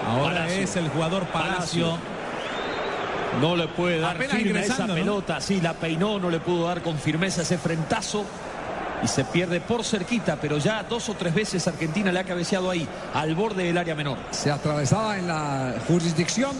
Ahora 0.08 0.34
Palacio. 0.34 0.62
es 0.62 0.76
el 0.76 0.88
jugador 0.88 1.24
Palacio. 1.26 1.98
No 3.40 3.54
le 3.54 3.68
puede 3.68 3.98
dar 3.98 4.16
Apenas 4.16 4.36
firme 4.36 4.60
a 4.60 4.62
esa 4.62 4.86
pelota. 4.86 5.40
Sí, 5.40 5.60
la 5.60 5.74
peinó, 5.74 6.18
no 6.18 6.30
le 6.30 6.40
pudo 6.40 6.66
dar 6.66 6.82
con 6.82 6.96
firmeza 6.98 7.42
ese 7.42 7.58
frentazo. 7.58 8.24
Y 9.02 9.08
se 9.08 9.24
pierde 9.24 9.60
por 9.60 9.84
cerquita, 9.84 10.36
pero 10.40 10.58
ya 10.58 10.82
dos 10.82 11.08
o 11.08 11.14
tres 11.14 11.34
veces 11.34 11.66
Argentina 11.68 12.10
le 12.10 12.18
ha 12.20 12.24
cabeceado 12.24 12.70
ahí, 12.70 12.88
al 13.14 13.34
borde 13.34 13.64
del 13.64 13.76
área 13.78 13.94
menor. 13.94 14.18
Se 14.30 14.50
atravesaba 14.50 15.18
en 15.18 15.28
la 15.28 15.74
jurisdicción 15.86 16.52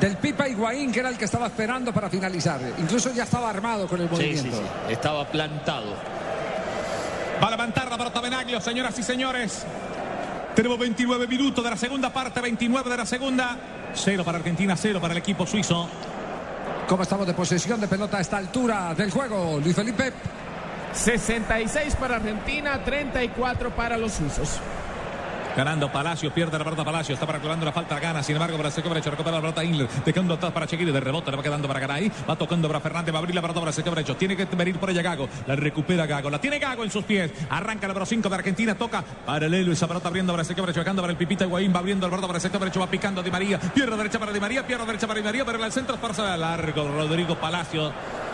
del 0.00 0.16
Pipa 0.16 0.48
Higuaín, 0.48 0.90
que 0.90 1.00
era 1.00 1.10
el 1.10 1.18
que 1.18 1.26
estaba 1.26 1.46
esperando 1.46 1.92
para 1.92 2.08
finalizar. 2.08 2.60
Incluso 2.78 3.12
ya 3.12 3.24
estaba 3.24 3.50
armado 3.50 3.86
con 3.86 4.00
el 4.00 4.08
Sí, 4.08 4.14
movimiento. 4.14 4.56
sí, 4.56 4.62
sí. 4.86 4.92
Estaba 4.92 5.26
plantado. 5.26 5.94
Va 7.42 7.48
a 7.48 7.50
levantar 7.50 7.90
la 7.90 7.98
pelota 7.98 8.20
Benaglio, 8.20 8.60
señoras 8.60 8.98
y 8.98 9.02
señores. 9.02 9.64
Tenemos 10.54 10.78
29 10.78 11.26
minutos 11.26 11.62
de 11.62 11.70
la 11.70 11.76
segunda 11.76 12.10
parte, 12.12 12.40
29 12.40 12.88
de 12.90 12.96
la 12.96 13.06
segunda. 13.06 13.56
Cero 13.94 14.24
para 14.24 14.38
Argentina, 14.38 14.76
cero 14.76 14.98
para 15.00 15.12
el 15.12 15.18
equipo 15.18 15.46
suizo. 15.46 15.88
¿Cómo 16.88 17.02
estamos 17.02 17.26
de 17.26 17.34
posesión 17.34 17.80
de 17.80 17.88
pelota 17.88 18.18
a 18.18 18.20
esta 18.20 18.38
altura 18.38 18.94
del 18.94 19.10
juego, 19.10 19.60
Luis 19.62 19.74
Felipe? 19.76 20.12
66 20.92 21.96
para 21.96 22.16
Argentina, 22.16 22.82
34 22.84 23.70
para 23.70 23.96
los 23.96 24.12
suizos. 24.12 24.60
Ganando 25.56 25.92
Palacio, 25.92 26.32
pierde 26.32 26.58
la 26.58 26.64
pelota 26.64 26.82
Palacio, 26.82 27.12
está 27.12 27.26
para 27.26 27.38
clavando 27.38 27.66
la 27.66 27.72
falta, 27.72 28.00
gana, 28.00 28.22
sin 28.22 28.36
embargo, 28.36 28.56
para 28.56 28.70
sector 28.70 28.90
derecho, 28.90 29.10
recupera 29.10 29.36
la 29.36 29.42
pelota 29.42 29.62
Inler, 29.62 29.86
dejando 30.02 30.32
atrás 30.32 30.50
para 30.50 30.66
Chequiri, 30.66 30.90
de 30.90 31.00
rebote, 31.00 31.30
le 31.30 31.36
va 31.36 31.42
quedando 31.42 31.68
para 31.68 31.78
Garay, 31.78 32.10
va 32.28 32.36
tocando 32.36 32.68
para 32.68 32.80
Fernández, 32.80 33.12
va 33.12 33.18
a 33.18 33.20
abrir 33.20 33.34
la 33.34 33.42
pelota 33.42 33.60
para 33.60 33.70
el 33.70 33.74
sector 33.74 33.94
derecho, 33.94 34.16
tiene 34.16 34.34
que 34.34 34.46
venir 34.46 34.78
por 34.78 34.88
ella 34.88 35.02
Gago, 35.02 35.28
la 35.46 35.54
recupera 35.54 36.06
Gago, 36.06 36.30
la 36.30 36.40
tiene 36.40 36.58
Gago 36.58 36.84
en 36.84 36.90
sus 36.90 37.04
pies, 37.04 37.30
arranca 37.50 37.84
el 37.84 37.88
número 37.88 38.06
5 38.06 38.28
de 38.30 38.34
Argentina, 38.34 38.74
toca 38.74 39.04
paralelo 39.26 39.72
esa 39.72 39.86
pelota 39.86 40.08
abriendo 40.08 40.32
para 40.32 40.42
sector 40.42 40.64
derecho, 40.64 40.80
dejando 40.80 41.02
para 41.02 41.10
el 41.12 41.18
Pipita 41.18 41.44
Higuaín, 41.44 41.74
va 41.74 41.80
abriendo 41.80 42.08
para 42.08 42.34
el 42.34 42.40
sector 42.40 42.58
derecho, 42.58 42.80
va 42.80 42.86
picando 42.86 43.22
Di 43.22 43.30
María, 43.30 43.60
pierde 43.60 43.94
derecha 43.94 44.18
para 44.18 44.32
Di 44.32 44.40
María, 44.40 44.66
pierde 44.66 44.86
derecha 44.86 45.06
para 45.06 45.18
Di 45.18 45.24
María, 45.24 45.44
pero 45.44 45.62
el 45.62 45.72
centro 45.72 45.96
es 45.96 46.00
para 46.00 46.34
largo, 46.34 46.88
Rodrigo 46.88 47.34
Palacio. 47.36 47.92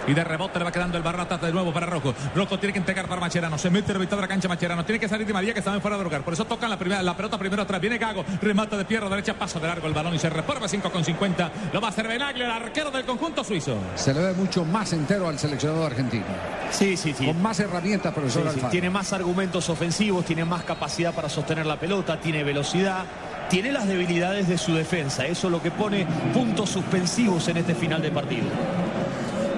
Y 0.09 0.15
de 0.15 0.25
rebote 0.25 0.59
le 0.59 0.65
va 0.65 0.73
quedando 0.73 0.97
el 0.97 1.03
balón 1.03 1.21
atrás 1.21 1.41
de 1.41 1.53
nuevo 1.53 1.73
para 1.73 1.87
Rojo. 1.87 2.15
Rojo 2.35 2.59
tiene 2.59 2.73
que 2.73 2.79
entregar 2.79 3.07
para 3.07 3.21
Macherano. 3.21 3.59
Se 3.59 3.71
mete 3.71 3.93
en 3.93 3.99
la 3.99 4.01
mitad 4.01 4.17
de 4.17 4.23
la 4.23 4.29
cancha 4.29 4.49
Macherano. 4.49 4.85
Tiene 4.85 4.99
que 4.99 5.09
salir 5.09 5.27
Di 5.27 5.33
María 5.33 5.53
que 5.53 5.59
está 5.61 5.79
fuera 5.81 5.99
de 5.99 6.05
lugar. 6.05 6.23
Por 6.23 6.33
eso 6.33 6.45
tocan 6.45 6.71
la, 6.71 6.79
primera, 6.79 7.03
la 7.03 7.17
pelota 7.17 7.39
primero 7.39 7.63
atrás. 7.63 7.81
Viene 7.81 7.99
Gago. 7.99 8.25
Remata 8.41 8.77
de 8.77 8.85
pierna 8.85 9.09
derecha. 9.11 9.35
Paso 9.35 9.61
de 9.61 9.69
largo 9.69 9.87
el 9.87 9.93
balón 9.93 10.15
y 10.15 10.19
se 10.19 10.31
reforma 10.31 10.67
5 10.67 10.91
con 10.91 11.05
50. 11.05 11.53
Lo 11.73 11.81
va 11.81 11.89
a 11.89 11.91
hacer 11.91 12.09
Benaglio, 12.09 12.45
el 12.47 12.51
arquero 12.51 12.91
del 12.91 13.05
conjunto 13.05 13.45
suizo. 13.45 13.77
Se 13.95 14.15
le 14.15 14.21
ve 14.21 14.33
mucho 14.33 14.65
más 14.65 14.93
entero 14.93 15.29
al 15.29 15.39
seleccionador 15.39 15.93
argentino. 15.93 16.25
Sí, 16.71 16.97
sí, 16.97 17.15
sí. 17.17 17.27
Con 17.27 17.41
más 17.43 17.61
herramientas, 17.61 18.13
profesor 18.13 18.49
Sí. 18.53 18.61
Tiene 18.71 18.91
más 18.91 19.13
argumentos 19.13 19.69
ofensivos, 19.69 20.25
tiene 20.25 20.45
más 20.45 20.65
capacidad 20.65 21.15
para 21.15 21.29
sostener 21.29 21.67
la 21.67 21.79
pelota, 21.79 22.19
tiene 22.21 22.45
velocidad, 22.45 23.05
tiene 23.49 23.73
las 23.73 23.87
debilidades 23.87 24.49
de 24.49 24.59
su 24.59 24.75
defensa. 24.75 25.27
Eso 25.27 25.49
es 25.49 25.53
lo 25.53 25.63
que 25.63 25.71
pone 25.71 26.07
puntos 26.33 26.71
suspensivos 26.71 27.49
en 27.49 27.59
este 27.59 27.75
final 27.75 28.01
de 28.03 28.11
partido. 28.11 28.47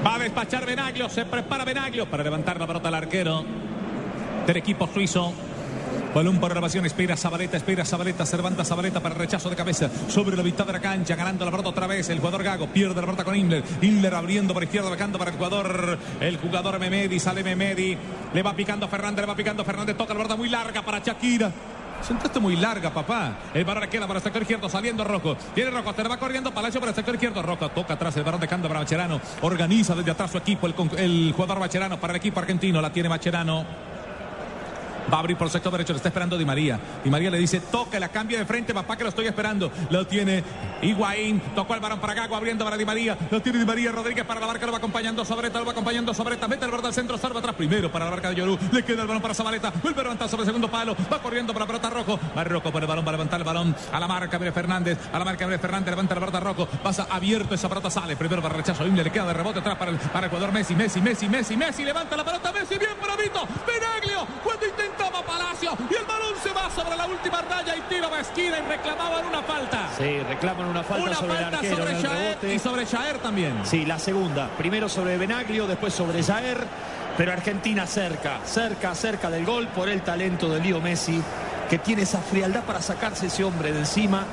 Va 0.05 0.15
a 0.15 0.19
despachar 0.19 0.65
Benaglio. 0.65 1.09
Se 1.11 1.27
prepara 1.27 1.65
Benaglio 1.65 2.07
para 2.07 2.25
levantar 2.25 2.59
la 2.59 2.67
pelota 2.67 2.89
al 2.89 2.95
arquero 2.95 3.45
del 4.47 4.57
equipo 4.57 4.87
suizo. 4.87 5.33
Balón 6.15 6.41
por 6.41 6.51
elevación, 6.51 6.85
espera 6.87 7.17
Zabaleta, 7.17 7.57
espera 7.57 7.85
Zabaleta, 7.85 8.27
Cervanta 8.27 8.65
Zabaleta 8.65 8.99
para 8.99 9.15
rechazo 9.15 9.49
de 9.49 9.55
cabeza 9.55 9.89
sobre 10.09 10.37
la 10.37 10.43
mitad 10.43 10.67
de 10.67 10.73
la 10.73 10.81
cancha, 10.81 11.15
ganando 11.15 11.45
la 11.45 11.51
pelota 11.53 11.69
otra 11.69 11.87
vez. 11.87 12.09
El 12.09 12.19
jugador 12.19 12.43
Gago 12.43 12.67
pierde 12.67 12.97
la 12.97 13.03
pelota 13.03 13.25
con 13.25 13.37
Inler. 13.37 13.63
Inler 13.83 14.15
abriendo 14.15 14.53
por 14.53 14.65
izquierda, 14.65 14.91
bajando 14.91 15.19
para 15.19 15.31
el 15.31 15.37
jugador, 15.37 15.99
el 16.21 16.37
jugador 16.39 16.81
Memedi, 16.81 17.21
sale 17.21 17.45
Memedi, 17.45 17.97
le 18.33 18.43
va 18.43 18.55
picando 18.55 18.89
Fernández, 18.89 19.21
le 19.21 19.27
va 19.27 19.37
picando 19.37 19.65
Fernández, 19.65 19.97
toca 19.97 20.15
la 20.15 20.19
pelota 20.19 20.37
muy 20.37 20.49
larga 20.49 20.83
para 20.83 20.99
Shakira. 20.99 21.53
Sentaste 22.03 22.41
muy 22.41 22.57
larga, 22.57 22.91
papá. 22.91 23.37
El 23.55 23.65
balón 23.65 23.89
queda 23.89 24.07
para 24.07 24.19
el 24.19 24.23
sector 24.23 24.43
izquierdo, 24.43 24.69
saliendo 24.69 25.05
Rojo. 25.05 25.37
Viene 25.55 25.71
Rojo, 25.71 25.93
se 25.95 26.03
va 26.03 26.17
corriendo 26.17 26.53
Palacio 26.53 26.81
para 26.81 26.91
el 26.91 26.97
sector 26.97 27.15
izquierdo. 27.15 27.43
Rojo 27.43 27.69
toca 27.71 27.95
atrás 27.95 28.17
el 28.17 28.25
balón 28.25 28.41
dejando 28.41 28.69
para 28.69 28.81
Macherano. 28.81 29.21
Organiza 29.43 29.95
desde 29.95 30.11
atrás 30.11 30.31
su 30.31 30.39
equipo, 30.39 30.67
el, 30.67 30.75
el 30.97 31.33
jugador 31.35 31.61
Macherano 31.61 32.01
para 32.01 32.13
el 32.13 32.17
equipo 32.17 32.41
argentino. 32.41 32.81
La 32.81 32.93
tiene 32.93 33.09
Macherano. 33.09 33.91
Va 35.13 35.17
a 35.17 35.21
abrir 35.21 35.37
por 35.37 35.47
el 35.47 35.51
sector 35.51 35.73
derecho, 35.73 35.93
le 35.93 35.97
está 35.97 36.09
esperando 36.09 36.39
Di 36.39 36.45
María. 36.45 36.79
Di 37.03 37.11
María 37.11 37.31
le 37.31 37.39
dice, 37.39 37.61
toca, 37.61 37.99
la 37.99 38.09
cambia 38.09 38.39
de 38.39 38.45
frente, 38.45 38.73
papá, 38.73 38.97
que 38.97 39.03
lo 39.03 39.09
estoy 39.09 39.27
esperando. 39.27 39.71
Lo 39.91 40.07
tiene 40.07 40.45
Higuaín, 40.83 41.41
tocó 41.55 41.75
el 41.75 41.81
balón 41.81 41.99
para 42.01 42.15
Gago, 42.15 42.37
abriendo 42.37 42.65
para 42.65 42.77
Di 42.77 42.85
María. 42.85 43.19
Lo 43.31 43.43
tiene 43.43 43.59
Di 43.59 43.65
María 43.65 43.93
Rodríguez 43.93 44.25
para 44.25 44.41
la 44.41 44.47
barca, 44.47 44.67
lo 44.67 44.73
va 44.73 44.79
acompañando 44.79 45.25
Sobreta, 45.25 45.59
lo 45.59 45.65
va 45.65 45.73
acompañando 45.73 46.15
Sobreta. 46.15 46.47
Mete 46.47 46.65
el 46.65 46.71
borde 46.71 46.89
al 46.89 46.95
centro, 46.95 47.19
salva 47.19 47.41
atrás 47.41 47.55
primero 47.55 47.91
para 47.91 48.05
la 48.05 48.11
barca 48.13 48.31
de 48.31 48.37
Yorú. 48.37 48.59
Le 48.73 48.85
queda 48.85 49.03
el 49.03 49.09
balón 49.09 49.23
para 49.23 49.35
Zabaleta, 49.35 49.73
vuelve 49.83 50.01
a 50.01 50.05
levantar 50.05 50.29
sobre 50.29 50.43
el 50.43 50.47
segundo 50.47 50.71
palo. 50.71 50.97
Va 51.13 51.21
corriendo 51.21 51.53
para 51.53 51.65
la 51.65 51.67
pelota 51.67 51.91
Rojo. 51.91 52.21
Va 52.37 52.45
Rojo 52.45 52.71
por 52.71 52.83
el 52.83 52.89
balón, 52.89 53.05
va 53.05 53.09
a 53.09 53.13
levantar 53.13 53.41
el 53.41 53.45
balón 53.45 53.75
a 53.93 54.01
la 54.01 54.07
marca, 54.07 54.39
viene 54.39 54.53
Fernández. 54.53 54.99
A 55.13 55.19
la 55.19 55.25
marca, 55.25 55.47
viene 55.47 55.61
Fernández, 55.61 55.91
levanta 55.91 56.15
la 56.15 56.21
pelota 56.21 56.41
Rojo. 56.41 56.67
Pasa 56.67 57.07
abierto, 57.11 57.55
esa 57.55 57.69
pelota 57.69 57.91
sale. 57.91 58.17
Primero 58.17 58.43
para 58.43 58.55
el 58.55 58.61
rechazo, 58.61 58.87
Inle 58.87 59.05
le 59.05 59.11
queda 59.11 59.27
de 59.27 59.35
rebote 59.35 59.59
atrás 59.59 59.77
para 59.77 59.91
el, 59.91 59.99
para 59.99 60.27
el 60.27 60.31
jugador 60.31 60.53
Messi. 60.53 60.75
Messi, 60.75 61.01
Messi, 61.01 61.29
Messi, 61.29 61.57
Messi. 61.57 61.85
Levanta 61.85 62.17
la 62.17 62.25
pelota, 62.25 62.53
Messi, 62.53 62.79
bien 62.79 62.93
bravito. 63.03 63.47
Benaglio, 63.67 64.27
cuando 64.45 64.67
intentaba 65.01 65.25
Palacio. 65.25 65.73
Y 65.91 65.95
el 65.95 66.05
balón 66.05 66.35
se 66.43 66.53
va 66.53 66.71
sobre 66.71 66.97
la 66.97 67.07
última 67.07 67.41
raya 67.43 67.77
y 67.77 67.81
tira 67.83 68.07
a 68.07 68.11
la 68.11 68.21
esquina 68.21 68.59
y 68.59 68.69
reclamaban 68.69 69.27
una 69.27 69.43
falta. 69.43 69.89
Sí, 69.97 70.19
reclaman 70.21 70.67
una 70.67 70.83
falta 70.83 71.05
Una 71.05 71.17
sobre 71.17 71.33
el 71.33 71.39
falta 71.39 71.57
arquero 71.57 71.77
sobre 71.77 72.03
Jaer 72.03 72.39
y 72.45 72.59
sobre 72.59 72.87
Jaer 72.87 73.19
también. 73.19 73.61
Sí, 73.65 73.85
la 73.85 73.99
segunda. 73.99 74.49
Primero 74.59 74.89
sobre 74.89 75.17
Benaglio, 75.17 75.67
después 75.67 75.95
sobre 75.95 76.23
Jaer. 76.23 76.67
Pero 77.17 77.33
Argentina 77.33 77.87
cerca, 77.87 78.41
cerca, 78.45 78.95
cerca 78.95 79.31
del 79.31 79.45
gol 79.45 79.69
por 79.69 79.89
el 79.89 80.03
talento 80.03 80.49
de 80.49 80.61
Leo 80.61 80.81
Messi, 80.81 81.21
que 81.69 81.79
tiene 81.79 82.03
esa 82.03 82.19
frialdad 82.19 82.63
para 82.65 82.81
sacarse 82.81 83.27
ese 83.27 83.45
hombre 83.45 83.73
de 83.73 83.81
encima 83.81 84.25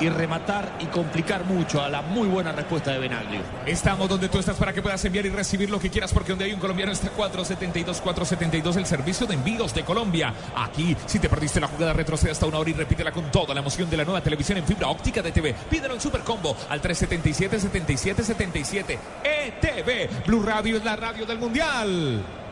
y 0.00 0.08
rematar 0.08 0.76
y 0.80 0.86
complicar 0.86 1.44
mucho 1.44 1.82
a 1.82 1.88
la 1.88 2.02
muy 2.02 2.28
buena 2.28 2.52
respuesta 2.52 2.92
de 2.92 2.98
Benaglio. 2.98 3.40
Estamos 3.64 4.08
donde 4.08 4.28
tú 4.28 4.38
estás 4.38 4.56
para 4.56 4.72
que 4.72 4.82
puedas 4.82 5.04
enviar 5.04 5.26
y 5.26 5.30
recibir 5.30 5.70
lo 5.70 5.78
que 5.78 5.90
quieras, 5.90 6.12
porque 6.12 6.30
donde 6.30 6.44
hay 6.44 6.52
un 6.52 6.60
colombiano 6.60 6.92
está 6.92 7.10
472, 7.10 8.00
472, 8.00 8.76
el 8.76 8.86
servicio 8.86 9.26
de 9.26 9.34
envíos 9.34 9.74
de 9.74 9.84
Colombia. 9.84 10.32
Aquí, 10.54 10.96
si 11.06 11.18
te 11.18 11.28
perdiste 11.28 11.60
la 11.60 11.68
jugada, 11.68 11.92
retrocede 11.92 12.32
hasta 12.32 12.46
una 12.46 12.58
hora 12.58 12.70
y 12.70 12.74
repítela 12.74 13.12
con 13.12 13.30
toda 13.30 13.54
la 13.54 13.60
emoción 13.60 13.88
de 13.90 13.96
la 13.96 14.04
nueva 14.04 14.20
televisión 14.20 14.58
en 14.58 14.64
fibra 14.64 14.88
óptica 14.88 15.22
de 15.22 15.32
TV. 15.32 15.54
Pídelo 15.70 15.94
en 15.94 16.00
Super 16.00 16.22
Combo 16.22 16.56
al 16.68 16.80
377 16.80 17.60
77 17.60 18.22
77 18.22 18.98
ETV. 19.24 20.26
Blue 20.26 20.42
Radio 20.42 20.76
es 20.76 20.84
la 20.84 20.96
radio 20.96 21.26
del 21.26 21.38
Mundial. 21.38 22.45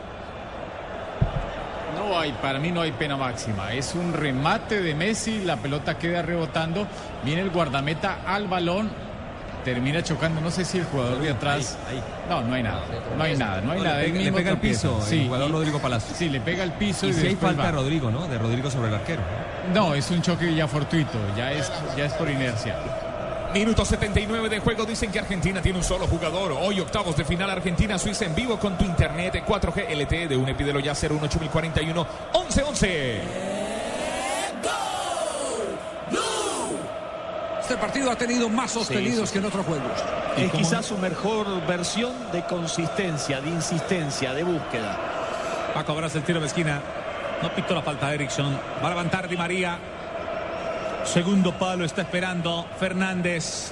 No 2.07 2.19
hay, 2.19 2.31
para 2.41 2.59
mí 2.59 2.71
no 2.71 2.81
hay 2.81 2.91
pena 2.91 3.17
máxima. 3.17 3.73
Es 3.73 3.95
un 3.95 4.13
remate 4.13 4.81
de 4.81 4.93
Messi, 4.95 5.43
la 5.43 5.57
pelota 5.57 5.97
queda 5.97 6.21
rebotando, 6.21 6.87
viene 7.23 7.41
el 7.41 7.49
guardameta 7.49 8.19
al 8.27 8.47
balón, 8.47 8.89
termina 9.63 10.03
chocando, 10.03 10.39
no 10.41 10.51
sé 10.51 10.63
si 10.65 10.77
el 10.77 10.85
jugador 10.85 11.19
de 11.19 11.31
atrás. 11.31 11.77
No, 12.29 12.41
no 12.41 12.53
hay 12.53 12.63
nada, 12.63 12.81
no 13.17 13.23
hay 13.23 13.35
nada, 13.35 13.61
no 13.61 13.71
hay 13.71 13.79
le 13.79 13.83
nada. 13.85 14.01
pega- 14.01 14.19
le 14.21 14.31
pega 14.31 14.51
tropieza. 14.51 14.89
piso 14.89 15.11
el 15.15 15.25
jugador 15.25 15.51
Rodrigo 15.51 15.79
Palacio. 15.79 16.15
Sí, 16.15 16.29
le 16.29 16.39
pega 16.41 16.63
al 16.63 16.73
piso 16.73 17.07
y, 17.07 17.09
Y 17.09 17.13
si 17.13 17.27
hay 17.27 17.35
falta 17.35 17.63
va. 17.63 17.71
Rodrigo, 17.71 18.11
¿no? 18.11 18.27
De 18.27 18.37
Rodrigo 18.37 18.69
sobre 18.69 18.89
el 18.89 18.95
arquero. 18.95 19.21
No, 19.73 19.95
es 19.95 20.11
un 20.11 20.21
choque 20.21 20.53
ya 20.53 20.67
fortuito, 20.67 21.17
ya 21.35 21.51
es, 21.51 21.71
ya 21.97 22.05
es 22.05 22.13
por 22.13 22.29
inercia. 22.29 22.75
Minuto 23.55 23.85
79 23.85 24.49
de 24.49 24.59
juego. 24.59 24.83
Dicen 24.83 25.09
que 25.09 25.17
Argentina 25.17 25.61
tiene 25.61 25.77
un 25.77 25.83
solo 25.83 26.07
jugador. 26.07 26.51
Hoy 26.59 26.81
octavos 26.81 27.15
de 27.15 27.23
final 27.23 27.49
Argentina-Suiza 27.49 28.25
en 28.25 28.35
vivo 28.35 28.59
con 28.59 28.77
tu 28.77 28.83
internet 28.83 29.45
4G 29.47 29.95
LTE 29.95 30.27
de 30.27 30.35
UNE. 30.35 30.55
Pídelo 30.55 30.81
ya 30.81 30.93
018041 30.93 32.07
1111. 32.33 33.21
Este 37.61 37.77
partido 37.77 38.11
ha 38.11 38.17
tenido 38.17 38.49
más 38.49 38.71
sostenidos 38.71 39.29
sí. 39.29 39.33
que 39.33 39.39
en 39.39 39.45
otros 39.45 39.65
juegos. 39.65 40.03
Es 40.35 40.51
quizás 40.51 40.85
su 40.87 40.97
mejor 40.97 41.65
versión 41.65 42.11
de 42.33 42.43
consistencia, 42.43 43.39
de 43.39 43.51
insistencia, 43.51 44.33
de 44.33 44.43
búsqueda. 44.43 44.99
Va 45.73 45.79
a 45.79 45.85
cobrarse 45.85 46.17
el 46.17 46.25
tiro 46.25 46.41
de 46.41 46.47
esquina. 46.47 46.81
No 47.41 47.49
pitó 47.55 47.73
la 47.73 47.81
falta 47.81 48.13
Erickson. 48.13 48.59
Va 48.83 48.87
a 48.87 48.89
levantar 48.89 49.29
Di 49.29 49.37
María. 49.37 49.79
Segundo 51.05 51.57
palo 51.57 51.85
está 51.85 52.01
esperando 52.01 52.67
Fernández. 52.79 53.71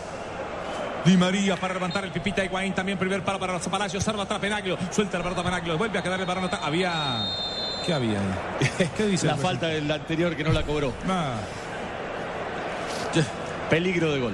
Di 1.04 1.18
María 1.18 1.58
para 1.58 1.74
levantar 1.74 2.06
el 2.06 2.12
Pipita 2.12 2.44
Higuaín. 2.46 2.74
También 2.74 2.98
primer 2.98 3.24
palo 3.24 3.40
para 3.40 3.54
los 3.54 3.68
Palacios. 3.68 4.04
Salva 4.04 4.24
atrás 4.24 4.40
Penaglio. 4.40 4.78
Suelta 4.92 5.18
el 5.18 5.24
pelota 5.24 5.44
Penaglio. 5.44 5.78
Vuelve 5.78 6.00
a 6.00 6.04
quedar 6.04 6.20
el 6.20 6.26
balón. 6.26 6.50
Había. 6.62 7.26
¿Qué 7.86 7.94
había 7.94 8.20
ahí? 8.20 8.90
¿Qué 8.98 9.08
dice? 9.08 9.28
La 9.28 9.36
falta 9.36 9.68
del 9.68 9.92
anterior 9.92 10.36
que 10.36 10.44
no 10.44 10.54
la 10.54 10.64
cobró. 10.64 10.94
Ah. 11.10 11.36
Peligro 13.70 14.14
de 14.14 14.20
gol. 14.20 14.34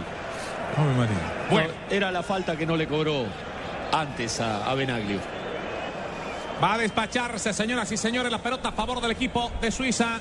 Bueno, 1.49 1.71
era 1.89 2.11
la 2.11 2.21
falta 2.21 2.55
que 2.55 2.65
no 2.65 2.77
le 2.77 2.87
cobró 2.87 3.25
antes 3.91 4.39
a, 4.39 4.69
a 4.69 4.75
Benaglio. 4.75 5.19
Va 6.63 6.73
a 6.73 6.77
despacharse, 6.77 7.53
señoras 7.53 7.91
y 7.91 7.97
señores, 7.97 8.31
la 8.31 8.37
pelota 8.37 8.69
a 8.69 8.71
favor 8.71 9.01
del 9.01 9.11
equipo 9.11 9.51
de 9.61 9.71
Suiza. 9.71 10.19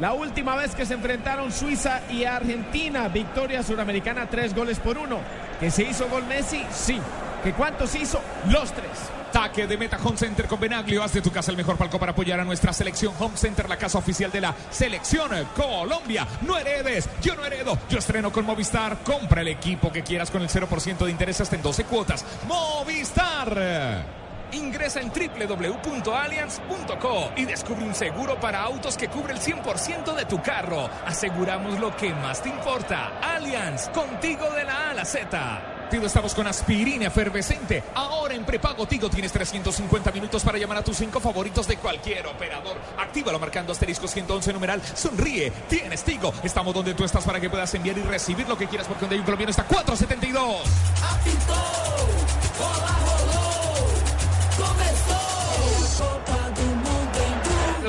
La 0.00 0.14
última 0.14 0.56
vez 0.56 0.74
que 0.74 0.86
se 0.86 0.94
enfrentaron 0.94 1.52
Suiza 1.52 2.00
y 2.08 2.24
Argentina, 2.24 3.08
victoria 3.08 3.62
suramericana, 3.62 4.30
tres 4.30 4.54
goles 4.54 4.78
por 4.78 4.96
uno. 4.96 5.18
¿Que 5.60 5.70
se 5.70 5.82
hizo 5.82 6.08
gol 6.08 6.24
Messi? 6.24 6.64
Sí. 6.72 6.98
¿Que 7.44 7.52
cuántos 7.52 7.94
hizo? 7.94 8.18
Los 8.48 8.72
tres. 8.72 8.90
Taque 9.30 9.66
de 9.66 9.76
meta 9.76 9.98
Home 10.02 10.16
Center 10.16 10.46
con 10.46 10.58
Benaglio. 10.58 11.02
Haz 11.02 11.12
de 11.12 11.20
tu 11.20 11.30
casa 11.30 11.50
el 11.50 11.56
mejor 11.58 11.76
palco 11.76 11.98
para 11.98 12.12
apoyar 12.12 12.40
a 12.40 12.44
nuestra 12.44 12.72
selección. 12.72 13.12
Home 13.18 13.36
Center, 13.36 13.68
la 13.68 13.76
casa 13.76 13.98
oficial 13.98 14.32
de 14.32 14.40
la 14.40 14.54
selección 14.70 15.30
Colombia. 15.54 16.26
No 16.46 16.56
heredes, 16.56 17.06
yo 17.20 17.34
no 17.36 17.44
heredo. 17.44 17.78
Yo 17.90 17.98
estreno 17.98 18.32
con 18.32 18.46
Movistar. 18.46 18.98
Compra 19.04 19.42
el 19.42 19.48
equipo 19.48 19.92
que 19.92 20.02
quieras 20.02 20.30
con 20.30 20.40
el 20.40 20.48
0% 20.48 21.04
de 21.04 21.10
interés 21.10 21.42
hasta 21.42 21.56
en 21.56 21.62
12 21.62 21.84
cuotas. 21.84 22.24
Movistar. 22.48 24.19
Ingresa 24.52 25.00
en 25.00 25.10
www.allianz.co 25.10 27.32
y 27.36 27.44
descubre 27.44 27.84
un 27.84 27.94
seguro 27.94 28.40
para 28.40 28.62
autos 28.62 28.96
que 28.96 29.08
cubre 29.08 29.34
el 29.34 29.40
100% 29.40 30.14
de 30.14 30.24
tu 30.24 30.40
carro. 30.42 30.88
Aseguramos 31.06 31.78
lo 31.78 31.94
que 31.96 32.12
más 32.14 32.42
te 32.42 32.48
importa. 32.48 33.20
Allianz, 33.20 33.90
contigo 33.90 34.50
de 34.50 34.64
la 34.64 34.88
A 34.88 34.90
a 34.90 34.94
la 34.94 35.04
Z. 35.04 35.78
Tigo, 35.90 36.06
estamos 36.06 36.34
con 36.36 36.46
aspirina 36.46 37.08
efervescente. 37.08 37.82
Ahora 37.96 38.34
en 38.34 38.44
prepago 38.44 38.86
Tigo 38.86 39.10
tienes 39.10 39.32
350 39.32 40.12
minutos 40.12 40.44
para 40.44 40.56
llamar 40.56 40.78
a 40.78 40.84
tus 40.84 40.96
cinco 40.96 41.18
favoritos 41.18 41.66
de 41.66 41.78
cualquier 41.78 42.28
operador. 42.28 42.76
Actívalo 42.96 43.40
marcando 43.40 43.72
asterisco 43.72 44.06
111 44.06 44.52
numeral. 44.52 44.80
Sonríe. 44.94 45.50
Tienes 45.68 46.04
Tigo. 46.04 46.32
Estamos 46.44 46.74
donde 46.74 46.94
tú 46.94 47.04
estás 47.04 47.24
para 47.24 47.40
que 47.40 47.50
puedas 47.50 47.74
enviar 47.74 47.98
y 47.98 48.02
recibir 48.02 48.48
lo 48.48 48.56
que 48.56 48.68
quieras 48.68 48.86
porque 48.86 49.00
donde 49.00 49.16
hay 49.16 49.20
un 49.20 49.24
colombiano 49.24 49.50
está 49.50 49.64
472. 49.64 50.62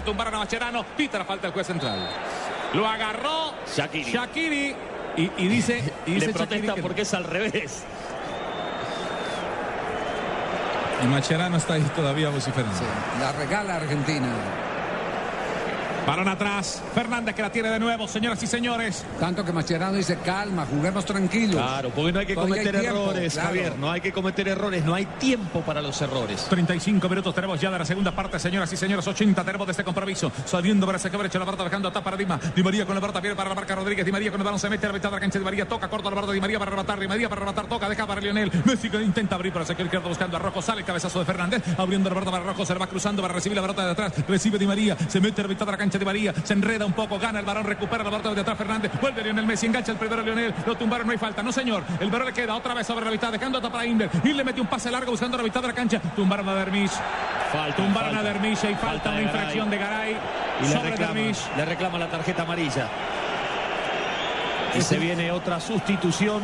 Lo 0.02 0.06
tumbaron 0.06 0.34
a 0.34 0.40
Macherano. 0.40 0.84
Pita 0.98 1.20
la 1.20 1.26
falta 1.26 1.48
del 1.48 1.54
juez 1.54 1.68
central. 1.68 2.10
Lo 2.74 2.88
agarró 2.88 3.54
Shakiri. 3.76 4.12
Shakiri. 4.12 4.76
Y, 5.18 5.32
y 5.38 5.48
dice, 5.48 5.94
y 6.08 6.14
dice 6.14 6.28
Le 6.28 6.34
protesta 6.34 6.74
que- 6.76 6.82
porque 6.82 7.02
es 7.04 7.14
al 7.14 7.24
revés. 7.26 7.84
Y 11.04 11.08
Macherano 11.08 11.58
está 11.58 11.74
ahí 11.76 11.82
todavía 11.96 12.30
vociferando. 12.30 12.80
La 13.20 13.32
regala 13.34 13.76
Argentina. 13.76 14.28
Balón 16.12 16.28
atrás. 16.28 16.84
Fernández 16.94 17.34
que 17.34 17.42
la 17.42 17.50
tiene 17.50 17.70
de 17.70 17.80
nuevo, 17.80 18.06
señoras 18.06 18.44
y 18.44 18.46
señores. 18.46 19.06
Tanto 19.18 19.46
que 19.46 19.54
Mascherano 19.54 19.94
dice, 19.94 20.18
calma, 20.18 20.66
juguemos 20.66 21.06
tranquilos. 21.06 21.56
Claro, 21.56 21.90
porque 21.96 22.12
no 22.12 22.20
hay 22.20 22.26
que 22.26 22.34
Todavía 22.34 22.56
cometer 22.56 22.76
hay 22.76 22.82
tiempo, 22.82 23.00
errores, 23.00 23.34
claro. 23.34 23.48
Javier. 23.48 23.80
No 23.80 23.92
hay 23.92 24.02
que 24.02 24.12
cometer 24.12 24.48
errores. 24.50 24.84
No 24.84 24.94
hay 24.94 25.06
tiempo 25.06 25.62
para 25.62 25.82
los 25.82 26.02
errores. 26.02 26.48
35 26.50 27.08
minutos 27.08 27.34
tenemos 27.34 27.62
ya 27.62 27.72
de 27.72 27.80
la 27.80 27.86
segunda 27.86 28.12
parte, 28.12 28.38
señoras 28.40 28.74
y 28.74 28.76
señores. 28.76 29.08
80 29.08 29.42
tenemos 29.42 29.66
de 29.66 29.72
este 29.72 29.86
compromiso. 29.86 30.30
Saliendo 30.44 30.86
para 30.86 30.98
ese 30.98 31.10
derecho 31.10 31.40
la 31.40 31.46
barra 31.46 31.64
dejando 31.64 31.88
a 31.88 31.94
para 31.94 32.18
Dima. 32.18 32.38
Di 32.54 32.62
María 32.62 32.86
con 32.86 32.94
la 32.94 33.00
barra 33.00 33.22
viene 33.22 33.38
para 33.38 33.48
la 33.48 33.56
marca 33.56 33.74
Rodríguez. 33.74 34.06
Di 34.06 34.12
María 34.12 34.32
con 34.32 34.42
el 34.42 34.44
balón 34.44 34.60
se 34.60 34.70
mete 34.70 34.88
a 34.88 34.90
la 34.90 34.94
mitad 34.96 35.08
de 35.08 35.16
la 35.16 35.20
cancha. 35.22 35.40
Di 35.40 35.46
María 35.46 35.66
toca, 35.66 35.88
corta 35.88 36.10
la 36.10 36.16
barra 36.18 36.34
Di 36.34 36.42
María 36.42 36.60
para 36.60 36.72
rematar. 36.72 37.00
Di 37.00 37.08
María 37.08 37.30
para 37.30 37.40
rematar, 37.40 37.68
toca, 37.68 37.88
deja 37.88 38.06
para 38.06 38.20
Lionel. 38.20 38.52
Messi 38.66 38.90
que 38.90 39.02
intenta 39.02 39.36
abrir 39.36 39.54
para 39.54 39.64
sacar 39.64 39.86
izquierdo 39.86 40.10
buscando 40.10 40.36
a 40.36 40.42
Rojo. 40.42 40.62
Sale 40.62 40.82
el 40.82 40.86
cabezazo 40.86 41.20
de 41.20 41.26
Fernández. 41.26 41.64
Abriendo 41.78 42.10
la 42.10 42.16
barra 42.16 42.32
para 42.32 42.44
Rojo. 42.44 42.66
Se 42.66 42.74
le 42.74 42.80
va 42.80 42.88
cruzando 42.88 43.22
para 43.22 43.34
recibir 43.34 43.56
la 43.56 43.62
barra 43.62 43.86
de 43.86 43.92
atrás. 43.92 44.14
Recibe 44.28 44.60
Di 44.60 44.68
María. 44.68 44.98
Se 45.08 45.22
mete 45.22 45.40
a 45.40 45.46
la 45.46 45.48
mitad 45.48 45.66
de 45.66 45.72
la 45.72 45.78
cancha 45.78 46.01
Di 46.02 46.06
María. 46.06 46.34
Se 46.44 46.54
enreda 46.54 46.84
un 46.84 46.94
poco. 46.94 47.20
Gana 47.20 47.40
el 47.40 47.46
balón. 47.46 47.64
Recupera 47.64 48.04
la 48.04 48.10
barra 48.10 48.34
de 48.34 48.42
atrás 48.42 48.58
Fernández. 48.58 48.92
Vuelve 49.00 49.24
Lionel 49.24 49.46
Messi. 49.46 49.68
Engancha 49.68 49.92
el 49.92 50.00
primero 50.00 50.24
Lionel. 50.24 50.52
Lo 50.66 50.76
tumbaron. 50.76 51.06
No 51.06 51.12
hay 51.12 51.20
falta. 51.20 51.44
No, 51.44 51.52
señor. 51.52 51.84
El 52.00 52.10
balón 52.10 52.28
le 52.28 52.34
queda 52.34 52.56
otra 52.56 52.74
vez 52.74 52.88
sobre 52.88 53.06
la 53.06 53.12
mitad. 53.12 53.32
Dejando 53.32 53.60
a 53.60 53.62
para 53.72 53.86
Inder. 53.86 54.10
Y 54.24 54.34
le 54.34 54.44
mete 54.44 54.60
un 54.60 54.68
pase 54.68 54.90
largo 54.90 55.12
buscando 55.12 55.38
la 55.38 55.44
mitad 55.44 55.62
de 55.62 55.68
la 55.68 55.74
cancha. 55.74 56.00
Tumbaron 56.16 56.50
a 56.50 56.56
Dermish. 56.56 56.92
Falta, 57.52 57.76
Tumbaron 57.76 58.16
falta. 58.16 58.20
a 58.20 58.34
Dermish. 58.34 58.64
Y 58.64 58.74
falta, 58.74 58.88
Falta 58.88 59.10
una 59.10 59.18
de 59.20 59.24
infracción 59.24 59.70
de 59.70 59.78
Garay. 59.78 60.18
Y 60.64 60.68
le 60.68 60.80
reclama, 60.80 61.20
le 61.58 61.66
reclama 61.66 62.00
la 62.00 62.08
tarjeta 62.10 62.42
amarilla. 62.42 62.88
Y 64.76 64.82
se 64.82 64.98
viene 64.98 65.32
otra 65.32 65.60
sustitución 65.60 66.42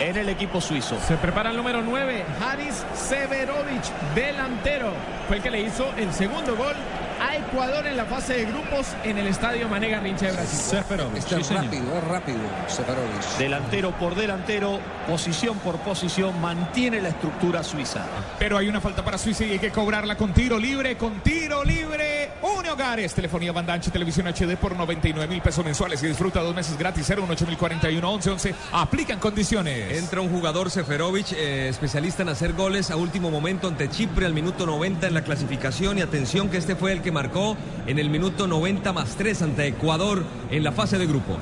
en 0.00 0.16
el 0.16 0.28
equipo 0.28 0.60
suizo. 0.60 0.98
Se 1.06 1.16
prepara 1.16 1.50
el 1.50 1.56
número 1.56 1.82
9, 1.82 2.24
Haris 2.40 2.84
Severovic, 2.94 3.84
delantero. 4.14 4.92
Fue 5.26 5.36
el 5.36 5.42
que 5.42 5.50
le 5.50 5.60
hizo 5.60 5.92
el 5.96 6.12
segundo 6.12 6.56
gol 6.56 6.74
a 7.20 7.36
Ecuador 7.36 7.86
en 7.86 7.96
la 7.96 8.04
fase 8.04 8.34
de 8.34 8.44
grupos 8.46 8.86
en 9.04 9.18
el 9.18 9.26
estadio 9.26 9.68
Mané 9.68 9.90
Garrincha 9.90 10.26
de 10.26 10.32
Brasil. 10.32 10.58
Seferovic. 10.58 11.16
Este 11.18 11.40
es 11.40 11.50
rápido, 11.50 11.98
es 11.98 12.04
rápido, 12.04 12.38
Seferovic. 12.66 13.38
Delantero 13.38 13.92
por 13.92 14.14
delantero, 14.14 14.80
posición 15.06 15.58
por 15.58 15.76
posición, 15.78 16.40
mantiene 16.40 17.00
la 17.00 17.08
estructura 17.10 17.62
suiza. 17.62 18.04
Pero 18.38 18.56
hay 18.58 18.68
una 18.68 18.80
falta 18.80 19.04
para 19.04 19.18
Suiza 19.18 19.44
y 19.44 19.52
hay 19.52 19.58
que 19.58 19.70
cobrarla 19.70 20.16
con 20.16 20.32
tiro 20.32 20.58
libre, 20.58 20.96
con 20.96 21.20
tiro 21.20 21.64
libre. 21.64 22.27
Une 22.42 22.70
Hogares, 22.70 23.14
telefonía 23.14 23.52
banda 23.52 23.72
ancha, 23.72 23.90
televisión 23.90 24.26
HD 24.28 24.56
por 24.56 24.76
99 24.76 25.26
mil 25.28 25.42
pesos 25.42 25.64
mensuales 25.64 26.02
y 26.02 26.06
disfruta 26.06 26.40
dos 26.40 26.54
meses 26.54 26.78
gratis. 26.78 27.06
018041 27.06 28.08
1111. 28.08 28.54
Aplican 28.72 29.18
condiciones. 29.18 29.98
Entra 29.98 30.20
un 30.20 30.30
jugador 30.30 30.70
Seferovic, 30.70 31.32
eh, 31.32 31.68
especialista 31.68 32.22
en 32.22 32.28
hacer 32.28 32.52
goles 32.52 32.90
a 32.90 32.96
último 32.96 33.30
momento 33.30 33.68
ante 33.68 33.88
Chipre 33.88 34.26
al 34.26 34.34
minuto 34.34 34.66
90 34.66 35.08
en 35.08 35.14
la 35.14 35.22
clasificación 35.22 35.98
y 35.98 36.02
atención 36.02 36.48
que 36.48 36.58
este 36.58 36.76
fue 36.76 36.92
el 36.92 37.02
que 37.02 37.10
marcó 37.10 37.56
en 37.86 37.98
el 37.98 38.10
minuto 38.10 38.46
90 38.46 38.92
más 38.92 39.16
3 39.16 39.42
ante 39.42 39.66
Ecuador 39.66 40.24
en 40.50 40.62
la 40.62 40.72
fase 40.72 40.98
de 40.98 41.06
grupos. 41.06 41.38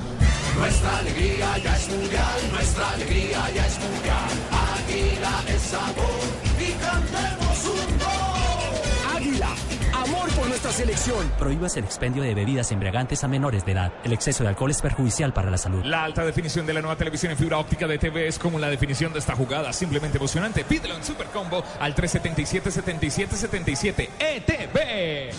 Nuestra 0.57 0.97
alegría 0.97 1.57
ya 1.59 1.75
es 1.75 1.89
mundial, 1.89 2.51
nuestra 2.51 2.89
alegría 2.89 3.49
ya 3.53 3.67
es 3.67 3.79
mundial. 3.79 4.29
Águila 4.77 5.43
es 5.47 5.61
sabor 5.61 6.19
y 6.59 6.71
cantemos 6.81 7.65
un 7.65 7.99
gol. 7.99 8.26
Amor 9.93 10.29
por 10.31 10.47
nuestra 10.47 10.71
selección. 10.71 11.31
Prohíbas 11.37 11.75
el 11.77 11.83
expendio 11.83 12.23
de 12.23 12.33
bebidas 12.33 12.71
embriagantes 12.71 13.23
a 13.23 13.27
menores 13.27 13.65
de 13.65 13.73
edad. 13.73 13.93
El 14.03 14.13
exceso 14.13 14.43
de 14.43 14.49
alcohol 14.49 14.71
es 14.71 14.81
perjudicial 14.81 15.33
para 15.33 15.51
la 15.51 15.57
salud. 15.57 15.83
La 15.83 16.03
alta 16.03 16.23
definición 16.23 16.65
de 16.65 16.73
la 16.73 16.81
nueva 16.81 16.95
televisión 16.95 17.31
en 17.31 17.37
fibra 17.37 17.57
óptica 17.57 17.87
de 17.87 17.97
TV 17.97 18.27
es 18.27 18.39
como 18.39 18.59
la 18.59 18.69
definición 18.69 19.13
de 19.13 19.19
esta 19.19 19.35
jugada, 19.35 19.73
simplemente 19.73 20.17
emocionante. 20.17 20.63
Pídelo 20.63 20.95
en 20.95 21.03
Super 21.03 21.27
Combo 21.27 21.63
al 21.79 21.95
377-7777 21.95 24.09
ETV. 24.19 25.33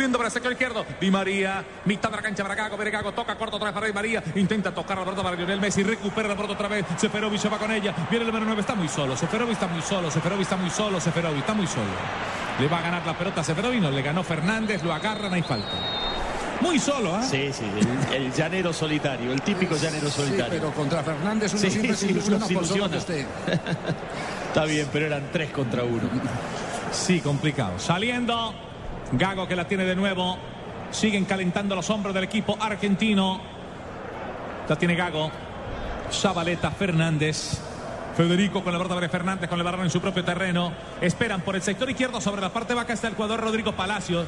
Abriendo 0.00 0.16
para 0.16 0.28
el 0.28 0.32
sector 0.32 0.50
izquierdo. 0.52 0.86
Di 0.98 1.10
María. 1.10 1.62
Mitad 1.84 2.08
de 2.08 2.16
la 2.16 2.22
cancha 2.22 2.42
para 2.42 2.54
Gago. 2.54 2.74
Viene 2.78 2.90
Gago. 2.90 3.12
Toca 3.12 3.36
corto 3.36 3.56
otra 3.56 3.66
vez 3.66 3.74
para 3.74 3.86
Di 3.86 3.92
María. 3.92 4.22
Intenta 4.34 4.72
tocar 4.72 4.96
la 4.96 5.04
pelota 5.04 5.22
para 5.22 5.36
Lionel 5.36 5.60
Messi. 5.60 5.82
Recupera 5.82 6.26
la 6.26 6.34
pelota 6.36 6.54
otra 6.54 6.68
vez. 6.68 6.86
Seferovic 6.96 7.38
se 7.38 7.50
va 7.50 7.58
con 7.58 7.70
ella. 7.70 7.94
Viene 8.08 8.24
el 8.24 8.28
número 8.32 8.46
9. 8.46 8.62
Está 8.62 8.74
muy 8.74 8.88
solo. 8.88 9.14
Seferovic 9.14 9.52
está 9.52 9.66
muy 9.66 9.82
solo. 9.82 10.10
Seferovic 10.10 10.40
está 10.44 10.56
muy 10.56 10.70
solo. 10.70 10.98
Seferovic 11.02 11.40
está 11.40 11.52
muy 11.52 11.66
solo. 11.66 11.84
Le 12.58 12.66
va 12.66 12.78
a 12.78 12.80
ganar 12.80 13.06
la 13.06 13.12
pelota 13.12 13.42
a 13.42 13.44
Seferovic. 13.44 13.82
No, 13.82 13.90
le 13.90 14.00
ganó 14.00 14.24
Fernández. 14.24 14.82
Lo 14.82 14.94
agarran. 14.94 15.34
Hay 15.34 15.42
falta. 15.42 15.68
Muy 16.62 16.78
solo, 16.78 17.14
¿ah? 17.14 17.22
Sí, 17.22 17.50
sí, 17.52 17.64
el, 18.10 18.14
el 18.24 18.32
llanero 18.32 18.70
solitario, 18.72 19.32
el 19.32 19.40
típico 19.40 19.76
llanero 19.76 20.08
Sí, 20.10 20.20
solitario. 20.22 20.60
pero 20.60 20.72
contra 20.72 21.02
Fernández 21.02 21.52
uno 21.52 21.60
Sí, 21.62 21.70
siempre 21.70 21.94
se 21.96 22.06
sí, 22.06 22.12
ilusiona 22.12 22.36
uno 22.36 22.46
se 22.48 22.54
por 22.54 22.66
solo 22.66 22.84
ilusiona. 22.86 23.06
que 23.06 23.22
esté. 23.22 23.26
Está 24.48 24.64
bien, 24.66 24.86
pero 24.92 25.06
eran 25.06 25.28
tres 25.30 25.50
contra 25.50 25.84
uno. 25.84 26.02
Sí, 26.92 27.20
complicado. 27.20 27.78
Saliendo. 27.78 28.52
Gago 29.12 29.48
que 29.48 29.56
la 29.56 29.66
tiene 29.66 29.84
de 29.84 29.96
nuevo. 29.96 30.38
Siguen 30.90 31.24
calentando 31.24 31.74
los 31.74 31.88
hombros 31.90 32.14
del 32.14 32.24
equipo 32.24 32.56
argentino. 32.60 33.40
La 34.68 34.76
tiene 34.76 34.94
Gago. 34.94 35.30
Zabaleta 36.12 36.70
Fernández. 36.70 37.60
Federico 38.16 38.62
con 38.62 38.72
la 38.72 38.78
pelota 38.78 39.00
de 39.00 39.08
Fernández 39.08 39.48
con 39.48 39.58
el 39.58 39.64
balón 39.64 39.82
en 39.82 39.90
su 39.90 40.00
propio 40.00 40.24
terreno. 40.24 40.72
Esperan 41.00 41.40
por 41.40 41.56
el 41.56 41.62
sector 41.62 41.88
izquierdo 41.88 42.20
sobre 42.20 42.40
la 42.40 42.52
parte 42.52 42.74
baja 42.74 42.92
está 42.92 43.08
el 43.08 43.14
jugador 43.14 43.40
Rodrigo 43.40 43.72
Palacios. 43.72 44.26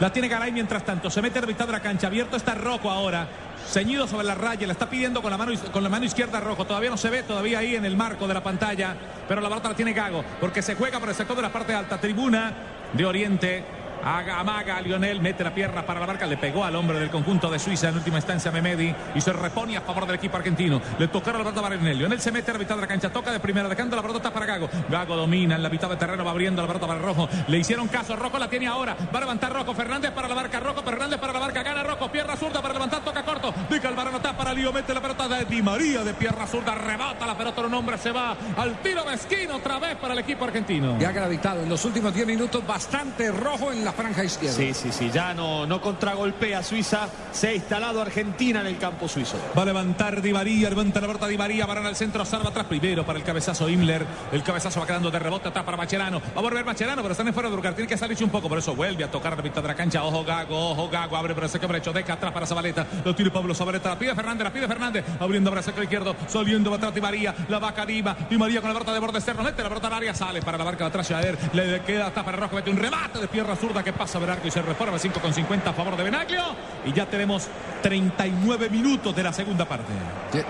La 0.00 0.12
tiene 0.12 0.28
Garay 0.28 0.52
mientras 0.52 0.84
tanto. 0.84 1.10
Se 1.10 1.20
mete 1.20 1.38
a 1.38 1.42
la 1.42 1.48
mitad 1.48 1.66
de 1.66 1.72
la 1.72 1.80
cancha. 1.80 2.06
Abierto 2.06 2.36
está 2.36 2.54
Rojo 2.54 2.90
ahora. 2.90 3.26
Ceñido 3.68 4.06
sobre 4.06 4.24
la 4.24 4.34
raya. 4.34 4.66
La 4.66 4.74
está 4.74 4.88
pidiendo 4.88 5.20
con 5.20 5.30
la 5.30 5.36
mano, 5.36 5.52
con 5.72 5.82
la 5.82 5.88
mano 5.88 6.04
izquierda 6.04 6.38
Rojo. 6.38 6.64
Todavía 6.64 6.90
no 6.90 6.96
se 6.96 7.10
ve, 7.10 7.24
todavía 7.24 7.58
ahí 7.58 7.74
en 7.74 7.84
el 7.84 7.96
marco 7.96 8.28
de 8.28 8.34
la 8.34 8.42
pantalla. 8.42 8.94
Pero 9.26 9.40
la 9.40 9.48
pelota 9.48 9.70
la 9.70 9.74
tiene 9.74 9.92
Gago. 9.92 10.24
Porque 10.40 10.62
se 10.62 10.76
juega 10.76 11.00
por 11.00 11.08
el 11.08 11.14
sector 11.14 11.34
de 11.34 11.42
la 11.42 11.52
parte 11.52 11.74
alta. 11.74 11.98
Tribuna 12.00 12.52
de 12.92 13.04
Oriente. 13.04 13.77
Haga, 14.04 14.40
amaga, 14.40 14.80
Lionel 14.80 15.20
mete 15.20 15.44
la 15.44 15.54
pierna 15.54 15.84
para 15.84 16.00
la 16.00 16.06
marca, 16.06 16.26
le 16.26 16.36
pegó 16.36 16.64
al 16.64 16.74
hombre 16.76 16.98
del 17.00 17.10
conjunto 17.10 17.50
de 17.50 17.58
Suiza 17.58 17.88
en 17.88 17.96
última 17.96 18.18
instancia 18.18 18.50
Memedi 18.50 18.94
y 19.14 19.20
se 19.20 19.32
repone 19.32 19.76
a 19.76 19.80
favor 19.80 20.06
del 20.06 20.16
equipo 20.16 20.36
argentino. 20.36 20.80
Le 20.98 21.08
tocaron 21.08 21.38
la 21.40 21.44
pelota 21.44 21.62
para 21.62 21.76
Lionel. 21.76 21.98
Lionel 21.98 22.20
se 22.20 22.32
mete 22.32 22.50
a 22.50 22.54
la 22.54 22.60
mitad 22.60 22.74
de 22.76 22.80
la 22.82 22.86
cancha, 22.86 23.10
toca 23.10 23.32
de 23.32 23.40
primera, 23.40 23.68
dejando 23.68 23.96
la 23.96 24.02
pelota 24.02 24.32
para 24.32 24.46
Gago. 24.46 24.68
Gago 24.88 25.16
domina 25.16 25.56
en 25.56 25.62
la 25.62 25.68
mitad 25.68 25.88
de 25.88 25.96
terreno, 25.96 26.24
va 26.24 26.30
abriendo 26.30 26.62
la 26.62 26.68
pelota 26.68 26.86
para 26.86 27.00
Rojo. 27.00 27.28
Le 27.48 27.58
hicieron 27.58 27.88
caso, 27.88 28.16
Rojo 28.16 28.38
la 28.38 28.48
tiene 28.48 28.66
ahora. 28.66 28.96
Va 29.14 29.18
a 29.18 29.20
levantar 29.20 29.52
Rojo, 29.52 29.74
Fernández 29.74 30.12
para 30.12 30.28
la 30.28 30.34
marca, 30.34 30.60
Rojo, 30.60 30.82
Fernández 30.82 31.18
para 31.18 31.32
la 31.32 31.40
marca, 31.40 31.62
gana 31.62 31.82
Rojo, 31.82 32.10
pierna 32.10 32.36
zurda 32.36 32.62
para 32.62 32.74
levantar, 32.74 33.02
toca 33.02 33.22
Deja 33.68 33.88
el 33.88 33.94
varón 33.94 34.14
está 34.16 34.36
para 34.36 34.52
Lío, 34.52 34.72
mete 34.72 34.94
la 34.94 35.00
pelota 35.00 35.28
de 35.28 35.44
Di 35.44 35.62
María 35.62 36.02
de 36.02 36.14
pierna 36.14 36.46
zurda, 36.46 36.74
rebata 36.74 37.26
la 37.26 37.36
pelota, 37.36 37.62
un 37.62 37.74
hombre 37.74 37.98
se 37.98 38.12
va 38.12 38.36
al 38.56 38.80
tiro 38.82 39.04
mezquino 39.04 39.56
otra 39.56 39.78
vez 39.78 39.96
para 39.96 40.14
el 40.14 40.20
equipo 40.20 40.44
argentino. 40.44 40.98
Ya 40.98 41.10
ha 41.10 41.12
gravitado 41.12 41.62
en 41.62 41.68
los 41.68 41.84
últimos 41.84 42.14
10 42.14 42.26
minutos 42.26 42.66
bastante 42.66 43.30
rojo 43.30 43.72
en 43.72 43.84
la 43.84 43.92
franja 43.92 44.24
izquierda. 44.24 44.56
Sí, 44.56 44.74
sí, 44.74 44.92
sí, 44.92 45.10
ya 45.10 45.34
no, 45.34 45.66
no 45.66 45.80
contragolpea 45.80 46.62
Suiza, 46.62 47.08
se 47.32 47.48
ha 47.48 47.54
instalado 47.54 48.00
Argentina 48.00 48.60
en 48.60 48.66
el 48.66 48.78
campo 48.78 49.08
suizo. 49.08 49.36
Va 49.56 49.62
a 49.62 49.66
levantar 49.66 50.22
Di 50.22 50.32
María, 50.32 50.68
levanta 50.68 51.00
la 51.00 51.06
pelota 51.06 51.26
Di 51.26 51.38
María, 51.38 51.66
van 51.66 51.84
al 51.86 51.96
centro, 51.96 52.24
salva 52.24 52.50
atrás 52.50 52.66
primero 52.66 53.04
para 53.04 53.18
el 53.18 53.24
cabezazo 53.24 53.68
Himmler. 53.68 54.06
El 54.32 54.42
cabezazo 54.42 54.80
va 54.80 54.86
quedando 54.86 55.10
de 55.10 55.18
rebote 55.18 55.48
atrás 55.48 55.64
para 55.64 55.76
Macherano. 55.76 56.20
Va 56.20 56.38
a 56.38 56.42
volver 56.42 56.64
Macherano, 56.64 57.02
pero 57.02 57.12
están 57.12 57.28
en 57.28 57.34
fuera 57.34 57.48
de 57.48 57.56
lugar. 57.56 57.74
Tiene 57.74 57.88
que 57.88 57.96
salirse 57.96 58.24
un 58.24 58.30
poco, 58.30 58.48
por 58.48 58.58
eso 58.58 58.74
vuelve 58.74 59.04
a 59.04 59.10
tocar 59.10 59.36
la 59.36 59.42
mitad 59.42 59.62
de 59.62 59.68
la 59.68 59.74
cancha. 59.74 60.02
Ojo 60.04 60.24
Gago, 60.24 60.70
ojo 60.70 60.88
Gago, 60.88 61.16
abre 61.16 61.34
para 61.34 61.46
ese 61.46 61.58
brecho, 61.58 61.92
deja 61.92 62.14
atrás 62.14 62.32
para 62.32 62.46
Zabaleta. 62.46 62.86
Lo 63.04 63.14
tiene 63.14 63.30
Pablo 63.38 63.54
Zabaleta, 63.54 63.90
la 63.90 63.98
pide 63.98 64.14
Fernández, 64.14 64.44
la 64.44 64.52
pide 64.52 64.66
Fernández, 64.66 65.04
abriendo 65.20 65.62
sector 65.62 65.84
izquierdo, 65.84 66.16
saliendo 66.26 66.74
atrás 66.74 66.92
Di 66.92 67.00
María, 67.00 67.34
la 67.48 67.58
vaca 67.58 67.86
Dima, 67.86 68.16
Di 68.28 68.36
María 68.36 68.60
con 68.60 68.68
la 68.68 68.74
pelota 68.74 68.92
de 68.92 68.98
borde 68.98 69.18
externo, 69.18 69.42
mete 69.42 69.62
la 69.62 69.68
pelota 69.68 69.86
al 69.86 69.92
área, 69.94 70.14
sale 70.14 70.42
para 70.42 70.58
la 70.58 70.64
marca 70.64 70.84
de 70.84 70.88
atrás 70.88 71.08
Jader, 71.08 71.38
le 71.52 71.80
queda 71.82 72.08
hasta 72.08 72.24
para 72.24 72.36
Rojo, 72.36 72.56
mete 72.56 72.70
un 72.70 72.76
remate 72.76 73.18
de 73.20 73.28
pierna 73.28 73.54
zurda 73.54 73.82
que 73.84 73.92
pasa 73.92 74.18
a 74.18 74.20
ver 74.20 74.30
arco 74.30 74.48
y 74.48 74.50
se 74.50 74.62
reforma. 74.62 74.98
5 74.98 75.20
con 75.20 75.32
50 75.32 75.70
a 75.70 75.72
favor 75.72 75.96
de 75.96 76.02
Benaglio. 76.02 76.42
Y 76.84 76.92
ya 76.92 77.06
tenemos 77.06 77.48
39 77.82 78.70
minutos 78.70 79.14
de 79.14 79.22
la 79.22 79.32
segunda 79.32 79.64
parte. 79.64 79.92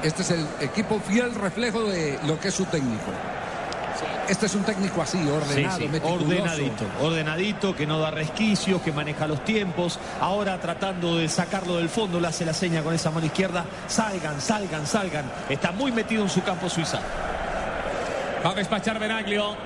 Este 0.03 0.23
es 0.23 0.31
el 0.31 0.47
equipo 0.61 1.01
fiel 1.01 1.35
reflejo 1.35 1.85
de 1.85 2.19
lo 2.27 2.39
que 2.39 2.49
es 2.49 2.55
su 2.55 2.65
técnico. 2.67 3.13
Este 4.29 4.45
es 4.47 4.55
un 4.55 4.63
técnico 4.63 5.01
así, 5.01 5.19
ordenado, 5.27 5.77
Sí, 5.79 5.83
sí, 5.85 5.89
meticuloso. 5.89 6.25
ordenadito, 6.27 6.85
ordenadito, 7.01 7.75
que 7.75 7.87
no 7.87 7.99
da 7.99 8.11
resquicios, 8.11 8.83
que 8.83 8.93
maneja 8.93 9.27
los 9.27 9.43
tiempos. 9.45 9.99
Ahora 10.21 10.61
tratando 10.61 11.17
de 11.17 11.29
sacarlo 11.31 11.77
del 11.77 11.89
fondo, 11.89 12.21
le 12.21 12.29
hace 12.29 12.45
la 12.45 12.53
seña 12.53 12.83
con 12.83 12.95
esa 12.95 13.11
mano 13.11 13.25
izquierda. 13.27 13.65
Salgan, 13.87 14.39
salgan, 14.41 14.87
salgan. 14.87 15.25
Está 15.49 15.73
muy 15.73 15.93
metido 15.93 16.23
en 16.23 16.29
su 16.29 16.43
campo 16.43 16.69
Suiza. 16.69 16.99
Va 18.45 18.51
a 18.51 18.55
despachar 18.55 18.99
Benaglio. 18.99 19.57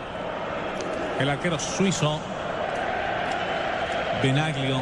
El 1.18 1.28
arquero 1.28 1.58
suizo. 1.58 2.20
Benaglio. 4.22 4.80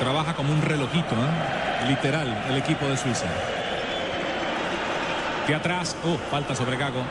Trabaja 0.00 0.34
como 0.34 0.52
un 0.52 0.62
relojito, 0.62 1.14
¿eh? 1.14 1.88
literal, 1.88 2.44
el 2.50 2.56
equipo 2.56 2.86
de 2.86 2.96
Suiza. 2.96 3.26
De 5.46 5.54
atrás, 5.54 5.96
uh, 6.04 6.16
falta 6.30 6.54
sobre 6.54 6.76
Gago. 6.76 7.02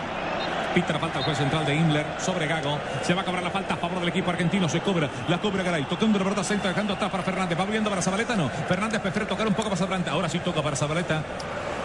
Pita 0.73 0.93
la 0.93 0.99
falta 0.99 1.19
al 1.19 1.25
juez 1.25 1.37
central 1.37 1.65
de 1.65 1.75
Himmler 1.75 2.05
sobre 2.17 2.47
Gago. 2.47 2.79
Se 3.01 3.13
va 3.13 3.23
a 3.23 3.25
cobrar 3.25 3.43
la 3.43 3.49
falta 3.49 3.73
a 3.73 3.77
favor 3.77 3.99
del 3.99 4.07
equipo 4.07 4.29
argentino. 4.29 4.69
Se 4.69 4.79
cobra, 4.79 5.09
la 5.27 5.37
cobra 5.37 5.63
Garay. 5.63 5.83
Tocando 5.83 6.17
la 6.17 6.23
pelota 6.23 6.43
centro, 6.45 6.69
dejando 6.69 6.93
atrás 6.93 7.11
para 7.11 7.23
Fernández. 7.23 7.59
Va 7.59 7.63
abriendo 7.63 7.89
para 7.89 8.01
Zabaleta, 8.01 8.37
no. 8.37 8.49
Fernández 8.49 9.01
prefiere 9.01 9.25
tocar 9.25 9.47
un 9.47 9.53
poco 9.53 9.69
más 9.69 9.81
adelante. 9.81 10.09
Ahora 10.09 10.29
sí 10.29 10.39
toca 10.39 10.61
para 10.61 10.77
Zabaleta. 10.77 11.23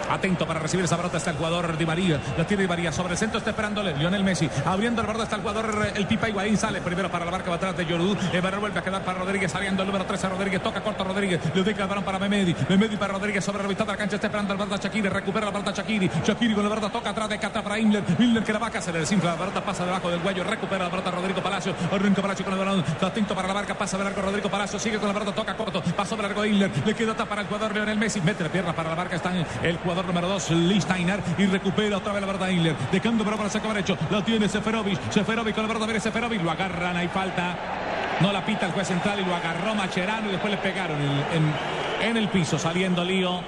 Atento 0.09 0.47
para 0.47 0.59
recibir 0.59 0.85
esa 0.85 0.97
pelota 0.97 1.17
está 1.17 1.31
el 1.31 1.37
jugador 1.37 1.77
Di 1.77 1.85
María. 1.85 2.19
La 2.37 2.45
tiene 2.45 2.63
Di 2.63 2.69
María. 2.69 2.91
Sobre 2.91 3.13
el 3.13 3.17
centro 3.17 3.39
está 3.39 3.51
esperándole 3.51 3.95
Lionel 3.95 4.23
Messi. 4.23 4.49
Abriendo 4.65 5.01
la 5.01 5.07
pelota 5.07 5.23
está 5.25 5.35
el 5.35 5.41
jugador 5.41 5.91
el 5.95 6.07
Pipa 6.07 6.29
Higuaín. 6.29 6.57
Sale 6.57 6.81
primero 6.81 7.09
para 7.09 7.25
la 7.25 7.31
marca 7.31 7.53
atrás 7.53 7.75
de 7.75 7.85
Jordu. 7.85 8.15
El 8.31 8.41
balón 8.41 8.61
vuelve 8.61 8.79
a 8.79 8.83
quedar 8.83 9.03
para 9.03 9.19
Rodríguez. 9.19 9.51
Saliendo 9.51 9.83
el 9.83 9.87
número 9.87 10.05
13 10.05 10.29
Rodríguez. 10.29 10.61
Toca 10.61 10.81
corto 10.81 11.03
Rodríguez. 11.03 11.41
Le 11.53 11.63
deja 11.63 11.83
el 11.83 11.89
balón 11.89 12.03
para 12.03 12.19
Memedi. 12.19 12.55
Memedi 12.69 12.95
para 12.97 13.13
Rodríguez 13.13 13.43
sobre 13.43 13.63
la 13.63 13.69
mitad 13.69 13.85
de 13.85 13.91
la 13.91 13.97
cancha. 13.97 14.15
Está 14.15 14.27
esperando 14.27 14.53
el 14.53 14.59
balón 14.59 14.79
Shakiri. 14.79 15.09
Recupera 15.09 15.45
la 15.45 15.51
pelota 15.51 15.71
Shakiri. 15.71 16.09
Shakiri 16.25 16.53
con 16.53 16.63
la 16.63 16.69
pelota 16.69 16.89
toca 16.89 17.09
atrás 17.09 17.29
de 17.29 17.37
Cata 17.37 17.61
para 17.61 17.79
Himmler. 17.79 18.03
Himmler 18.17 18.43
que 18.43 18.53
la 18.53 18.59
vaca 18.59 18.81
se 18.81 18.91
le 18.91 18.99
desinfla. 18.99 19.31
La 19.31 19.37
pelota 19.37 19.61
pasa 19.61 19.85
debajo 19.85 20.09
del 20.09 20.19
cuello. 20.21 20.43
Recupera 20.43 20.85
la 20.85 20.89
pelota 20.89 21.11
Rodrigo 21.11 21.41
Palacio. 21.41 21.73
Rodrigo 21.91 22.21
Palacio 22.21 22.45
con 22.45 22.53
el 22.53 22.59
balón. 22.59 22.83
Atento 23.01 23.35
para 23.35 23.47
la 23.47 23.53
marca. 23.53 23.73
Pasa 23.73 23.97
de 23.97 24.03
largo 24.03 24.21
Rodrigo 24.21 24.49
Palacio. 24.49 24.79
Sigue 24.79 24.97
con 24.99 25.07
la 25.07 25.13
pelota. 25.13 25.33
Toca 25.33 25.55
corto. 25.55 25.83
Pasó 25.95 26.15
de 26.15 26.23
largo 26.23 26.45
Himmler. 26.45 26.71
Le 26.85 26.93
queda 26.93 27.13
para 27.13 27.41
el 27.41 27.47
jugador 27.47 27.73
Lionel 27.73 27.97
Messi. 27.97 28.21
Mete 28.21 28.43
la 28.43 28.49
pierna 28.49 28.73
para 28.73 28.89
la 28.89 28.95
marca. 28.95 29.15
Está 29.15 29.31
el 29.63 29.77
jugador 29.77 29.96
número 30.05 30.27
2. 30.27 30.43
Steiner 30.81 31.19
y 31.37 31.45
recupera 31.45 31.97
otra 31.97 32.13
vez 32.13 32.21
la 32.21 32.27
verdad 32.27 32.49
Himmler. 32.49 32.75
Dejando 32.91 33.23
para 33.23 33.37
para 33.37 33.49
sacar 33.49 33.69
derecho. 33.73 33.97
La 34.09 34.23
tiene 34.23 34.47
Seferovic. 34.49 34.99
Seferovic 35.11 35.55
con 35.55 35.63
la 35.63 35.73
verdad 35.73 35.85
viene 35.87 35.99
Seferovic. 35.99 36.41
Lo 36.43 36.51
agarran. 36.51 36.95
Hay 36.97 37.07
falta. 37.07 37.55
No 38.19 38.31
la 38.31 38.43
pita 38.45 38.65
el 38.65 38.71
juez 38.71 38.87
central 38.87 39.19
y 39.19 39.25
lo 39.25 39.35
agarró 39.35 39.75
Macherano 39.75 40.27
y 40.29 40.31
después 40.31 40.51
le 40.51 40.57
pegaron 40.57 40.97
en, 40.99 41.11
en- 41.37 41.53
en 42.09 42.17
el 42.17 42.27
piso 42.29 42.57
saliendo 42.59 43.03
Lío. 43.03 43.41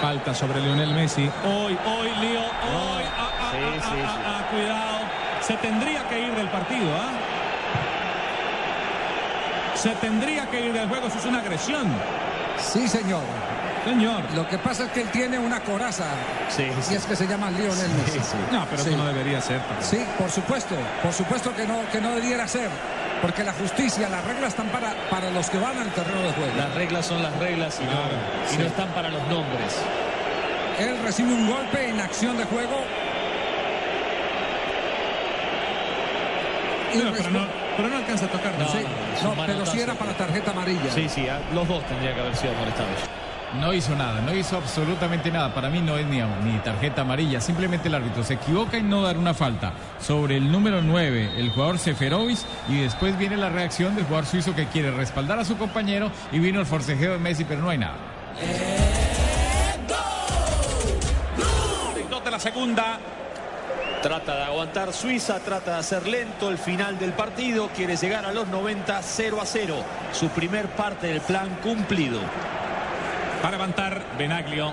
Falta 0.00 0.32
sobre 0.34 0.60
Lionel 0.60 0.94
Messi. 0.94 1.28
Hoy, 1.44 1.76
hoy, 1.86 2.08
Lío. 2.20 2.40
Hoy. 2.40 3.04
Ah, 3.18 3.30
ah, 3.40 3.50
Sí, 3.50 3.58
ah, 3.60 3.80
sí, 3.82 4.00
ah, 4.04 4.14
sí. 4.14 4.22
ah, 4.26 4.46
cuidado. 4.50 4.98
Se 5.40 5.54
tendría 5.54 6.08
que 6.08 6.20
ir 6.20 6.34
del 6.34 6.48
partido, 6.48 6.88
¿ah? 6.96 7.10
Se 9.74 9.90
tendría 9.96 10.46
que 10.50 10.66
ir 10.66 10.72
del 10.72 10.88
juego. 10.88 11.06
Eso 11.08 11.18
es 11.18 11.24
una 11.26 11.38
agresión. 11.40 11.86
Sí, 12.58 12.88
señor. 12.88 13.22
Señor. 13.88 14.22
Lo 14.34 14.46
que 14.48 14.58
pasa 14.58 14.84
es 14.84 14.90
que 14.92 15.00
él 15.02 15.08
tiene 15.10 15.38
una 15.38 15.60
coraza. 15.60 16.04
Sí, 16.48 16.66
Y 16.90 16.94
es 16.94 17.06
que 17.06 17.16
se 17.16 17.26
llama 17.26 17.50
Lionel 17.50 17.90
Messi. 18.04 18.18
No, 18.52 18.66
pero 18.68 18.82
eso 18.82 18.96
no 18.96 19.06
debería 19.06 19.40
ser. 19.40 19.60
Sí, 19.80 20.04
por 20.18 20.30
supuesto. 20.30 20.74
Por 21.02 21.12
supuesto 21.12 21.54
que 21.54 21.66
no, 21.66 21.88
que 21.90 22.00
no 22.00 22.14
debiera 22.14 22.46
ser. 22.46 22.68
Porque 23.22 23.42
la 23.42 23.52
justicia, 23.52 24.08
las 24.08 24.24
reglas 24.24 24.50
están 24.50 24.68
para, 24.68 24.92
para 25.10 25.30
los 25.30 25.48
que 25.50 25.58
van 25.58 25.78
al 25.78 25.90
terreno 25.90 26.20
de 26.20 26.32
juego. 26.32 26.52
Las 26.56 26.74
reglas 26.74 27.06
son 27.06 27.22
las 27.22 27.34
reglas 27.38 27.80
y, 27.80 27.84
no, 27.84 28.54
y 28.54 28.58
no 28.58 28.66
están 28.66 28.88
para 28.90 29.08
los 29.08 29.22
nombres. 29.28 29.76
Él 30.78 30.98
recibe 31.02 31.32
un 31.32 31.48
golpe 31.48 31.88
en 31.88 32.00
acción 32.00 32.36
de 32.36 32.44
juego. 32.44 32.84
Y 36.94 36.98
Pero, 36.98 37.30
no, 37.30 37.46
pero 37.76 37.88
no 37.88 37.96
alcanza 37.96 38.26
a 38.26 38.28
tocar. 38.28 38.52
Sí, 38.72 38.78
no, 39.22 39.30
un 39.30 39.46
pero 39.46 39.66
sí 39.66 39.80
era 39.80 39.94
para 39.94 40.12
tarjeta 40.12 40.52
amarilla. 40.52 40.90
Sí, 40.94 41.08
sí, 41.08 41.26
los 41.52 41.66
dos 41.68 41.84
tendrían 41.86 42.14
que 42.14 42.20
haber 42.20 42.36
sido 42.36 42.52
molestados. 42.54 43.17
No 43.54 43.72
hizo 43.72 43.96
nada, 43.96 44.20
no 44.20 44.34
hizo 44.34 44.56
absolutamente 44.58 45.30
nada. 45.30 45.54
Para 45.54 45.70
mí 45.70 45.80
no 45.80 45.96
es 45.96 46.06
ni, 46.06 46.18
ni 46.18 46.58
tarjeta 46.58 47.02
amarilla. 47.02 47.40
Simplemente 47.40 47.88
el 47.88 47.94
árbitro 47.94 48.22
se 48.22 48.34
equivoca 48.34 48.76
en 48.76 48.90
no 48.90 49.02
dar 49.02 49.16
una 49.16 49.32
falta 49.32 49.72
sobre 49.98 50.36
el 50.36 50.52
número 50.52 50.82
9, 50.82 51.32
el 51.36 51.50
jugador 51.50 51.78
Seferovic, 51.78 52.38
y 52.68 52.80
después 52.82 53.16
viene 53.18 53.36
la 53.36 53.48
reacción 53.48 53.94
del 53.94 54.04
jugador 54.04 54.26
suizo 54.26 54.54
que 54.54 54.66
quiere 54.66 54.90
respaldar 54.90 55.38
a 55.38 55.44
su 55.44 55.56
compañero 55.56 56.10
y 56.30 56.38
vino 56.38 56.60
el 56.60 56.66
forcejeo 56.66 57.12
de 57.12 57.18
Messi, 57.18 57.44
pero 57.44 57.62
no 57.62 57.70
hay 57.70 57.78
nada. 57.78 57.96
De 62.24 62.30
la 62.32 62.40
segunda. 62.40 62.98
Trata 64.02 64.36
de 64.36 64.42
aguantar 64.44 64.92
Suiza, 64.92 65.40
trata 65.40 65.72
de 65.72 65.78
hacer 65.78 66.06
lento 66.06 66.50
el 66.50 66.58
final 66.58 66.98
del 66.98 67.12
partido, 67.12 67.68
quiere 67.74 67.96
llegar 67.96 68.24
a 68.24 68.32
los 68.32 68.46
90 68.46 69.00
0 69.02 69.38
a 69.40 69.46
0. 69.46 69.74
Su 70.12 70.28
primer 70.28 70.68
parte 70.68 71.08
del 71.08 71.20
plan 71.20 71.48
cumplido. 71.62 72.20
Para 73.42 73.52
levantar 73.52 74.02
Benaglio. 74.18 74.72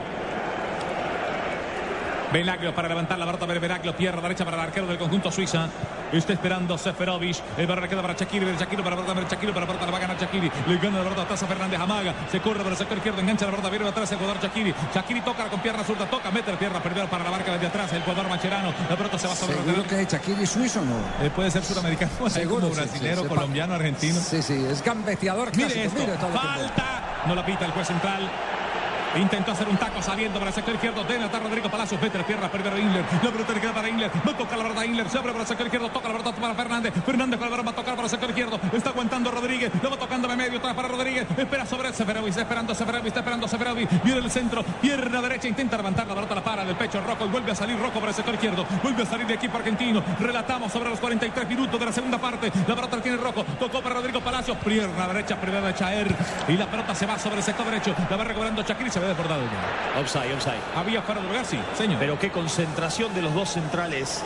Benaglio 2.34 2.76
para 2.76 2.89
levantar 2.89 3.18
la 3.18 3.26
barata 3.26 3.45
de 3.45 3.59
Benaglio. 3.59 3.95
Pierna 3.95 4.22
derecha 4.22 4.43
para 4.43 4.57
el 4.57 4.63
arquero 4.63 4.88
del 4.88 4.97
conjunto 4.97 5.32
suiza. 5.32 5.70
Está 6.11 6.34
esperando 6.34 6.78
Seferovic. 6.78 7.38
El 7.57 7.68
barra 7.68 7.88
queda 7.88 8.01
para 8.01 8.13
Shakiri. 8.13 8.45
Shakiri 8.57 8.82
para 8.82 8.95
para 8.95 9.22
Shakiri. 9.22 9.53
Para 9.53 9.66
pelota 9.66 9.86
la 9.86 9.91
va 9.91 9.97
a 9.97 10.01
ganar 10.01 10.18
Shakiri. 10.18 10.51
Le 10.68 10.78
gana 10.78 10.97
la 10.97 11.03
pelota 11.03 11.22
atrás 11.22 11.43
a 11.43 11.47
Fernández 11.47 11.80
Amaga. 11.80 12.13
Se 12.32 12.41
corre 12.41 12.59
para 12.59 12.72
el 12.72 12.78
sector 12.78 12.97
izquierdo. 12.97 13.22
Engancha 13.22 13.45
la 13.45 13.51
pelota. 13.51 13.70
Viene 13.70 13.88
atrás 13.88 14.11
el 14.11 14.18
jugador 14.18 14.41
Shakiri. 14.41 14.74
Shakiri 14.93 15.22
toca 15.22 15.47
con 15.47 15.59
pierna 15.61 15.84
zurda. 15.84 16.09
Toca. 16.09 16.32
Mete 16.32 16.51
la 16.51 16.59
pierna 16.59 16.82
primero 16.82 17.07
para 17.07 17.24
la 17.24 17.32
marca 17.32 17.53
desde 17.53 17.68
atrás. 17.68 17.93
El 17.93 18.01
jugador 18.01 18.28
Macherano. 18.28 18.74
La 18.89 18.95
pelota 18.95 19.18
se 19.18 19.28
va 19.28 19.36
sobre 19.36 19.55
Seguro 19.55 19.82
el 19.82 19.88
que 19.88 20.01
es 20.01 20.07
Shakiri 20.07 20.45
suizo 20.45 20.82
no. 20.82 21.26
Eh, 21.26 21.30
puede 21.30 21.51
ser 21.51 21.63
sudamericano, 21.63 22.11
Seguro, 22.30 22.68
sí, 22.68 22.76
brasilero, 22.76 23.22
sí, 23.22 23.28
colombiano, 23.28 23.76
argentino. 23.76 24.20
Sí, 24.20 24.41
sí, 24.41 24.66
es 24.70 24.84
gambeteador. 24.84 25.55
Mire 25.55 25.86
esto, 25.86 25.99
mire 25.99 26.18
falta, 26.18 27.24
no 27.28 27.36
la 27.36 27.45
pita 27.45 27.66
el 27.66 27.72
juez 27.72 27.88
central. 27.88 28.30
Intentó 29.16 29.53
hacer 29.53 29.70
un 29.70 29.78
taco 29.78 30.01
saliendo 30.01 30.39
para 30.39 30.49
el 30.49 30.55
sector 30.55 30.76
izquierdo. 30.76 31.03
Debe 31.05 31.24
atar 31.24 31.41
Rodrigo 31.41 31.70
Palacios. 31.70 32.01
Mete 32.01 32.18
la 32.18 32.26
pierna 32.26 32.51
primero 32.51 32.78
Ingler. 32.78 33.05
La 33.24 33.32
pelota 33.32 33.53
le 33.53 33.61
queda 33.61 33.74
para 33.74 33.89
Ingler. 33.89 34.11
Va 34.28 34.32
a 34.32 34.38
tocar 34.38 34.57
la 34.57 34.63
verdad 34.66 34.84
Ingler. 34.84 35.09
Se 35.09 35.18
abre 35.18 35.32
para 35.32 35.43
el 35.43 35.47
sector 35.47 35.66
izquierdo. 35.68 35.89
Toca 35.89 36.07
la 36.09 36.16
verdad 36.16 36.36
para 36.36 36.53
Fernández. 36.53 36.93
Fernández 37.05 37.39
con 37.39 37.47
el 37.47 37.66
va 37.66 37.72
a 37.72 37.76
tocar 37.76 37.95
para 37.95 38.03
el 38.03 38.09
sector 38.09 38.30
izquierdo. 38.30 38.59
Está 38.74 38.89
aguantando 38.89 39.32
Rodríguez. 39.32 39.72
Lo 39.82 39.89
va 39.89 39.97
tocando 39.97 40.28
de 40.28 40.36
medio. 40.36 40.57
Atrás 40.59 40.74
para 40.74 40.89
Rodríguez. 40.89 41.28
Espera 41.38 41.66
sobre 41.66 41.93
Seferovic. 41.93 42.30
Está 42.30 42.41
esperando 42.41 42.76
Seferovic. 42.76 43.07
Está 43.07 43.20
esperando 43.22 43.47
Seferovic. 43.47 44.03
Viene 44.03 44.20
el 44.20 44.32
centro. 44.32 44.63
Pierna 44.82 45.22
derecha. 45.22 45.47
Intenta 45.47 45.78
levantar 45.78 46.07
la 46.07 46.16
pelota. 46.16 46.36
La 46.36 46.43
para 46.43 46.66
del 46.66 46.76
pecho 46.76 47.01
Rojo. 47.01 47.26
Y 47.26 47.30
vuelve 47.30 47.51
a 47.51 47.55
salir 47.55 47.80
Rojo 47.80 47.99
para 47.99 48.09
el 48.09 48.16
sector 48.16 48.34
izquierdo. 48.34 48.66
Vuelve 48.84 49.03
a 49.03 49.05
salir 49.05 49.28
de 49.28 49.36
equipo 49.36 49.57
argentino. 49.57 50.03
Relatamos 50.20 50.74
sobre 50.74 50.89
los 50.89 50.99
43 50.99 51.47
minutos 51.47 51.80
de 51.80 51.86
la 51.86 51.93
segunda 51.93 52.18
parte. 52.18 52.51
La 52.68 52.76
pelota 52.76 53.01
tiene 53.01 53.18
Rojo. 53.18 53.45
Tocó 53.57 53.82
para 53.82 53.95
Rodrigo 53.95 54.20
Palacios. 54.20 54.57
Pierna 54.57 55.07
derecha. 55.07 55.39
Primera 55.39 55.68
de 55.68 55.74
Chaer. 55.74 56.13
Y 56.49 56.57
la 56.57 56.66
pelota 56.66 56.93
se 56.93 57.05
va 57.05 57.18
sobre 57.18 57.38
el 57.38 57.43
sector 57.43 57.66
derecho. 57.66 57.95
La 58.09 58.18
va 58.18 58.26
recuperando 58.26 58.61
Shakiri. 58.61 58.89
Se 58.89 59.05
ya. 59.14 59.99
Offside, 59.99 60.34
offside. 60.34 60.62
Había 60.76 61.01
fuera 61.01 61.22
de 61.22 61.28
lugar, 61.28 61.45
sí, 61.45 61.60
señor. 61.78 61.99
Pero 61.99 62.20
qué 62.20 62.32
concentración 62.32 63.14
de 63.14 63.22
los 63.22 63.34
dos 63.34 63.49
centrales 63.49 64.24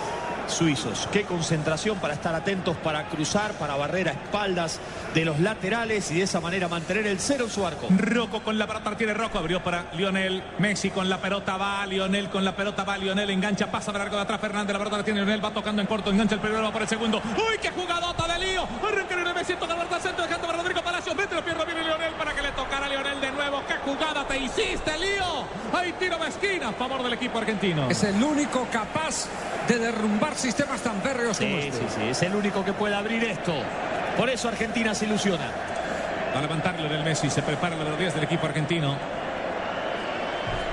suizos. 0.49 1.07
Qué 1.11 1.23
concentración 1.23 1.97
para 1.99 2.13
estar 2.13 2.35
atentos, 2.35 2.75
para 2.77 3.07
cruzar, 3.07 3.53
para 3.53 3.75
barrer 3.75 4.09
a 4.09 4.11
espaldas 4.11 4.79
de 5.13 5.25
los 5.25 5.39
laterales 5.39 6.11
y 6.11 6.15
de 6.15 6.23
esa 6.23 6.39
manera 6.39 6.67
mantener 6.67 7.07
el 7.07 7.19
cero 7.19 7.45
en 7.45 7.51
su 7.51 7.65
arco. 7.65 7.87
Rocco 7.89 8.41
con 8.41 8.57
la 8.57 8.67
pelota, 8.67 8.89
la 8.91 8.97
tiene 8.97 9.13
Rocco, 9.13 9.37
abrió 9.37 9.63
para 9.63 9.85
Lionel, 9.93 10.43
Messi 10.59 10.89
con 10.89 11.09
la 11.09 11.17
pelota 11.17 11.57
va, 11.57 11.85
Lionel 11.85 12.29
con 12.29 12.43
la 12.43 12.55
pelota 12.55 12.83
va, 12.83 12.97
Lionel 12.97 13.29
engancha, 13.29 13.71
pasa 13.71 13.91
de 13.91 13.99
largo 13.99 14.15
de 14.15 14.21
atrás, 14.23 14.41
Fernández, 14.41 14.73
la 14.73 14.79
pelota 14.79 14.97
la 14.97 15.03
tiene 15.03 15.19
Lionel, 15.21 15.43
va 15.43 15.51
tocando 15.51 15.81
en 15.81 15.87
corto, 15.87 16.09
engancha 16.09 16.35
el 16.35 16.41
primero, 16.41 16.63
va 16.63 16.71
por 16.71 16.81
el 16.81 16.87
segundo, 16.87 17.21
uy, 17.35 17.57
qué 17.61 17.69
jugadota 17.71 18.27
de 18.33 18.45
lío, 18.45 18.67
arranca 18.87 19.15
Lionel 19.15 19.33
Messi, 19.33 19.53
toca 19.53 19.73
la 19.73 19.75
pelota 19.77 19.95
al 19.95 20.01
centro, 20.01 20.23
dejando 20.23 20.47
para 20.47 20.59
Rodrigo 20.59 20.81
Palacios, 20.83 21.15
mete 21.15 21.35
la 21.35 21.43
pierna, 21.43 21.63
viene 21.63 21.83
Lionel 21.83 22.13
para 22.13 22.33
que 22.33 22.41
le 22.41 22.51
tocara 22.51 22.85
a 22.85 22.89
existe 24.71 24.97
lío. 24.97 25.45
Hay 25.73 25.91
tiro 25.93 26.17
de 26.17 26.27
esquina 26.29 26.69
a 26.69 26.73
favor 26.73 27.03
del 27.03 27.13
equipo 27.13 27.37
argentino. 27.39 27.89
Es 27.89 28.03
el 28.03 28.21
único 28.23 28.67
capaz 28.71 29.27
de 29.67 29.77
derrumbar 29.79 30.35
sistemas 30.35 30.81
tan 30.81 31.01
férreos 31.01 31.37
como 31.37 31.49
Sí, 31.57 31.67
este. 31.67 31.77
sí, 31.79 31.95
sí, 31.95 32.07
es 32.09 32.21
el 32.23 32.35
único 32.35 32.63
que 32.63 32.73
puede 32.73 32.95
abrir 32.95 33.23
esto. 33.23 33.53
Por 34.17 34.29
eso 34.29 34.47
Argentina 34.47 34.93
se 34.93 35.05
ilusiona. 35.05 35.45
A 36.35 36.41
levantarle 36.41 36.87
del 36.87 37.03
Messi, 37.03 37.29
se 37.29 37.41
prepara 37.41 37.75
la 37.75 37.95
días 37.95 38.13
del 38.13 38.23
equipo 38.23 38.45
argentino. 38.45 38.95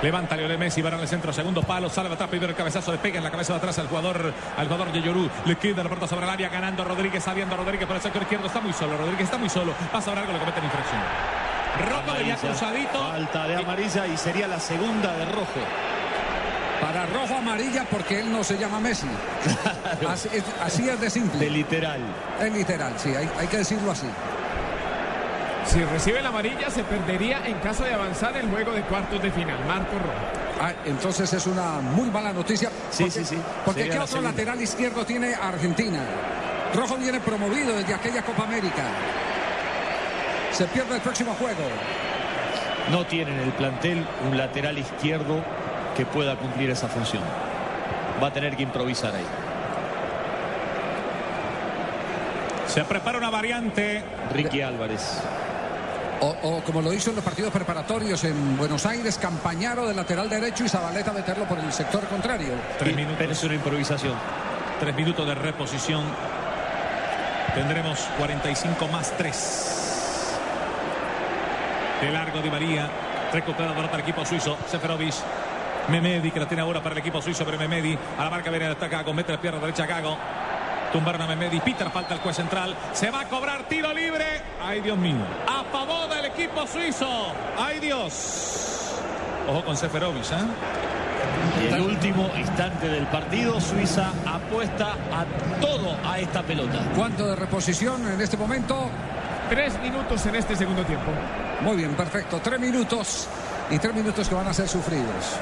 Levanta 0.01 0.37
Lionel 0.37 0.59
Messi, 0.59 0.83
va 0.83 0.89
al 0.91 1.07
centro, 1.07 1.33
segundo 1.33 1.63
palo, 1.63 1.89
sale 1.89 2.13
atrás, 2.13 2.29
primero 2.29 2.51
el 2.51 2.55
cabezazo, 2.55 2.91
le 2.91 2.99
pega 2.99 3.17
en 3.17 3.23
la 3.23 3.31
cabeza 3.31 3.53
de 3.53 3.57
atrás 3.57 3.79
al 3.79 3.87
jugador, 3.87 4.31
al 4.55 4.67
jugador 4.67 4.91
de 4.91 5.01
Yoru, 5.01 5.27
le 5.45 5.55
queda 5.55 5.81
la 5.81 5.89
pelota 5.89 6.07
sobre 6.07 6.25
el 6.27 6.29
área, 6.29 6.49
ganando 6.49 6.83
Rodríguez, 6.83 7.23
saliendo 7.23 7.57
Rodríguez 7.57 7.87
por 7.87 7.95
el 7.95 8.01
sector 8.03 8.21
izquierdo, 8.21 8.45
está 8.45 8.59
muy 8.59 8.73
solo, 8.73 8.95
Rodríguez 8.95 9.23
está 9.23 9.39
muy 9.39 9.49
solo, 9.49 9.73
pasa 9.91 10.11
algo, 10.11 10.31
le 10.33 10.37
comete 10.37 10.59
la 10.59 10.65
infracción. 10.65 11.46
Rojo 11.77 12.13
venía 12.13 12.33
Amarilla. 12.33 12.35
cruzadito. 12.37 12.99
Falta 12.99 13.47
de 13.47 13.55
amarilla 13.55 14.07
y 14.07 14.17
sería 14.17 14.47
la 14.47 14.59
segunda 14.59 15.13
de 15.15 15.25
rojo. 15.25 15.59
Para 16.81 17.05
rojo 17.07 17.35
amarilla 17.35 17.85
porque 17.89 18.19
él 18.19 18.31
no 18.31 18.43
se 18.43 18.57
llama 18.57 18.79
Messi. 18.79 19.07
Así, 20.07 20.29
es, 20.31 20.43
así 20.63 20.87
es 20.89 20.99
de 21.01 21.09
simple. 21.09 21.39
De 21.39 21.49
literal. 21.49 21.99
Es 22.39 22.53
literal, 22.53 22.93
sí, 22.97 23.09
hay, 23.15 23.27
hay 23.39 23.47
que 23.47 23.57
decirlo 23.57 23.91
así. 23.91 24.07
Si 25.65 25.83
recibe 25.83 26.21
la 26.21 26.29
amarilla, 26.29 26.69
se 26.69 26.83
perdería 26.83 27.45
en 27.45 27.55
caso 27.59 27.83
de 27.83 27.93
avanzar 27.93 28.37
el 28.37 28.49
juego 28.49 28.71
de 28.71 28.83
cuartos 28.83 29.21
de 29.21 29.31
final. 29.31 29.57
Marco 29.67 29.97
Rojo. 29.97 30.61
Ah, 30.61 30.71
entonces 30.85 31.31
es 31.33 31.45
una 31.45 31.79
muy 31.81 32.09
mala 32.09 32.31
noticia. 32.31 32.69
Sí, 32.89 33.03
porque, 33.03 33.19
sí, 33.19 33.25
sí. 33.25 33.37
Porque 33.65 33.79
Sería 33.81 33.93
¿qué 33.93 33.97
la 33.99 34.03
otro 34.05 34.13
segunda. 34.17 34.31
lateral 34.31 34.61
izquierdo 34.61 35.05
tiene 35.05 35.33
Argentina? 35.35 35.99
Rojo 36.73 36.95
viene 36.97 37.19
promovido 37.19 37.75
desde 37.75 37.93
aquella 37.93 38.21
Copa 38.21 38.43
América. 38.43 38.83
Se 40.57 40.65
pierde 40.65 40.95
el 40.95 41.01
próximo 41.01 41.35
juego. 41.35 41.61
No 42.89 43.05
tienen 43.05 43.35
en 43.35 43.41
el 43.41 43.51
plantel 43.51 44.03
un 44.27 44.35
lateral 44.35 44.75
izquierdo 44.79 45.43
que 45.95 46.03
pueda 46.03 46.35
cumplir 46.35 46.71
esa 46.71 46.87
función. 46.87 47.21
Va 48.23 48.29
a 48.29 48.33
tener 48.33 48.57
que 48.57 48.63
improvisar 48.63 49.13
ahí. 49.13 49.25
Se 52.65 52.83
prepara 52.85 53.19
una 53.19 53.29
variante. 53.29 54.03
Ricky 54.33 54.63
Álvarez. 54.63 55.19
O, 56.21 56.35
o 56.41 56.63
como 56.63 56.81
lo 56.81 56.91
hizo 56.91 57.11
en 57.11 57.17
los 57.17 57.25
partidos 57.25 57.53
preparatorios 57.53 58.23
en 58.23 58.57
Buenos 58.57 58.83
Aires, 58.87 59.19
Campañaro 59.19 59.87
de 59.87 59.93
lateral 59.93 60.27
derecho 60.27 60.65
y 60.65 60.69
Zabaleta 60.69 61.13
meterlo 61.13 61.45
por 61.45 61.59
el 61.59 61.71
sector 61.71 62.03
contrario. 62.07 62.53
Tres 62.79 62.95
Pero 62.95 62.95
minutos, 62.95 63.29
es 63.29 63.43
una 63.43 63.53
improvisación. 63.53 64.15
tres 64.79 64.95
minutos 64.95 65.27
de 65.27 65.35
reposición. 65.35 66.03
Tendremos 67.53 67.99
45 68.17 68.87
más 68.87 69.13
3. 69.19 69.76
De 72.01 72.11
largo 72.11 72.41
de 72.41 72.51
María. 72.51 72.89
Recupera 73.33 73.69
la 73.69 73.75
pelota 73.75 73.95
el 73.95 74.01
equipo 74.01 74.25
suizo. 74.25 74.57
Seferovic. 74.67 75.13
Memedi 75.89 76.31
que 76.31 76.39
la 76.39 76.47
tiene 76.47 76.61
ahora 76.61 76.81
para 76.81 76.93
el 76.93 76.99
equipo 76.99 77.21
suizo, 77.21 77.45
pero 77.45 77.57
Memedi 77.57 77.97
a 78.17 78.23
la 78.23 78.29
marca 78.29 78.49
viene 78.49 78.69
está 78.69 78.89
Gago, 78.89 79.13
mete 79.13 79.31
la 79.31 79.39
pierna 79.39 79.59
derecha 79.59 79.83
a 79.83 79.87
Gago. 79.87 80.17
Tumbaron 80.91 81.21
a 81.21 81.27
Memedi, 81.27 81.59
Peter 81.61 81.89
falta 81.89 82.13
el 82.13 82.19
juez 82.19 82.35
central, 82.35 82.75
se 82.93 83.09
va 83.09 83.21
a 83.21 83.25
cobrar 83.25 83.63
tiro 83.63 83.93
libre. 83.93 84.25
Ay 84.61 84.81
Dios 84.81 84.97
mío, 84.97 85.25
a 85.47 85.63
favor 85.71 86.09
del 86.09 86.25
equipo 86.25 86.67
suizo. 86.67 87.33
Ay 87.57 87.79
Dios. 87.79 88.95
Ojo 89.49 89.63
con 89.63 89.77
Seferovic, 89.77 90.23
¿eh? 90.23 90.35
Y 91.63 91.73
el 91.73 91.81
último 91.81 92.29
instante 92.37 92.87
del 92.87 93.07
partido, 93.07 93.59
Suiza 93.59 94.11
apuesta 94.25 94.93
a 95.11 95.25
todo 95.61 95.95
a 96.05 96.19
esta 96.19 96.43
pelota. 96.43 96.79
¿Cuánto 96.95 97.27
de 97.27 97.35
reposición 97.35 98.07
en 98.11 98.19
este 98.19 98.37
momento? 98.37 98.89
Tres 99.49 99.79
minutos 99.81 100.25
en 100.25 100.35
este 100.35 100.55
segundo 100.55 100.83
tiempo. 100.83 101.11
Muy 101.61 101.77
bien, 101.77 101.95
perfecto. 101.95 102.39
Tres 102.43 102.59
minutos 102.59 103.27
y 103.69 103.79
tres 103.79 103.93
minutos 103.93 104.27
que 104.29 104.35
van 104.35 104.47
a 104.47 104.53
ser 104.53 104.67
sufridos. 104.67 105.37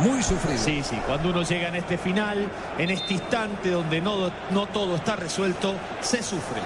Muy 0.00 0.22
sufridos. 0.22 0.60
Sí, 0.60 0.82
sí, 0.82 1.00
cuando 1.06 1.30
uno 1.30 1.42
llega 1.42 1.68
en 1.68 1.76
este 1.76 1.96
final, 1.96 2.48
en 2.78 2.90
este 2.90 3.14
instante 3.14 3.70
donde 3.70 4.00
no, 4.00 4.30
no 4.50 4.66
todo 4.66 4.96
está 4.96 5.14
resuelto, 5.14 5.74
se 6.00 6.22
sufre. 6.22 6.60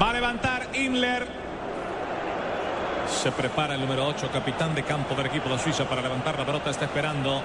Va 0.00 0.10
a 0.10 0.12
levantar 0.14 0.68
Imler. 0.74 1.26
Se 3.22 3.32
prepara 3.32 3.74
el 3.74 3.80
número 3.80 4.06
8, 4.06 4.30
capitán 4.32 4.74
de 4.74 4.82
campo 4.82 5.14
del 5.14 5.26
equipo 5.26 5.48
de 5.50 5.58
Suiza 5.58 5.84
para 5.84 6.00
levantar 6.00 6.38
la 6.38 6.46
pelota. 6.46 6.70
Está 6.70 6.86
esperando 6.86 7.42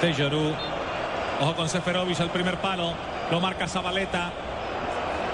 Tejoru. 0.00 0.54
Ojo 1.40 1.56
con 1.56 1.68
Seferovic 1.68 2.20
al 2.20 2.30
primer 2.30 2.58
palo. 2.58 2.92
Lo 3.30 3.40
marca 3.40 3.66
Zabaleta. 3.66 4.30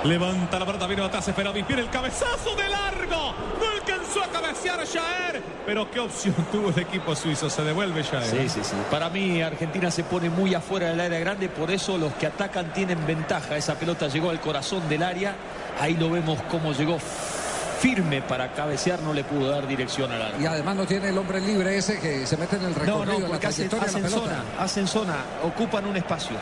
Levanta 0.08 0.58
la 0.58 0.64
pelota, 0.64 0.86
viene 0.86 1.04
atrás 1.04 1.24
Seferovic. 1.26 1.66
Viene 1.66 1.82
el 1.82 1.90
cabezazo 1.90 2.56
de 2.56 2.66
largo. 2.66 3.34
No 3.60 3.70
alcanzó 3.74 4.22
a 4.24 4.28
cabecear 4.28 4.78
Jaer. 4.86 5.42
Pero 5.66 5.90
qué 5.90 6.00
opción 6.00 6.34
tuvo 6.52 6.70
el 6.70 6.78
equipo 6.78 7.14
suizo. 7.14 7.50
Se 7.50 7.62
devuelve 7.62 8.02
Jaer. 8.02 8.24
Sí, 8.24 8.48
sí, 8.48 8.60
sí. 8.62 8.74
Para 8.90 9.10
mí 9.10 9.42
Argentina 9.42 9.90
se 9.90 10.04
pone 10.04 10.30
muy 10.30 10.54
afuera 10.54 10.88
del 10.88 11.00
área 11.00 11.18
grande, 11.20 11.50
por 11.50 11.70
eso 11.70 11.98
los 11.98 12.14
que 12.14 12.26
atacan 12.26 12.72
tienen 12.72 13.06
ventaja. 13.06 13.56
Esa 13.58 13.74
pelota 13.74 14.08
llegó 14.08 14.30
al 14.30 14.40
corazón 14.40 14.88
del 14.88 15.02
área. 15.02 15.36
Ahí 15.78 15.94
lo 15.94 16.08
vemos 16.10 16.38
cómo 16.50 16.72
llegó 16.72 16.98
firme 16.98 18.22
para 18.22 18.50
cabecear, 18.54 19.00
no 19.02 19.12
le 19.12 19.24
pudo 19.24 19.50
dar 19.50 19.68
dirección 19.68 20.10
al 20.10 20.22
área. 20.22 20.40
Y 20.40 20.46
además 20.46 20.74
no 20.74 20.86
tiene 20.86 21.10
el 21.10 21.18
hombre 21.18 21.38
libre 21.40 21.76
ese 21.76 22.00
que 22.00 22.26
se 22.26 22.36
mete 22.38 22.56
en 22.56 22.64
el 22.64 22.70
No, 22.72 22.78
recorrido, 22.78 23.04
no, 23.04 23.12
en 23.16 23.22
la 23.24 23.28
porque 23.28 23.46
hacen, 23.46 23.68
trayectoria 23.68 23.86
hacen 23.86 24.02
la 24.02 24.08
pelota. 24.08 24.42
zona, 24.42 24.64
hacen 24.64 24.86
zona, 24.88 25.14
ocupan 25.44 25.84
un 25.86 25.96
espacio. 25.98 26.36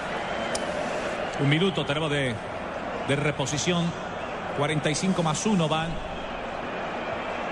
Un 1.41 1.49
minuto 1.51 1.85
tenemos 1.85 2.11
de, 2.11 2.35
de 3.09 3.17
reposición. 3.17 3.85
45 4.59 5.23
más 5.23 5.45
1 5.47 5.69
van. 5.69 6.17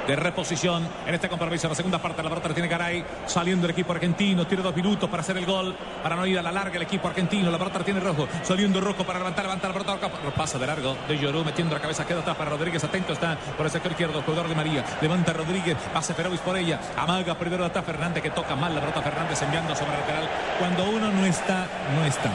De 0.06 0.16
reposición 0.16 0.86
en 1.06 1.14
este 1.14 1.30
compromiso. 1.30 1.66
La 1.66 1.74
segunda 1.74 1.98
parte 1.98 2.22
la 2.22 2.28
pelota 2.28 2.48
la 2.48 2.54
tiene 2.54 2.68
Garay. 2.68 3.04
Saliendo 3.26 3.66
el 3.66 3.70
equipo 3.70 3.92
argentino. 3.92 4.46
Tiene 4.46 4.62
dos 4.62 4.76
minutos 4.76 5.08
para 5.08 5.22
hacer 5.22 5.36
el 5.38 5.46
gol. 5.46 5.74
Para 6.02 6.14
no 6.14 6.26
ir 6.26 6.38
a 6.38 6.42
la 6.42 6.52
larga 6.52 6.76
el 6.76 6.82
equipo 6.82 7.08
argentino. 7.08 7.50
La 7.50 7.56
pelota 7.56 7.80
tiene 7.80 8.00
rojo. 8.00 8.28
Saliendo 8.42 8.80
rojo 8.80 9.04
para 9.04 9.18
levantar, 9.18 9.44
levantar 9.44 9.74
la 9.74 9.80
pelota. 9.80 10.34
Pasa 10.36 10.58
de 10.58 10.66
largo 10.66 10.96
de 11.08 11.18
Llorú 11.18 11.42
metiendo 11.42 11.74
la 11.74 11.80
cabeza. 11.80 12.06
Queda 12.06 12.20
atrás 12.20 12.36
para 12.36 12.50
Rodríguez. 12.50 12.84
Atento 12.84 13.14
está 13.14 13.38
por 13.56 13.64
el 13.64 13.72
sector 13.72 13.92
izquierdo. 13.92 14.20
Jugador 14.22 14.48
de 14.48 14.54
María. 14.54 14.84
Levanta 15.00 15.32
Rodríguez. 15.32 15.76
Pase 15.92 16.12
Ferovis 16.12 16.40
por 16.40 16.56
ella. 16.58 16.80
Amaga 16.98 17.34
primero 17.38 17.64
atrás 17.64 17.84
Fernández 17.84 18.22
que 18.22 18.30
toca 18.30 18.54
mal 18.56 18.74
la 18.74 18.80
pelota. 18.80 19.00
Fernández 19.00 19.40
enviando 19.40 19.74
sobre 19.74 19.94
el 19.94 20.00
lateral. 20.00 20.28
Cuando 20.58 20.84
uno 20.84 21.10
no 21.10 21.24
está, 21.24 21.66
no 21.96 22.04
está. 22.04 22.30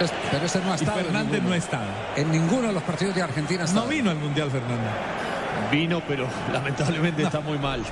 Es- 0.00 0.12
Pero 0.30 0.46
ese 0.46 0.60
no 0.60 0.72
ha 0.72 0.74
estado. 0.76 0.98
Fernández 0.98 1.32
ninguno. 1.32 1.48
no 1.50 1.54
está. 1.54 1.80
En 2.16 2.30
ninguno 2.32 2.68
de 2.68 2.72
los 2.74 2.82
partidos 2.82 3.14
de 3.14 3.22
Argentina 3.22 3.64
ha 3.64 3.72
No 3.72 3.84
vino 3.86 4.10
al 4.10 4.16
Mundial 4.16 4.50
Fernández. 4.50 4.90
Vino, 5.70 6.02
pero 6.08 6.26
lamentablemente 6.52 7.22
está 7.22 7.40
muy 7.40 7.58
mal. 7.58 7.82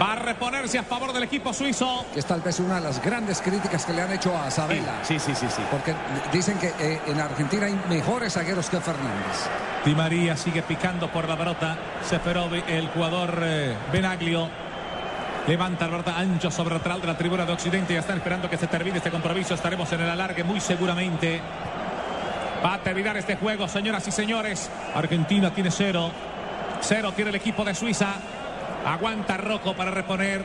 Va 0.00 0.12
a 0.12 0.16
reponerse 0.16 0.78
a 0.78 0.84
favor 0.84 1.12
del 1.12 1.24
equipo 1.24 1.52
suizo. 1.52 2.06
Que 2.14 2.20
es 2.20 2.26
tal 2.26 2.40
vez 2.40 2.60
una 2.60 2.76
de 2.76 2.82
las 2.82 3.02
grandes 3.02 3.40
críticas 3.42 3.84
que 3.84 3.92
le 3.92 4.02
han 4.02 4.12
hecho 4.12 4.32
a 4.38 4.48
Sabela. 4.50 5.00
Sí, 5.02 5.18
sí, 5.18 5.34
sí, 5.34 5.46
sí. 5.50 5.60
Porque 5.72 5.92
dicen 6.32 6.56
que 6.58 6.68
eh, 6.78 7.00
en 7.08 7.20
Argentina 7.20 7.66
hay 7.66 7.76
mejores 7.88 8.34
zagueros 8.34 8.70
que 8.70 8.78
Fernández. 8.80 9.48
Di 9.84 9.94
María 9.96 10.36
sigue 10.36 10.62
picando 10.62 11.10
por 11.10 11.28
la 11.28 11.36
pelota. 11.36 11.76
Seferovic, 12.08 12.68
el 12.68 12.86
jugador 12.90 13.40
eh, 13.42 13.74
Benaglio. 13.92 14.48
Levanta 15.48 15.86
pelota 15.86 16.18
ancho 16.18 16.50
sobre 16.50 16.74
el 16.74 16.78
lateral 16.78 17.00
de 17.00 17.06
la 17.06 17.16
tribuna 17.16 17.46
de 17.46 17.52
Occidente. 17.54 17.94
Ya 17.94 18.00
están 18.00 18.18
esperando 18.18 18.50
que 18.50 18.58
se 18.58 18.66
termine 18.66 18.98
este 18.98 19.10
compromiso. 19.10 19.54
Estaremos 19.54 19.90
en 19.92 20.02
el 20.02 20.10
alargue 20.10 20.44
muy 20.44 20.60
seguramente. 20.60 21.40
Va 22.62 22.74
a 22.74 22.78
terminar 22.82 23.16
este 23.16 23.36
juego, 23.36 23.66
señoras 23.66 24.06
y 24.06 24.12
señores. 24.12 24.70
Argentina 24.94 25.50
tiene 25.50 25.70
cero. 25.70 26.10
Cero 26.82 27.14
tiene 27.16 27.30
el 27.30 27.36
equipo 27.36 27.64
de 27.64 27.74
Suiza. 27.74 28.08
Aguanta 28.84 29.38
Rocco 29.38 29.72
para 29.72 29.90
reponer. 29.90 30.44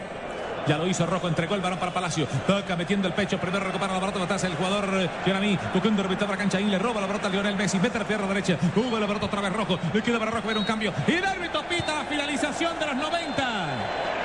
Ya 0.68 0.78
lo 0.78 0.88
hizo 0.88 1.06
Rocco, 1.06 1.28
entregó 1.28 1.56
el 1.56 1.62
balón 1.62 1.80
para 1.80 1.92
Palacio. 1.92 2.26
Toca 2.48 2.78
metiendo 2.78 3.06
el 3.10 3.14
pecho. 3.14 3.38
Primero 3.38 3.66
recupera 3.66 3.92
la 3.92 4.00
pelota 4.00 4.24
atrás 4.24 4.46
el 4.46 4.56
jugador 4.56 4.88
eh, 5.02 5.10
Giovanni. 5.26 5.60
Tocando 5.74 6.02
revitar 6.02 6.30
la 6.30 6.38
cancha. 6.38 6.62
Y 6.62 6.68
le 6.68 6.80
roba 6.80 7.02
la 7.02 7.08
pelota 7.08 7.28
a 7.28 7.30
Lionel 7.30 7.58
Messi. 7.58 7.78
Mete 7.78 8.00
la 8.00 8.06
pierna 8.06 8.26
derecha. 8.28 8.58
Sube 8.74 9.02
la 9.02 9.06
pelota 9.06 9.26
otra 9.26 9.42
vez 9.42 9.52
Rojo. 9.52 9.78
Le 9.94 10.02
queda 10.02 10.18
para 10.18 10.32
Rocco 10.32 10.48
ver 10.48 10.58
un 10.58 10.64
cambio. 10.64 10.94
Y 11.06 11.12
el 11.12 11.26
árbitro 11.26 11.62
pita 11.68 12.06
finalización 12.10 12.80
de 12.80 12.86
los 12.86 12.96
90. 12.96 14.23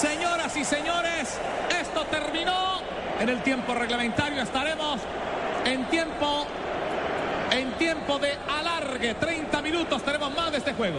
Señoras 0.00 0.54
y 0.54 0.64
señores, 0.64 1.38
esto 1.80 2.04
terminó 2.10 2.82
en 3.18 3.30
el 3.30 3.42
tiempo 3.42 3.74
reglamentario. 3.74 4.42
Estaremos 4.42 5.00
en 5.64 5.86
tiempo, 5.86 6.46
en 7.50 7.72
tiempo 7.78 8.18
de 8.18 8.36
alargue. 8.46 9.14
30 9.14 9.62
minutos 9.62 10.02
tenemos 10.02 10.34
más 10.34 10.52
de 10.52 10.58
este 10.58 10.74
juego. 10.74 10.94